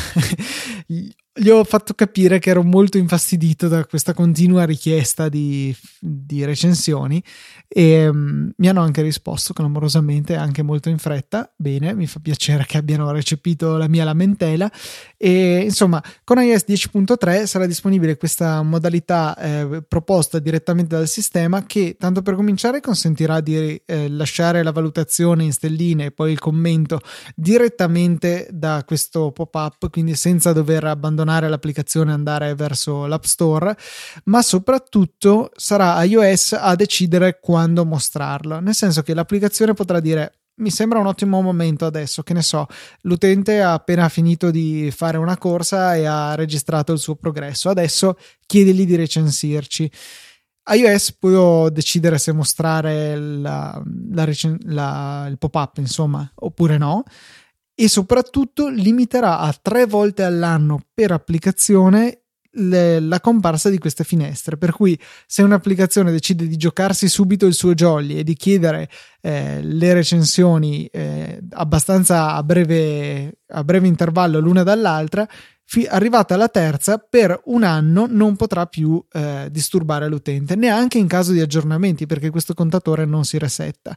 gli 1.39 1.49
ho 1.49 1.63
fatto 1.63 1.93
capire 1.93 2.37
che 2.37 2.49
ero 2.49 2.63
molto 2.63 2.97
infastidito 2.97 3.69
da 3.69 3.85
questa 3.85 4.13
continua 4.13 4.65
richiesta 4.65 5.29
di, 5.29 5.73
di 5.97 6.43
recensioni 6.43 7.23
e 7.65 8.09
um, 8.09 8.51
mi 8.57 8.67
hanno 8.67 8.81
anche 8.81 9.01
risposto 9.01 9.53
clamorosamente, 9.53 10.35
anche 10.35 10.63
molto 10.63 10.89
in 10.89 10.97
fretta. 10.97 11.49
Bene, 11.55 11.93
mi 11.93 12.07
fa 12.07 12.19
piacere 12.19 12.65
che 12.65 12.77
abbiano 12.77 13.09
recepito 13.11 13.77
la 13.77 13.87
mia 13.87 14.03
lamentela. 14.03 14.69
E 15.15 15.61
insomma, 15.61 16.03
con 16.25 16.41
iOS 16.41 16.65
10.3 16.67 17.45
sarà 17.45 17.65
disponibile 17.65 18.17
questa 18.17 18.61
modalità 18.61 19.37
eh, 19.37 19.83
proposta 19.87 20.39
direttamente 20.39 20.97
dal 20.97 21.07
sistema 21.07 21.65
che, 21.65 21.95
tanto 21.97 22.21
per 22.21 22.35
cominciare, 22.35 22.81
consentirà 22.81 23.39
di 23.39 23.81
eh, 23.85 24.09
lasciare 24.09 24.61
la 24.61 24.73
valutazione 24.73 25.45
in 25.45 25.53
stelline 25.53 26.05
e 26.05 26.11
poi 26.11 26.33
il 26.33 26.39
commento 26.39 26.99
direttamente 27.33 28.49
da 28.51 28.83
questo 28.85 29.31
pop-up, 29.31 29.89
quindi 29.89 30.15
senza 30.15 30.51
dover 30.51 30.83
abbandonare 30.83 31.28
l'applicazione 31.47 32.11
e 32.11 32.15
andare 32.15 32.55
verso 32.55 33.05
l'App 33.05 33.23
Store, 33.23 33.77
ma 34.25 34.41
soprattutto 34.41 35.51
sarà 35.55 36.03
iOS 36.03 36.57
a 36.59 36.73
decidere 36.75 37.39
quando 37.39 37.57
quando 37.59 37.85
mostrarlo, 37.85 38.59
nel 38.59 38.73
senso 38.73 39.01
che 39.01 39.13
l'applicazione 39.13 39.73
potrà 39.73 39.99
dire 39.99 40.33
mi 40.59 40.71
sembra 40.71 40.99
un 40.99 41.05
ottimo 41.05 41.41
momento 41.41 41.85
adesso, 41.85 42.21
che 42.21 42.33
ne 42.33 42.41
so, 42.41 42.65
l'utente 43.01 43.61
ha 43.61 43.73
appena 43.73 44.09
finito 44.09 44.51
di 44.51 44.91
fare 44.93 45.17
una 45.17 45.37
corsa 45.37 45.95
e 45.95 46.05
ha 46.05 46.35
registrato 46.35 46.91
il 46.91 46.99
suo 46.99 47.15
progresso, 47.15 47.69
adesso 47.69 48.17
chiedigli 48.45 48.85
di 48.85 48.95
recensirci. 48.95 49.89
iOS 50.71 51.13
può 51.13 51.69
decidere 51.69 52.17
se 52.17 52.33
mostrare 52.33 53.15
la, 53.15 53.81
la, 54.11 54.29
la, 54.63 55.27
il 55.29 55.37
pop-up, 55.37 55.77
insomma, 55.77 56.29
oppure 56.35 56.77
no, 56.77 57.03
e 57.81 57.87
soprattutto 57.87 58.67
limiterà 58.67 59.39
a 59.39 59.57
tre 59.59 59.85
volte 59.85 60.23
all'anno 60.23 60.81
per 60.93 61.13
applicazione 61.13 62.23
le, 62.51 62.99
la 62.99 63.21
comparsa 63.21 63.69
di 63.69 63.77
queste 63.77 64.03
finestre. 64.03 64.57
Per 64.57 64.73
cui, 64.73 64.99
se 65.25 65.43
un'applicazione 65.43 66.11
decide 66.11 66.45
di 66.45 66.57
giocarsi 66.57 67.07
subito 67.07 67.45
il 67.45 67.53
suo 67.53 67.73
jolly 67.73 68.17
e 68.17 68.23
di 68.25 68.33
chiedere 68.33 68.89
eh, 69.21 69.61
le 69.61 69.93
recensioni 69.93 70.87
eh, 70.87 71.39
abbastanza 71.51 72.33
a 72.33 72.43
breve, 72.43 73.39
a 73.47 73.63
breve 73.63 73.87
intervallo 73.87 74.39
l'una 74.39 74.63
dall'altra, 74.63 75.25
fi- 75.69 75.85
arrivata 75.87 76.33
alla 76.33 76.49
terza, 76.49 76.97
per 76.97 77.39
un 77.45 77.61
anno 77.61 78.07
non 78.09 78.35
potrà 78.35 78.65
più 78.65 79.03
eh, 79.11 79.49
disturbare 79.51 80.09
l'utente, 80.09 80.55
neanche 80.55 80.97
in 80.97 81.05
caso 81.05 81.31
di 81.31 81.41
aggiornamenti, 81.41 82.07
perché 82.07 82.31
questo 82.31 82.55
contatore 82.55 83.05
non 83.05 83.23
si 83.23 83.37
resetta. 83.37 83.95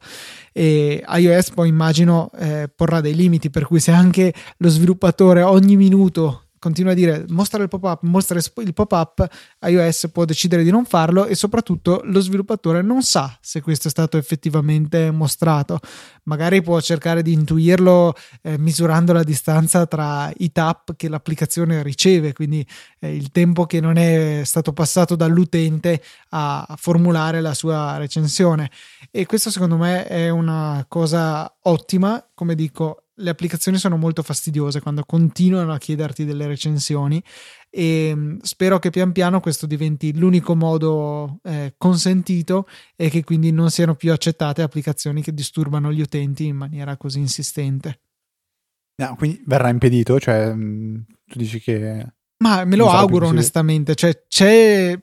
E 0.53 1.03
iOS 1.09 1.51
poi 1.53 1.71
immagino 1.71 2.31
eh, 2.39 2.71
porrà 2.75 3.01
dei 3.01 3.15
limiti, 3.15 3.49
per 3.49 3.65
cui 3.65 3.81
se 3.81 3.91
anche 3.91 4.35
lo 4.59 4.69
sviluppatore 4.69 5.41
ogni 5.41 5.77
minuto 5.77 6.42
continua 6.63 6.93
a 6.93 6.95
dire 6.95 7.25
mostra 7.31 7.61
il 7.61 7.69
pop-up, 7.69 8.03
mostra 8.03 8.39
il 8.39 8.73
pop-up, 8.73 9.27
iOS 9.63 10.11
può 10.13 10.25
decidere 10.25 10.63
di 10.63 10.71
non 10.71 10.85
farlo 10.85 11.27
e 11.27 11.35
soprattutto 11.35 12.03
lo 12.05 12.21
sviluppatore 12.21 12.83
non 12.83 13.03
sa 13.03 13.37
se 13.41 13.61
questo 13.61 13.89
è 13.89 13.91
stato 13.91 14.17
effettivamente 14.17 15.11
mostrato. 15.11 15.81
Magari 16.25 16.63
può 16.63 16.81
cercare 16.81 17.23
di 17.23 17.33
intuirlo 17.33 18.15
eh, 18.43 18.59
misurando 18.59 19.13
la 19.13 19.25
distanza 19.25 19.87
tra 19.87 20.31
i 20.37 20.53
tap 20.53 20.95
che 20.95 21.09
l'applicazione 21.09 21.83
riceve, 21.83 22.33
quindi 22.33 22.65
eh, 23.01 23.13
il 23.13 23.33
tempo 23.33 23.67
che 23.67 23.81
non 23.81 23.97
è 23.97 24.43
stato 24.45 24.73
passato 24.73 25.17
dall'utente 25.17 26.01
a 26.29 26.77
formulare 26.79 27.41
la 27.41 27.55
sua 27.55 27.97
recensione. 27.97 28.71
E 29.11 29.27
questo 29.27 29.51
secondo 29.51 29.77
me 29.77 30.07
è 30.07 30.29
una 30.29 30.85
cosa 30.87 31.53
ottima, 31.63 32.25
come 32.33 32.55
dico, 32.55 33.02
le 33.17 33.31
applicazioni 33.31 33.79
sono 33.79 33.97
molto 33.97 34.23
fastidiose 34.23 34.81
quando 34.81 35.05
continuano 35.05 35.73
a 35.73 35.79
chiederti 35.79 36.25
delle 36.25 36.47
recensioni 36.47 37.23
e 37.69 38.13
mm, 38.15 38.39
spero 38.43 38.79
che 38.79 38.91
pian 38.91 39.13
piano 39.13 39.41
questo 39.41 39.67
diventi 39.67 40.17
l'unico 40.17 40.55
modo 40.55 41.41
eh, 41.43 41.75
consentito 41.77 42.67
e 42.97 43.11
che 43.11 43.25
quindi 43.25 43.51
non 43.51 43.71
siano 43.71 43.95
più 43.95 44.13
accettate 44.13 44.63
applicazioni 44.63 45.23
che 45.23 45.35
disturbano 45.35 45.93
gli 45.93 46.01
utenti 46.01 46.47
in 46.47 46.57
maniera 46.57 46.97
così 46.97 47.19
insistente. 47.19 48.01
No, 48.97 49.15
quindi 49.17 49.43
verrà 49.47 49.69
impedito, 49.69 50.19
cioè 50.19 50.53
mm, 50.55 50.97
tu 51.27 51.39
dici 51.39 51.61
che... 51.61 52.07
Ma 52.43 52.65
me 52.65 52.77
lo 52.77 52.91
auguro 52.91 53.29
onestamente, 53.29 53.95
cioè 53.95 54.25
c'è 54.27 54.99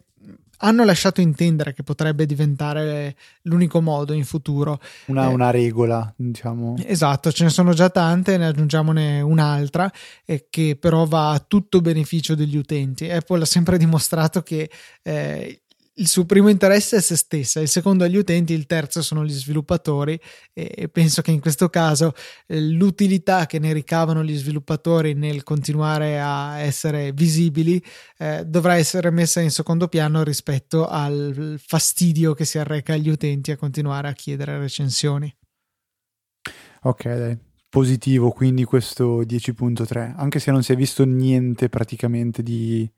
hanno 0.60 0.84
lasciato 0.84 1.22
intendere 1.22 1.74
che 1.74 1.84
potrebbe 1.84 2.26
diventare 2.26 3.16
l'unico 3.44 3.82
modo 3.82 4.14
in 4.14 4.26
futuro. 4.26 4.80
Una, 5.06 5.26
eh, 5.30 5.34
una, 5.34 5.52
regola, 5.52 6.12
diciamo. 6.16 6.76
Esatto, 6.86 7.32
ce 7.32 7.44
ne 7.44 7.50
sono 7.50 7.74
già 7.74 7.90
tante, 7.90 8.38
ne 8.38 8.48
aggiungiamone 8.48 9.22
un'altra, 9.22 9.92
eh, 10.26 10.48
che 10.50 10.78
però 10.80 11.06
va 11.06 11.32
a 11.32 11.40
tutto 11.40 11.82
beneficio 11.82 12.36
degli 12.36 12.58
utenti. 12.58 13.10
Apple 13.10 13.44
ha 13.44 13.46
sempre 13.46 13.78
dimostrato 13.78 14.42
che 14.42 14.70
eh, 15.02 15.62
il 16.00 16.08
suo 16.08 16.26
primo 16.26 16.50
interesse 16.50 16.98
è 16.98 17.02
se 17.02 17.16
stessa, 17.16 17.60
il 17.60 17.68
secondo 17.68 18.06
è 18.06 18.08
gli 18.08 18.16
utenti, 18.16 18.54
il 18.54 18.66
terzo 18.66 19.02
sono 19.02 19.26
gli 19.26 19.32
sviluppatori 19.32 20.20
e 20.54 20.90
penso 20.90 21.22
che 21.22 21.32
in 21.32 21.42
questo 21.42 21.70
caso 21.70 22.14
eh, 22.48 22.60
l'utilità 22.62 23.46
che 23.46 23.60
ne 23.60 23.74
ricavano 23.74 24.24
gli 24.24 24.36
sviluppatori 24.36 25.14
nel 25.14 25.44
continuare 25.44 26.20
a 26.20 26.60
essere 26.60 27.12
visibili 27.12 27.84
eh, 28.18 28.46
dovrà 28.46 28.76
essere 28.76 29.10
messa 29.12 29.42
in 29.42 29.52
secondo 29.52 29.88
piano 29.88 30.24
rispetto 30.24 30.88
al 30.88 31.60
fastidio 31.64 32.34
che 32.34 32.46
si 32.46 32.58
arreca 32.58 32.94
agli 32.94 33.10
utenti 33.10 33.52
a 33.52 33.58
continuare 33.58 34.08
a 34.08 34.14
chiedere 34.14 34.58
recensioni. 34.58 35.34
Ok, 36.84 37.04
dai. 37.04 37.38
Positivo 37.70 38.32
quindi 38.32 38.64
questo 38.64 39.22
10.3, 39.22 40.14
anche 40.16 40.40
se 40.40 40.50
non 40.50 40.64
si 40.64 40.72
è 40.72 40.76
visto 40.76 41.04
niente 41.06 41.70
praticamente 41.70 42.42
di 42.42 42.90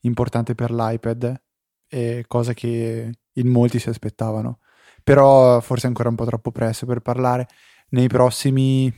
importante 0.00 0.54
per 0.54 0.70
l'iPad 0.72 1.40
e 1.92 2.24
cosa 2.28 2.54
che 2.54 3.12
in 3.32 3.48
molti 3.48 3.80
si 3.80 3.88
aspettavano. 3.88 4.60
Però 5.02 5.60
forse 5.60 5.86
è 5.86 5.88
ancora 5.88 6.08
un 6.08 6.14
po' 6.14 6.24
troppo 6.24 6.52
presto 6.52 6.86
per 6.86 7.00
parlare. 7.00 7.48
Nei 7.90 8.06
prossimi, 8.06 8.92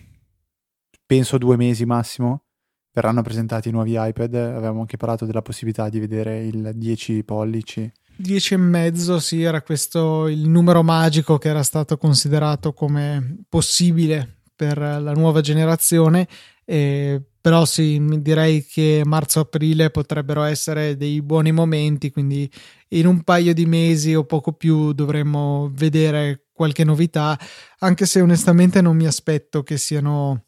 penso 1.07 1.38
due 1.38 1.57
mesi 1.57 1.86
massimo, 1.86 2.45
verranno 2.93 3.22
presentati 3.22 3.70
i 3.70 3.72
nuovi 3.72 3.95
iPad. 3.97 4.34
Avevamo 4.34 4.80
anche 4.80 4.99
parlato 4.99 5.24
della 5.24 5.43
possibilità 5.43 5.88
di 5.88 6.01
vedere 6.01 6.45
il 6.45 6.72
10 6.74 7.24
pollici. 7.24 7.90
10 8.14 8.55
e 8.55 8.57
mezzo, 8.59 9.18
sì, 9.18 9.43
era 9.43 9.62
questo 9.62 10.28
il 10.28 10.47
numero 10.47 10.82
magico 10.82 11.38
che 11.38 11.49
era 11.49 11.62
stato 11.62 11.97
considerato 11.97 12.74
come 12.74 13.38
possibile 13.49 14.43
per 14.55 14.76
la 14.78 15.12
nuova 15.12 15.40
generazione. 15.40 16.28
E 16.64 17.32
però 17.43 17.64
sì, 17.64 18.01
direi 18.20 18.64
che 18.64 19.03
marzo-aprile 19.05 19.90
potrebbero 19.90 20.45
essere 20.45 20.97
dei 20.97 21.20
buoni 21.20 21.51
momenti, 21.51 22.12
quindi 22.12 22.49
in 22.90 23.07
un 23.07 23.24
paio 23.24 23.53
di 23.53 23.66
mesi 23.66 24.14
o 24.14 24.24
poco 24.24 24.53
più 24.53 24.93
dovremmo 24.93 25.68
vedere 25.74 26.47
qualche 26.53 26.84
novità, 26.84 27.36
anche 27.80 28.07
se 28.07 28.20
onestamente 28.20 28.80
non 28.80 28.95
mi 28.95 29.09
aspetto 29.09 29.64
che 29.64 29.76
siano 29.76 30.45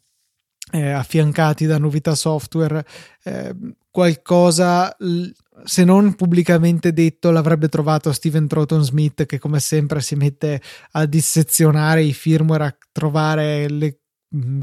eh, 0.71 0.89
affiancati 0.91 1.65
da 1.65 1.77
novità 1.77 2.15
software. 2.15 2.85
Eh, 3.23 3.53
qualcosa, 3.91 4.95
se 5.65 5.83
non 5.83 6.15
pubblicamente 6.15 6.93
detto, 6.93 7.29
l'avrebbe 7.29 7.67
trovato 7.67 8.13
Steven 8.13 8.47
Troughton 8.47 8.83
Smith, 8.83 9.25
che 9.25 9.37
come 9.37 9.59
sempre 9.59 9.99
si 9.99 10.15
mette 10.15 10.61
a 10.91 11.05
dissezionare 11.05 12.03
i 12.03 12.13
firmware, 12.13 12.63
a 12.63 12.77
trovare 12.93 13.69
le 13.69 13.99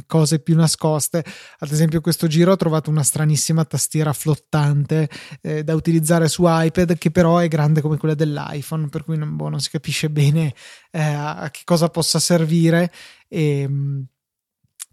cose 0.06 0.38
più 0.40 0.54
nascoste. 0.56 1.24
Ad 1.58 1.70
esempio, 1.70 2.00
questo 2.00 2.26
giro 2.26 2.52
ho 2.52 2.56
trovato 2.56 2.90
una 2.90 3.02
stranissima 3.02 3.64
tastiera 3.64 4.12
flottante 4.12 5.08
eh, 5.40 5.64
da 5.64 5.74
utilizzare 5.74 6.28
su 6.28 6.44
iPad, 6.46 6.96
che 6.98 7.10
però 7.10 7.38
è 7.38 7.48
grande 7.48 7.80
come 7.80 7.96
quella 7.96 8.14
dell'iPhone, 8.14 8.88
per 8.88 9.04
cui 9.04 9.16
non, 9.16 9.36
boh, 9.36 9.48
non 9.48 9.60
si 9.60 9.70
capisce 9.70 10.10
bene 10.10 10.54
eh, 10.90 11.00
a 11.02 11.48
che 11.50 11.62
cosa 11.64 11.88
possa 11.88 12.18
servire. 12.18 12.90
E, 13.28 13.66
mm, 13.68 14.00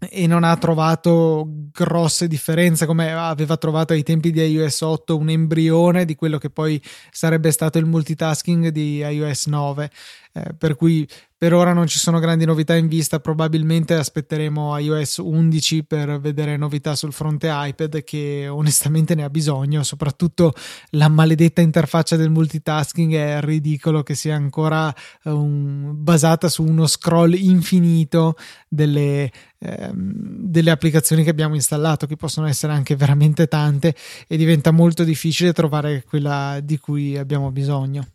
e 0.08 0.26
non 0.26 0.44
ha 0.44 0.56
trovato 0.56 1.46
grosse 1.72 2.26
differenze 2.26 2.86
come 2.86 3.12
aveva 3.12 3.56
trovato 3.58 3.92
ai 3.92 4.02
tempi 4.02 4.30
di 4.30 4.40
iOS 4.40 4.80
8 4.80 5.16
un 5.16 5.28
embrione 5.28 6.06
di 6.06 6.14
quello 6.14 6.38
che 6.38 6.48
poi 6.48 6.82
sarebbe 7.10 7.50
stato 7.50 7.76
il 7.76 7.84
multitasking 7.84 8.68
di 8.68 8.98
iOS 8.98 9.46
9 9.46 9.90
eh, 10.32 10.54
per 10.56 10.76
cui 10.76 11.08
per 11.40 11.54
ora 11.54 11.72
non 11.72 11.86
ci 11.86 11.98
sono 11.98 12.18
grandi 12.18 12.44
novità 12.44 12.76
in 12.76 12.86
vista, 12.86 13.18
probabilmente 13.18 13.94
aspetteremo 13.94 14.76
iOS 14.76 15.16
11 15.16 15.84
per 15.84 16.20
vedere 16.20 16.58
novità 16.58 16.94
sul 16.94 17.14
fronte 17.14 17.48
iPad 17.50 18.04
che 18.04 18.46
onestamente 18.46 19.14
ne 19.14 19.24
ha 19.24 19.30
bisogno, 19.30 19.82
soprattutto 19.82 20.52
la 20.90 21.08
maledetta 21.08 21.62
interfaccia 21.62 22.16
del 22.16 22.28
multitasking 22.28 23.14
è 23.14 23.40
ridicolo 23.40 24.02
che 24.02 24.14
sia 24.14 24.34
ancora 24.34 24.94
um, 25.24 25.94
basata 25.94 26.50
su 26.50 26.62
uno 26.62 26.86
scroll 26.86 27.32
infinito 27.32 28.36
delle, 28.68 29.32
ehm, 29.58 29.92
delle 29.94 30.70
applicazioni 30.70 31.24
che 31.24 31.30
abbiamo 31.30 31.54
installato, 31.54 32.06
che 32.06 32.16
possono 32.16 32.48
essere 32.48 32.74
anche 32.74 32.96
veramente 32.96 33.46
tante 33.46 33.94
e 34.28 34.36
diventa 34.36 34.72
molto 34.72 35.04
difficile 35.04 35.54
trovare 35.54 36.04
quella 36.06 36.60
di 36.62 36.78
cui 36.78 37.16
abbiamo 37.16 37.50
bisogno. 37.50 38.06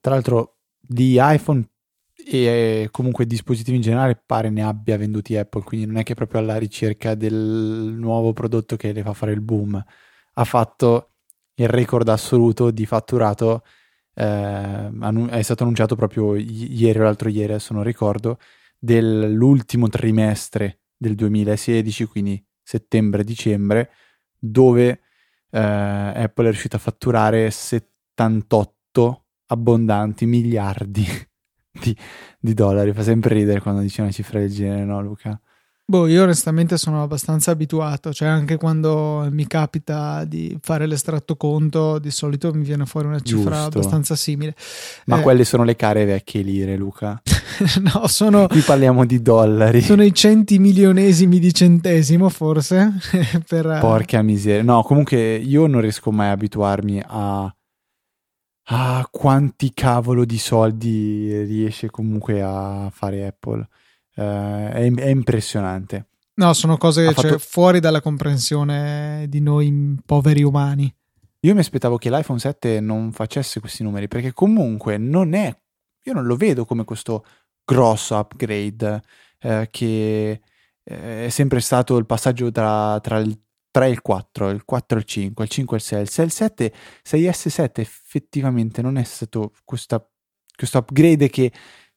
Tra 0.00 0.14
l'altro 0.14 0.58
di 0.80 1.18
iPhone 1.20 1.68
e 2.30 2.88
comunque 2.90 3.26
dispositivi 3.26 3.76
in 3.76 3.82
generale 3.82 4.20
pare 4.24 4.50
ne 4.50 4.62
abbia 4.62 4.98
venduti 4.98 5.36
Apple, 5.36 5.62
quindi 5.62 5.86
non 5.86 5.96
è 5.96 6.02
che 6.02 6.14
proprio 6.14 6.40
alla 6.40 6.58
ricerca 6.58 7.14
del 7.14 7.34
nuovo 7.34 8.32
prodotto 8.32 8.76
che 8.76 8.92
le 8.92 9.02
fa 9.02 9.14
fare 9.14 9.32
il 9.32 9.40
boom. 9.40 9.82
Ha 10.34 10.44
fatto 10.44 11.12
il 11.54 11.68
record 11.68 12.08
assoluto 12.08 12.70
di 12.70 12.86
fatturato, 12.86 13.62
eh, 14.14 14.90
è 15.30 15.42
stato 15.42 15.62
annunciato 15.62 15.96
proprio 15.96 16.36
ieri 16.36 16.98
o 16.98 17.02
l'altro 17.02 17.28
ieri, 17.28 17.52
adesso 17.52 17.72
non 17.72 17.82
ricordo, 17.82 18.38
dell'ultimo 18.78 19.88
trimestre 19.88 20.80
del 20.96 21.14
2016, 21.14 22.04
quindi 22.06 22.44
settembre-dicembre, 22.62 23.90
dove 24.38 25.00
eh, 25.50 25.58
Apple 25.58 26.44
è 26.44 26.50
riuscita 26.50 26.76
a 26.76 26.80
fatturare 26.80 27.50
78 27.50 29.24
abbondanti 29.48 30.26
miliardi 30.26 31.04
di, 31.80 31.96
di, 32.40 32.54
dollari. 32.54 32.92
Fa 32.92 33.02
sempre 33.02 33.34
ridere 33.34 33.60
quando 33.60 33.80
dice 33.80 34.00
una 34.00 34.10
cifra 34.10 34.38
del 34.38 34.50
genere, 34.50 34.84
no, 34.84 35.00
Luca? 35.02 35.40
Boh, 35.90 36.06
io 36.06 36.22
onestamente 36.24 36.76
sono 36.76 37.02
abbastanza 37.02 37.50
abituato, 37.50 38.12
cioè 38.12 38.28
anche 38.28 38.58
quando 38.58 39.26
mi 39.30 39.46
capita 39.46 40.24
di 40.26 40.54
fare 40.60 40.84
l'estratto 40.84 41.34
conto, 41.36 41.98
di 41.98 42.10
solito 42.10 42.52
mi 42.52 42.62
viene 42.62 42.84
fuori 42.84 43.06
una 43.06 43.20
cifra 43.20 43.54
Giusto. 43.54 43.78
abbastanza 43.78 44.14
simile. 44.14 44.54
Ma 45.06 45.20
eh, 45.20 45.22
quelle 45.22 45.46
sono 45.46 45.64
le 45.64 45.76
care 45.76 46.04
vecchie 46.04 46.42
lire, 46.42 46.76
Luca. 46.76 47.22
no, 47.80 48.06
sono... 48.06 48.48
Qui 48.48 48.60
parliamo 48.60 49.06
di 49.06 49.22
dollari. 49.22 49.80
Sono 49.80 50.04
i 50.04 50.12
centimilionesimi 50.12 51.38
di 51.38 51.54
centesimo, 51.54 52.28
forse. 52.28 52.92
per... 53.48 53.78
Porca 53.80 54.20
miseria. 54.20 54.62
No, 54.62 54.82
comunque 54.82 55.36
io 55.36 55.66
non 55.66 55.80
riesco 55.80 56.12
mai 56.12 56.28
a 56.28 56.32
abituarmi 56.32 57.02
a 57.02 57.50
ah, 58.70 59.06
quanti 59.10 59.72
cavolo 59.72 60.24
di 60.24 60.38
soldi 60.38 61.42
riesce 61.44 61.90
comunque 61.90 62.42
a 62.42 62.90
fare 62.92 63.26
Apple. 63.26 63.68
Uh, 64.14 64.70
è, 64.72 64.92
è, 64.94 65.08
impressionante. 65.08 66.06
No, 66.34 66.52
sono 66.52 66.76
cose 66.76 67.04
cioè, 67.04 67.14
fatto... 67.14 67.38
fuori 67.38 67.80
dalla 67.80 68.00
comprensione 68.00 69.26
di 69.28 69.40
noi 69.40 69.96
poveri 70.04 70.42
umani. 70.42 70.92
Io 71.40 71.54
mi 71.54 71.60
aspettavo 71.60 71.98
che 71.98 72.10
l'iPhone 72.10 72.38
7 72.38 72.80
non 72.80 73.12
facesse 73.12 73.60
questi 73.60 73.84
numeri 73.84 74.08
perché 74.08 74.32
comunque 74.32 74.98
non 74.98 75.34
è, 75.34 75.56
io 76.04 76.12
non 76.12 76.26
lo 76.26 76.34
vedo 76.34 76.64
come 76.64 76.82
questo 76.82 77.24
grosso 77.64 78.16
upgrade 78.16 79.02
eh, 79.40 79.68
che 79.70 80.40
eh, 80.82 81.26
è 81.26 81.28
sempre 81.28 81.60
stato 81.60 81.96
il 81.96 82.06
passaggio 82.06 82.50
tra, 82.50 82.98
tra 83.00 83.18
il 83.18 83.38
3 83.78 83.86
e 83.86 83.90
il 83.90 84.02
4, 84.02 84.50
il 84.50 84.64
4 84.64 84.96
e 84.96 85.00
il 85.00 85.06
5, 85.06 85.44
il 85.44 85.50
5 85.50 85.76
e 85.76 85.78
il 85.78 85.86
6, 85.86 86.00
il 86.02 86.08
6 86.08 86.24
e 86.24 86.26
il 86.26 86.32
7, 86.32 86.74
6S7 87.04 87.70
effettivamente 87.74 88.82
non 88.82 88.96
è 88.96 89.04
stato 89.04 89.52
questa, 89.64 90.04
questo 90.56 90.78
upgrade 90.78 91.28
che 91.28 91.52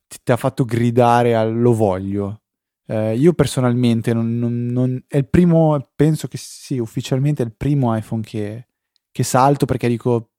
ti, 0.08 0.32
ha 0.32 0.38
fatto 0.38 0.64
gridare 0.64 1.36
al 1.36 1.60
lo 1.60 1.74
voglio. 1.74 2.42
Eh, 2.86 3.16
io 3.16 3.34
personalmente 3.34 4.14
non, 4.14 4.38
non, 4.38 4.68
non, 4.68 5.04
è 5.08 5.18
il 5.18 5.28
primo, 5.28 5.92
penso 5.96 6.28
che 6.28 6.38
sì, 6.38 6.78
ufficialmente 6.78 7.42
è 7.42 7.46
il 7.48 7.56
primo 7.56 7.96
iPhone 7.98 8.22
che, 8.22 8.68
che 9.12 9.24
salto 9.24 9.66
perché 9.66 9.88
dico, 9.88 10.34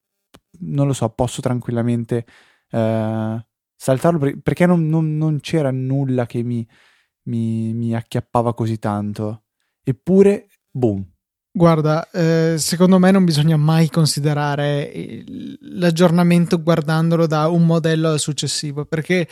non 0.60 0.86
lo 0.86 0.92
so, 0.92 1.08
posso 1.08 1.40
tranquillamente 1.40 2.24
eh, 2.70 3.46
saltarlo 3.74 4.40
perché 4.40 4.66
non, 4.66 4.86
non, 4.88 5.40
c'era 5.40 5.72
nulla 5.72 6.24
che 6.26 6.44
mi, 6.44 6.64
mi, 7.24 7.72
mi 7.74 7.94
acchiappava 7.96 8.54
così 8.54 8.78
tanto. 8.78 9.44
Eppure, 9.82 10.46
boom, 10.70 11.11
Guarda, 11.54 12.08
eh, 12.10 12.54
secondo 12.56 12.98
me 12.98 13.10
non 13.10 13.26
bisogna 13.26 13.58
mai 13.58 13.90
considerare 13.90 15.22
l'aggiornamento 15.60 16.62
guardandolo 16.62 17.26
da 17.26 17.48
un 17.48 17.66
modello 17.66 18.08
al 18.08 18.18
successivo, 18.18 18.86
perché 18.86 19.28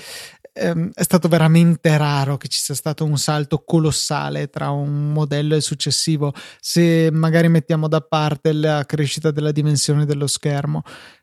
ehm, 0.53 0.91
è 0.93 1.03
stato 1.03 1.29
veramente 1.29 1.97
raro 1.97 2.37
che 2.37 2.49
ci 2.49 2.61
sia 2.61 2.75
stato 2.75 3.07
un 3.07 3.17
salto 3.17 3.63
colossale 3.65 4.51
tra 4.51 4.69
un 4.69 5.13
modello 5.13 5.55
e 5.55 5.59
il 5.59 5.63
successivo, 5.63 6.35
se 6.61 7.09
magari 7.11 7.49
mettiamo 7.49 7.89
da 7.89 8.03
parte 8.03 8.53
la 8.53 8.85
crescita 8.85 9.31
della 9.31 9.51
dimensione 9.51 10.05
dello 10.05 10.27
schermo. 10.27 10.83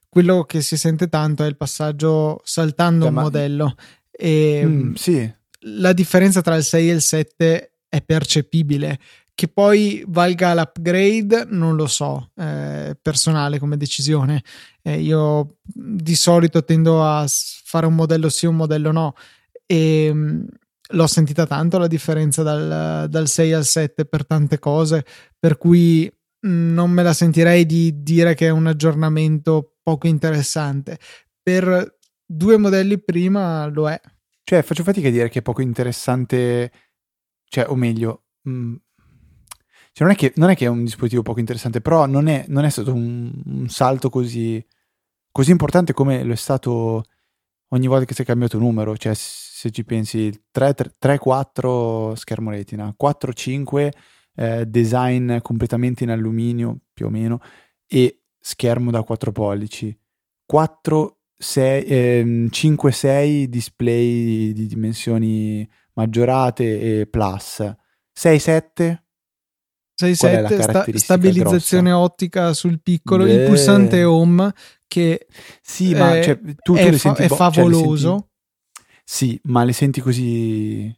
Quello 0.09 0.45
che 0.45 0.61
si 0.61 0.77
sente 0.77 1.09
tanto 1.09 1.43
è 1.43 1.47
il 1.47 1.57
passaggio 1.57 2.41
saltando 2.43 3.01
cioè, 3.01 3.09
un 3.09 3.13
ma... 3.13 3.21
modello. 3.21 3.75
E 4.09 4.63
mm, 4.65 4.93
sì. 4.95 5.31
La 5.61 5.93
differenza 5.93 6.41
tra 6.41 6.55
il 6.55 6.63
6 6.63 6.89
e 6.89 6.93
il 6.93 7.01
7 7.01 7.71
è 7.87 8.01
percepibile 8.01 8.97
che 9.37 9.47
poi 9.47 10.03
valga 10.07 10.55
l'upgrade, 10.55 11.45
non 11.47 11.75
lo 11.75 11.85
so, 11.85 12.31
eh, 12.37 12.97
personale 12.99 13.59
come 13.59 13.77
decisione. 13.77 14.43
Eh, 14.81 14.99
io 14.99 15.57
di 15.63 16.15
solito 16.15 16.63
tendo 16.63 17.03
a 17.05 17.23
fare 17.27 17.85
un 17.85 17.93
modello 17.93 18.29
sì, 18.29 18.47
un 18.47 18.55
modello 18.55 18.91
no. 18.91 19.13
E 19.67 20.11
mh, 20.11 20.17
mm, 20.17 20.45
l'ho 20.93 21.05
sentita 21.05 21.45
tanto 21.45 21.77
la 21.77 21.85
differenza 21.85 22.41
dal, 22.41 23.07
dal 23.09 23.27
6 23.27 23.53
al 23.53 23.65
7 23.65 24.05
per 24.05 24.25
tante 24.25 24.57
cose, 24.57 25.05
per 25.37 25.59
cui 25.59 26.11
mh, 26.39 26.49
non 26.49 26.89
me 26.89 27.03
la 27.03 27.13
sentirei 27.13 27.67
di 27.67 28.01
dire 28.01 28.33
che 28.33 28.47
è 28.47 28.49
un 28.49 28.65
aggiornamento 28.65 29.75
poco 29.83 30.07
interessante. 30.07 30.97
Per 31.43 31.99
due 32.25 32.57
modelli 32.57 32.99
prima 32.99 33.67
lo 33.67 33.87
è. 33.87 34.01
Cioè, 34.43 34.63
faccio 34.63 34.81
fatica 34.81 35.09
a 35.09 35.11
dire 35.11 35.29
che 35.29 35.39
è 35.39 35.43
poco 35.43 35.61
interessante, 35.61 36.71
cioè, 37.45 37.69
o 37.69 37.75
meglio, 37.75 38.23
mh, 38.41 38.75
cioè 39.97 40.05
non, 40.05 40.15
è 40.15 40.15
che, 40.15 40.31
non, 40.35 40.51
è 40.51 40.55
che, 40.55 40.65
è 40.65 40.69
un 40.69 40.83
dispositivo 40.83 41.23
poco 41.23 41.39
interessante, 41.39 41.81
però 41.81 42.05
non 42.05 42.27
è, 42.27 42.45
non 42.49 42.65
è 42.65 42.69
stato 42.69 42.93
un, 42.93 43.31
un, 43.45 43.67
salto 43.67 44.11
così, 44.11 44.63
così 45.31 45.49
importante 45.49 45.91
come 45.91 46.23
lo 46.23 46.33
è 46.33 46.35
stato 46.35 47.03
ogni 47.69 47.87
volta 47.87 48.05
che 48.05 48.13
si 48.13 48.21
è 48.21 48.25
cambiato 48.25 48.59
numero. 48.59 48.95
Cioè, 48.95 49.15
se 49.15 49.71
ci 49.71 49.83
pensi, 49.83 50.31
3-4 50.53 52.13
schermo 52.13 52.51
retina, 52.51 52.95
4-5 52.95 53.89
eh, 54.35 54.67
design 54.67 55.39
completamente 55.39 56.03
in 56.03 56.11
alluminio, 56.11 56.77
più 56.93 57.07
o 57.07 57.09
meno, 57.09 57.39
e 57.87 58.21
schermo 58.39 58.91
da 58.91 59.01
4 59.01 59.31
pollici, 59.31 59.99
4 60.45 61.21
6, 61.39 61.83
eh, 61.85 62.23
5-6 62.51 63.45
display 63.45 64.53
di 64.53 64.67
dimensioni 64.67 65.67
maggiorate 65.93 66.99
e 66.99 67.07
plus, 67.07 67.63
6-7 68.15 69.05
6.7 69.99 70.59
sta- 70.61 70.85
stabilizzazione 70.93 71.89
grossa? 71.89 72.03
ottica 72.03 72.53
sul 72.53 72.79
piccolo, 72.81 73.23
Beh. 73.23 73.33
il 73.33 73.45
pulsante 73.45 74.03
home 74.03 74.53
che 74.87 75.27
sì, 75.61 75.93
ma 75.93 76.21
cioè, 76.21 76.39
tu, 76.39 76.53
tu 76.61 76.75
è, 76.75 76.91
fa- 76.93 77.15
è, 77.15 77.27
favoloso. 77.27 78.09
Cioè, 78.09 78.17
senti... 78.17 78.25
Sì, 79.03 79.39
ma 79.43 79.63
le 79.63 79.73
senti 79.73 80.01
così 80.01 80.95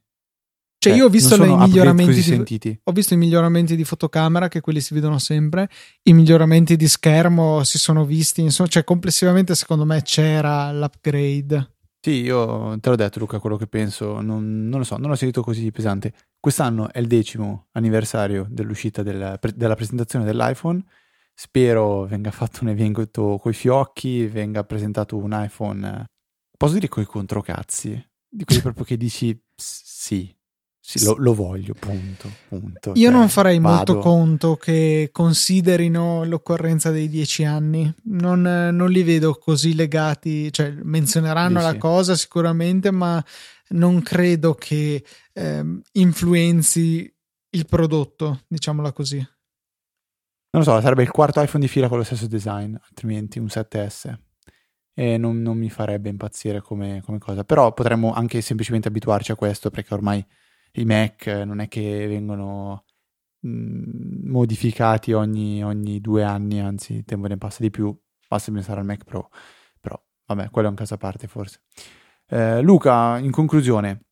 cioè, 0.81 0.93
io 0.93 1.07
ho 1.07 1.09
visto 1.09 1.35
i 1.35 1.57
miglioramenti 1.57 2.21
di, 2.57 2.79
ho 2.83 2.91
visto 2.93 3.13
i 3.13 3.17
miglioramenti 3.17 3.75
di 3.75 3.83
fotocamera, 3.83 4.47
che 4.47 4.61
quelli 4.61 4.79
si 4.79 4.93
vedono 4.93 5.19
sempre, 5.19 5.67
i 6.03 6.13
miglioramenti 6.13 6.77
di 6.77 6.87
schermo 6.87 7.65
si 7.65 7.77
sono 7.77 8.05
visti, 8.05 8.39
insomma, 8.39 8.69
cioè 8.69 8.85
complessivamente 8.85 9.55
secondo 9.55 9.83
me 9.83 10.01
c'era 10.03 10.71
l'upgrade. 10.71 11.73
Sì, 11.99 12.21
io 12.21 12.79
te 12.79 12.89
l'ho 12.89 12.95
detto 12.95 13.19
Luca 13.19 13.39
quello 13.39 13.57
che 13.57 13.67
penso, 13.67 14.21
non, 14.21 14.69
non 14.69 14.79
lo 14.79 14.85
so, 14.85 14.95
non 14.95 15.09
l'ho 15.09 15.17
sentito 15.17 15.41
così 15.41 15.69
pesante. 15.69 16.13
Quest'anno 16.39 16.91
è 16.91 16.99
il 16.99 17.07
decimo 17.07 17.67
anniversario 17.71 18.47
dell'uscita 18.49 19.03
della, 19.03 19.37
della 19.53 19.75
presentazione 19.75 20.23
dell'iPhone, 20.23 20.81
spero 21.33 22.05
venga 22.05 22.31
fatto 22.31 22.59
un 22.61 22.69
evento 22.69 23.37
coi 23.41 23.53
fiocchi, 23.53 24.25
venga 24.27 24.63
presentato 24.63 25.17
un 25.17 25.31
iPhone, 25.33 26.05
posso 26.57 26.73
dire 26.73 26.87
coi 26.87 27.05
controcazzi, 27.05 27.91
di 28.29 28.45
quelli 28.45 28.61
proprio 28.61 28.85
che 28.85 28.95
dici 28.95 29.37
sì, 29.55 30.33
sì, 30.79 31.03
lo, 31.03 31.15
lo, 31.17 31.33
voglio, 31.33 31.73
punto. 31.77 32.31
punto. 32.47 32.93
Io 32.95 33.09
cioè, 33.09 33.11
non 33.11 33.29
farei 33.29 33.59
vado. 33.59 33.75
molto 33.75 33.97
conto 33.99 34.55
che 34.55 35.09
considerino 35.11 36.23
l'occorrenza 36.23 36.89
dei 36.89 37.09
dieci 37.09 37.43
anni. 37.43 37.93
Non, 38.05 38.41
non 38.41 38.89
li 38.89 39.03
vedo 39.03 39.35
così 39.35 39.75
legati, 39.75 40.51
cioè 40.51 40.73
menzioneranno 40.81 41.59
Dici. 41.59 41.71
la 41.71 41.77
cosa 41.77 42.15
sicuramente, 42.15 42.91
ma 42.91 43.23
non 43.70 44.01
credo 44.01 44.53
che 44.53 45.03
eh, 45.34 45.82
influenzi 45.93 47.13
il 47.51 47.65
prodotto, 47.65 48.41
diciamola 48.47 48.91
così. 48.91 49.17
Non 50.51 50.63
lo 50.63 50.72
so, 50.72 50.82
sarebbe 50.82 51.03
il 51.03 51.11
quarto 51.11 51.41
iPhone 51.41 51.63
di 51.63 51.70
fila 51.70 51.88
con 51.88 51.97
lo 51.97 52.03
stesso 52.03 52.28
design, 52.28 52.76
altrimenti 52.76 53.38
un 53.39 53.45
7S. 53.45 54.17
e 54.93 55.17
non, 55.17 55.41
non 55.41 55.57
mi 55.57 55.70
farebbe 55.70 56.09
impazzire 56.09 56.61
come, 56.61 57.01
come, 57.03 57.20
cosa. 57.20 57.43
Però 57.43 57.74
potremmo 57.74 58.13
anche 58.13 58.41
semplicemente 58.41 58.88
abituarci 58.88 59.32
a 59.32 59.36
questo 59.36 59.70
perché 59.70 59.93
ormai 59.93 60.26
i 60.74 60.86
Mac 60.86 61.28
non 61.28 61.59
è 61.59 61.67
che 61.67 62.07
vengono 62.07 62.86
mm, 63.45 64.30
modificati 64.30 65.13
ogni, 65.13 65.63
ogni, 65.63 66.01
due 66.01 66.24
anni, 66.24 66.59
anzi 66.59 66.95
il 66.95 67.05
tempo 67.05 67.28
ne 67.28 67.38
passa 67.38 67.61
di 67.61 67.70
più, 67.70 67.95
basta 68.28 68.51
pensare 68.51 68.80
al 68.80 68.86
Mac 68.86 69.03
Pro. 69.03 69.30
Però 69.80 70.01
vabbè, 70.26 70.49
quello 70.49 70.67
è 70.67 70.72
un 70.72 70.78
caso 70.78 70.95
a 70.95 70.97
parte 70.97 71.28
forse. 71.28 71.61
Eh, 72.30 72.61
Luca, 72.61 73.17
in 73.17 73.32
conclusione, 73.32 74.05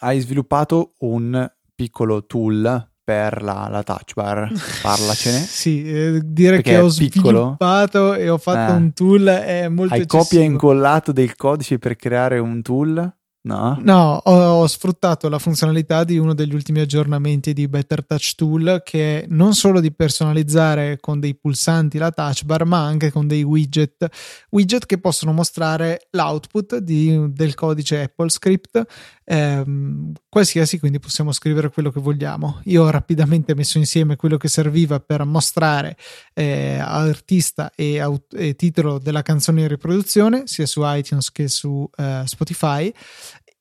hai 0.00 0.20
sviluppato 0.20 0.92
un 1.00 1.50
piccolo 1.74 2.24
tool 2.26 2.90
per 3.04 3.42
la, 3.42 3.66
la 3.68 3.82
touch 3.82 4.14
bar, 4.14 4.48
parlacene. 4.80 5.38
sì, 5.38 5.84
eh, 5.84 6.20
dire 6.24 6.56
Perché 6.56 6.70
che 6.70 6.78
ho 6.78 6.88
sviluppato 6.88 8.14
e 8.14 8.28
ho 8.30 8.38
fatto 8.38 8.72
eh. 8.72 8.76
un 8.76 8.92
tool 8.92 9.24
è 9.26 9.68
molto 9.68 9.94
Hai 9.94 10.02
eccessivo. 10.02 10.22
copia 10.22 10.40
e 10.40 10.44
incollato 10.44 11.10
del 11.12 11.34
codice 11.34 11.78
per 11.78 11.96
creare 11.96 12.38
un 12.38 12.62
tool? 12.62 13.16
No, 13.44 13.76
no 13.82 14.20
ho, 14.22 14.60
ho, 14.60 14.66
sfruttato 14.68 15.28
la 15.28 15.40
funzionalità 15.40 16.04
di 16.04 16.16
uno 16.16 16.32
degli 16.32 16.54
ultimi 16.54 16.78
aggiornamenti 16.78 17.52
di 17.52 17.66
Better 17.66 18.06
Touch 18.06 18.36
Tool 18.36 18.82
che 18.84 19.22
è 19.22 19.26
non 19.30 19.54
solo 19.54 19.80
di 19.80 19.92
personalizzare 19.92 20.98
con 21.00 21.18
dei 21.18 21.34
pulsanti 21.34 21.98
la 21.98 22.12
touch 22.12 22.44
bar 22.44 22.64
ma 22.64 22.84
anche 22.84 23.10
con 23.10 23.26
dei 23.26 23.42
widget. 23.42 24.06
Widget 24.50 24.86
che 24.86 24.98
possono 24.98 25.32
mostrare 25.32 26.06
l'output 26.10 26.76
di, 26.76 27.32
del 27.32 27.54
codice 27.54 28.02
Apple 28.02 28.28
Script 28.28 28.86
ehm, 29.24 30.12
qualsiasi 30.28 30.78
quindi 30.78 30.98
possiamo 30.98 31.32
scrivere 31.32 31.70
quello 31.70 31.90
che 31.90 32.00
vogliamo. 32.00 32.60
Io 32.64 32.84
ho 32.84 32.90
rapidamente 32.90 33.54
messo 33.54 33.78
insieme 33.78 34.16
quello 34.16 34.36
che 34.36 34.48
serviva 34.48 35.00
per 35.00 35.24
mostrare 35.24 35.96
eh, 36.34 36.78
artista 36.78 37.72
e, 37.74 37.98
aut- 38.00 38.34
e, 38.34 38.54
titolo 38.54 38.98
della 38.98 39.22
canzone 39.22 39.62
in 39.62 39.68
riproduzione 39.68 40.42
sia 40.46 40.66
su 40.66 40.82
iTunes 40.84 41.30
che 41.32 41.48
su 41.48 41.88
eh, 41.96 42.22
Spotify 42.24 42.92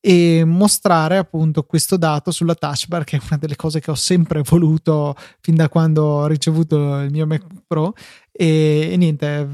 e 0.02 0.44
mostrare 0.44 1.18
appunto 1.18 1.64
questo 1.64 1.96
dato 1.96 2.32
sulla 2.32 2.56
touch 2.56 2.88
bar 2.88 3.04
che 3.04 3.18
è 3.18 3.22
una 3.28 3.38
delle 3.38 3.56
cose 3.56 3.80
che 3.80 3.92
ho 3.92 3.96
sempre 3.96 4.42
voluto 4.44 5.16
fin 5.40 5.56
da 5.56 5.70
quando 5.70 6.04
ho 6.04 6.28
ricevuto 6.28 7.00
il 7.00 7.12
mio 7.12 7.28
Mac 7.28 7.46
Pro. 7.68 7.94
E, 8.32 8.90
e 8.92 8.98
niente 8.98 9.48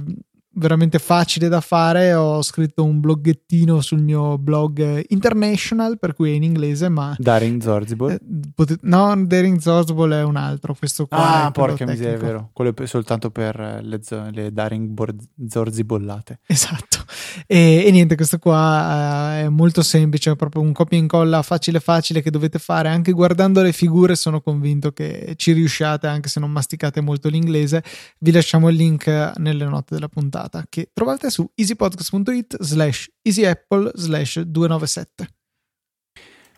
veramente 0.57 0.99
facile 0.99 1.47
da 1.47 1.61
fare. 1.61 2.13
Ho 2.13 2.41
scritto 2.41 2.83
un 2.83 2.99
bloggettino 2.99 3.81
sul 3.81 4.01
mio 4.01 4.37
blog 4.37 5.05
international, 5.09 5.97
per 5.99 6.13
cui 6.13 6.31
è 6.31 6.33
in 6.33 6.43
inglese, 6.43 6.89
ma... 6.89 7.15
Daring 7.17 7.61
Zorzible? 7.61 8.15
Eh, 8.15 8.77
no, 8.81 9.25
Daring 9.25 9.59
Zorzible 9.59 10.19
è 10.19 10.23
un 10.23 10.35
altro, 10.35 10.75
questo 10.77 11.05
qua. 11.07 11.45
Ah, 11.45 11.51
porca 11.51 11.85
miseria, 11.85 12.15
è 12.15 12.17
vero. 12.17 12.49
Quello 12.53 12.75
è 12.75 12.85
soltanto 12.85 13.29
per 13.29 13.79
le, 13.81 13.99
zo- 14.01 14.29
le 14.31 14.51
Daring 14.51 14.89
Bor- 14.89 15.15
Zorzibollate. 15.47 16.39
Esatto. 16.45 17.05
E, 17.45 17.83
e, 17.85 17.91
niente, 17.91 18.15
questo 18.15 18.39
qua 18.39 19.35
uh, 19.37 19.45
è 19.45 19.49
molto 19.49 19.83
semplice, 19.83 20.31
è 20.31 20.35
proprio 20.35 20.61
un 20.61 20.73
copia 20.73 20.97
e 20.97 21.01
incolla 21.01 21.41
facile 21.43 21.79
facile 21.79 22.21
che 22.21 22.31
dovete 22.31 22.59
fare. 22.59 22.89
Anche 22.89 23.11
guardando 23.11 23.61
le 23.61 23.71
figure 23.71 24.15
sono 24.15 24.41
convinto 24.41 24.91
che 24.91 25.33
ci 25.37 25.51
riusciate, 25.51 26.07
anche 26.07 26.29
se 26.29 26.39
non 26.39 26.51
masticate 26.51 27.01
molto 27.01 27.29
l'inglese. 27.29 27.83
Vi 28.19 28.31
lasciamo 28.31 28.69
il 28.69 28.75
link 28.75 29.07
nelle 29.37 29.65
note 29.65 29.93
della 29.93 30.07
puntata 30.07 30.46
puntata 30.47 30.65
che 30.67 30.89
trovate 30.93 31.29
su 31.29 31.49
easypodcast.it 31.53 32.57
slash 32.61 33.11
easyapple 33.21 33.91
slash 33.93 34.39
297. 34.41 35.27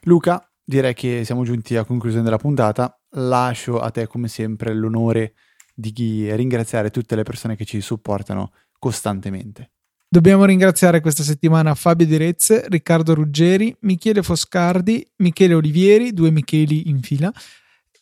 Luca, 0.04 0.50
direi 0.64 0.94
che 0.94 1.26
siamo 1.26 1.44
giunti 1.44 1.76
a 1.76 1.84
conclusione 1.84 2.24
della 2.24 2.38
puntata. 2.38 2.98
Lascio 3.14 3.80
a 3.80 3.90
te 3.90 4.08
come 4.08 4.28
sempre 4.28 4.74
l'onore 4.74 5.34
di 5.74 6.34
ringraziare 6.36 6.90
tutte 6.90 7.16
le 7.16 7.24
persone 7.24 7.56
che 7.56 7.66
ci 7.66 7.82
supportano 7.82 8.52
costantemente. 8.78 9.72
Dobbiamo 10.12 10.46
ringraziare 10.46 11.02
questa 11.02 11.22
settimana 11.22 11.76
Fabio 11.76 12.06
Direzze, 12.06 12.66
Riccardo 12.68 13.14
Ruggeri, 13.14 13.76
Michele 13.82 14.24
Foscardi, 14.24 15.08
Michele 15.18 15.54
Olivieri, 15.54 16.14
due 16.14 16.32
Micheli 16.32 16.90
in 16.90 17.02
fila, 17.02 17.32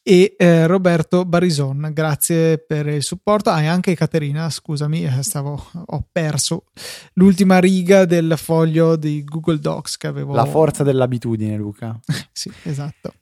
e 0.08 0.36
eh, 0.38 0.68
Roberto 0.68 1.26
Barison. 1.26 1.90
Grazie 1.92 2.60
per 2.60 2.88
il 2.88 3.04
supporto. 3.04 3.50
Ah, 3.50 3.62
e 3.62 3.68
anche 3.68 3.94
Caterina, 3.94 4.50
scusami, 4.50 5.04
eh, 5.04 5.22
stavo, 5.22 5.62
ho 5.86 6.08
perso 6.10 6.68
l'ultima 7.16 7.60
riga 7.60 8.06
del 8.06 8.36
foglio 8.38 8.96
di 8.96 9.22
Google 9.26 9.60
Docs 9.60 9.98
che 9.98 10.08
avevo. 10.08 10.34
La 10.34 10.46
forza 10.46 10.84
dell'abitudine, 10.84 11.58
Luca. 11.58 12.00
sì, 12.32 12.50
esatto. 12.64 13.16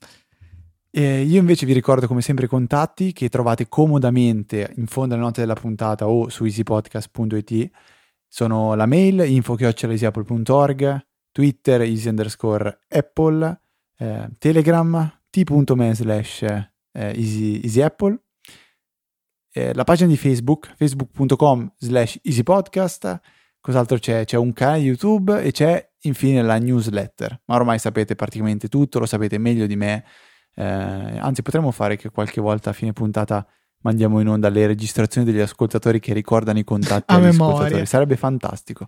Eh, 0.92 1.24
io 1.24 1.40
invece 1.40 1.66
vi 1.66 1.74
ricordo 1.74 2.06
come 2.06 2.22
sempre 2.22 2.46
i 2.46 2.48
contatti 2.48 3.14
che 3.14 3.30
trovate 3.30 3.68
comodamente 3.68 4.72
in 4.76 4.86
fondo 4.86 5.16
alle 5.16 5.24
note 5.24 5.42
della 5.42 5.56
puntata 5.56 6.08
o 6.08 6.30
su 6.30 6.46
easypodcast.it. 6.46 7.72
Sono 8.28 8.76
la 8.76 8.86
mail 8.86 9.24
info-easyapple.org, 9.26 11.06
Twitter 11.32 11.82
easy 11.82 12.10
underscore 12.10 12.78
apple, 12.90 13.60
eh, 13.98 14.30
Telegram 14.38 15.20
t.me 15.32 15.96
slash 15.96 16.74
eh, 16.96 17.14
Easy, 17.16 17.62
Easy 17.62 17.82
Apple, 17.82 18.18
eh, 19.52 19.74
la 19.74 19.84
pagina 19.84 20.10
di 20.10 20.18
Facebook, 20.18 20.74
facebook.com 20.76 21.76
slash 21.78 22.20
easypodcast, 22.24 23.20
cos'altro 23.62 23.98
c'è? 23.98 24.26
C'è 24.26 24.38
un 24.38 24.52
canale 24.52 24.80
YouTube 24.80 25.42
e 25.42 25.52
c'è 25.52 25.92
infine 26.02 26.42
la 26.42 26.58
newsletter, 26.58 27.42
ma 27.46 27.56
ormai 27.56 27.80
sapete 27.80 28.16
praticamente 28.16 28.68
tutto, 28.68 29.00
lo 29.00 29.06
sapete 29.06 29.38
meglio 29.38 29.66
di 29.66 29.76
me, 29.76 30.04
eh, 30.56 30.64
anzi 30.64 31.42
potremmo 31.42 31.72
fare 31.72 31.96
che 31.96 32.10
qualche 32.10 32.42
volta 32.42 32.72
a 32.72 32.74
fine 32.74 32.92
puntata 32.92 33.48
mandiamo 33.84 34.20
in 34.20 34.28
onda 34.28 34.50
le 34.50 34.68
registrazioni 34.68 35.26
degli 35.26 35.40
ascoltatori 35.40 36.00
che 36.00 36.14
ricordano 36.14 36.60
i 36.60 36.64
contatti 36.64 37.14
a 37.14 37.18
ascoltatori, 37.18 37.86
sarebbe 37.86 38.18
fantastico. 38.18 38.88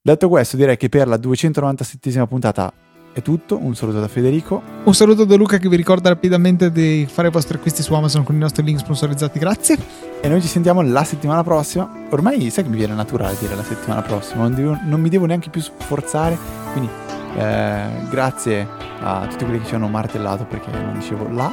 Detto 0.00 0.28
questo, 0.28 0.56
direi 0.56 0.76
che 0.76 0.88
per 0.88 1.08
la 1.08 1.16
297esima 1.16 2.26
puntata 2.26 2.72
è 3.14 3.22
tutto, 3.22 3.56
un 3.62 3.76
saluto 3.76 4.00
da 4.00 4.08
Federico. 4.08 4.60
Un 4.82 4.92
saluto 4.92 5.24
da 5.24 5.36
Luca 5.36 5.58
che 5.58 5.68
vi 5.68 5.76
ricorda 5.76 6.08
rapidamente 6.08 6.72
di 6.72 7.06
fare 7.08 7.28
i 7.28 7.30
vostri 7.30 7.56
acquisti 7.56 7.80
su 7.80 7.94
Amazon 7.94 8.24
con 8.24 8.34
i 8.34 8.38
nostri 8.38 8.64
link 8.64 8.80
sponsorizzati, 8.80 9.38
grazie. 9.38 9.78
E 10.20 10.28
noi 10.28 10.42
ci 10.42 10.48
sentiamo 10.48 10.82
la 10.82 11.04
settimana 11.04 11.44
prossima. 11.44 11.88
Ormai 12.10 12.50
sai 12.50 12.64
che 12.64 12.70
mi 12.70 12.76
viene 12.76 12.92
naturale 12.92 13.36
dire 13.38 13.54
la 13.54 13.62
settimana 13.62 14.02
prossima, 14.02 14.42
non, 14.42 14.54
devo, 14.54 14.76
non 14.84 15.00
mi 15.00 15.08
devo 15.08 15.26
neanche 15.26 15.48
più 15.48 15.60
sforzare, 15.60 16.36
quindi 16.72 16.90
eh, 17.36 17.86
grazie 18.10 18.66
a 19.00 19.26
tutti 19.28 19.44
quelli 19.44 19.60
che 19.60 19.66
ci 19.66 19.74
hanno 19.76 19.88
martellato 19.88 20.44
perché 20.44 20.72
non 20.72 20.94
dicevo 20.94 21.28
là, 21.30 21.52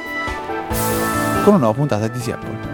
con 1.43 1.53
una 1.53 1.57
nuova 1.57 1.74
puntata 1.74 2.07
di 2.07 2.32
Apple. 2.32 2.70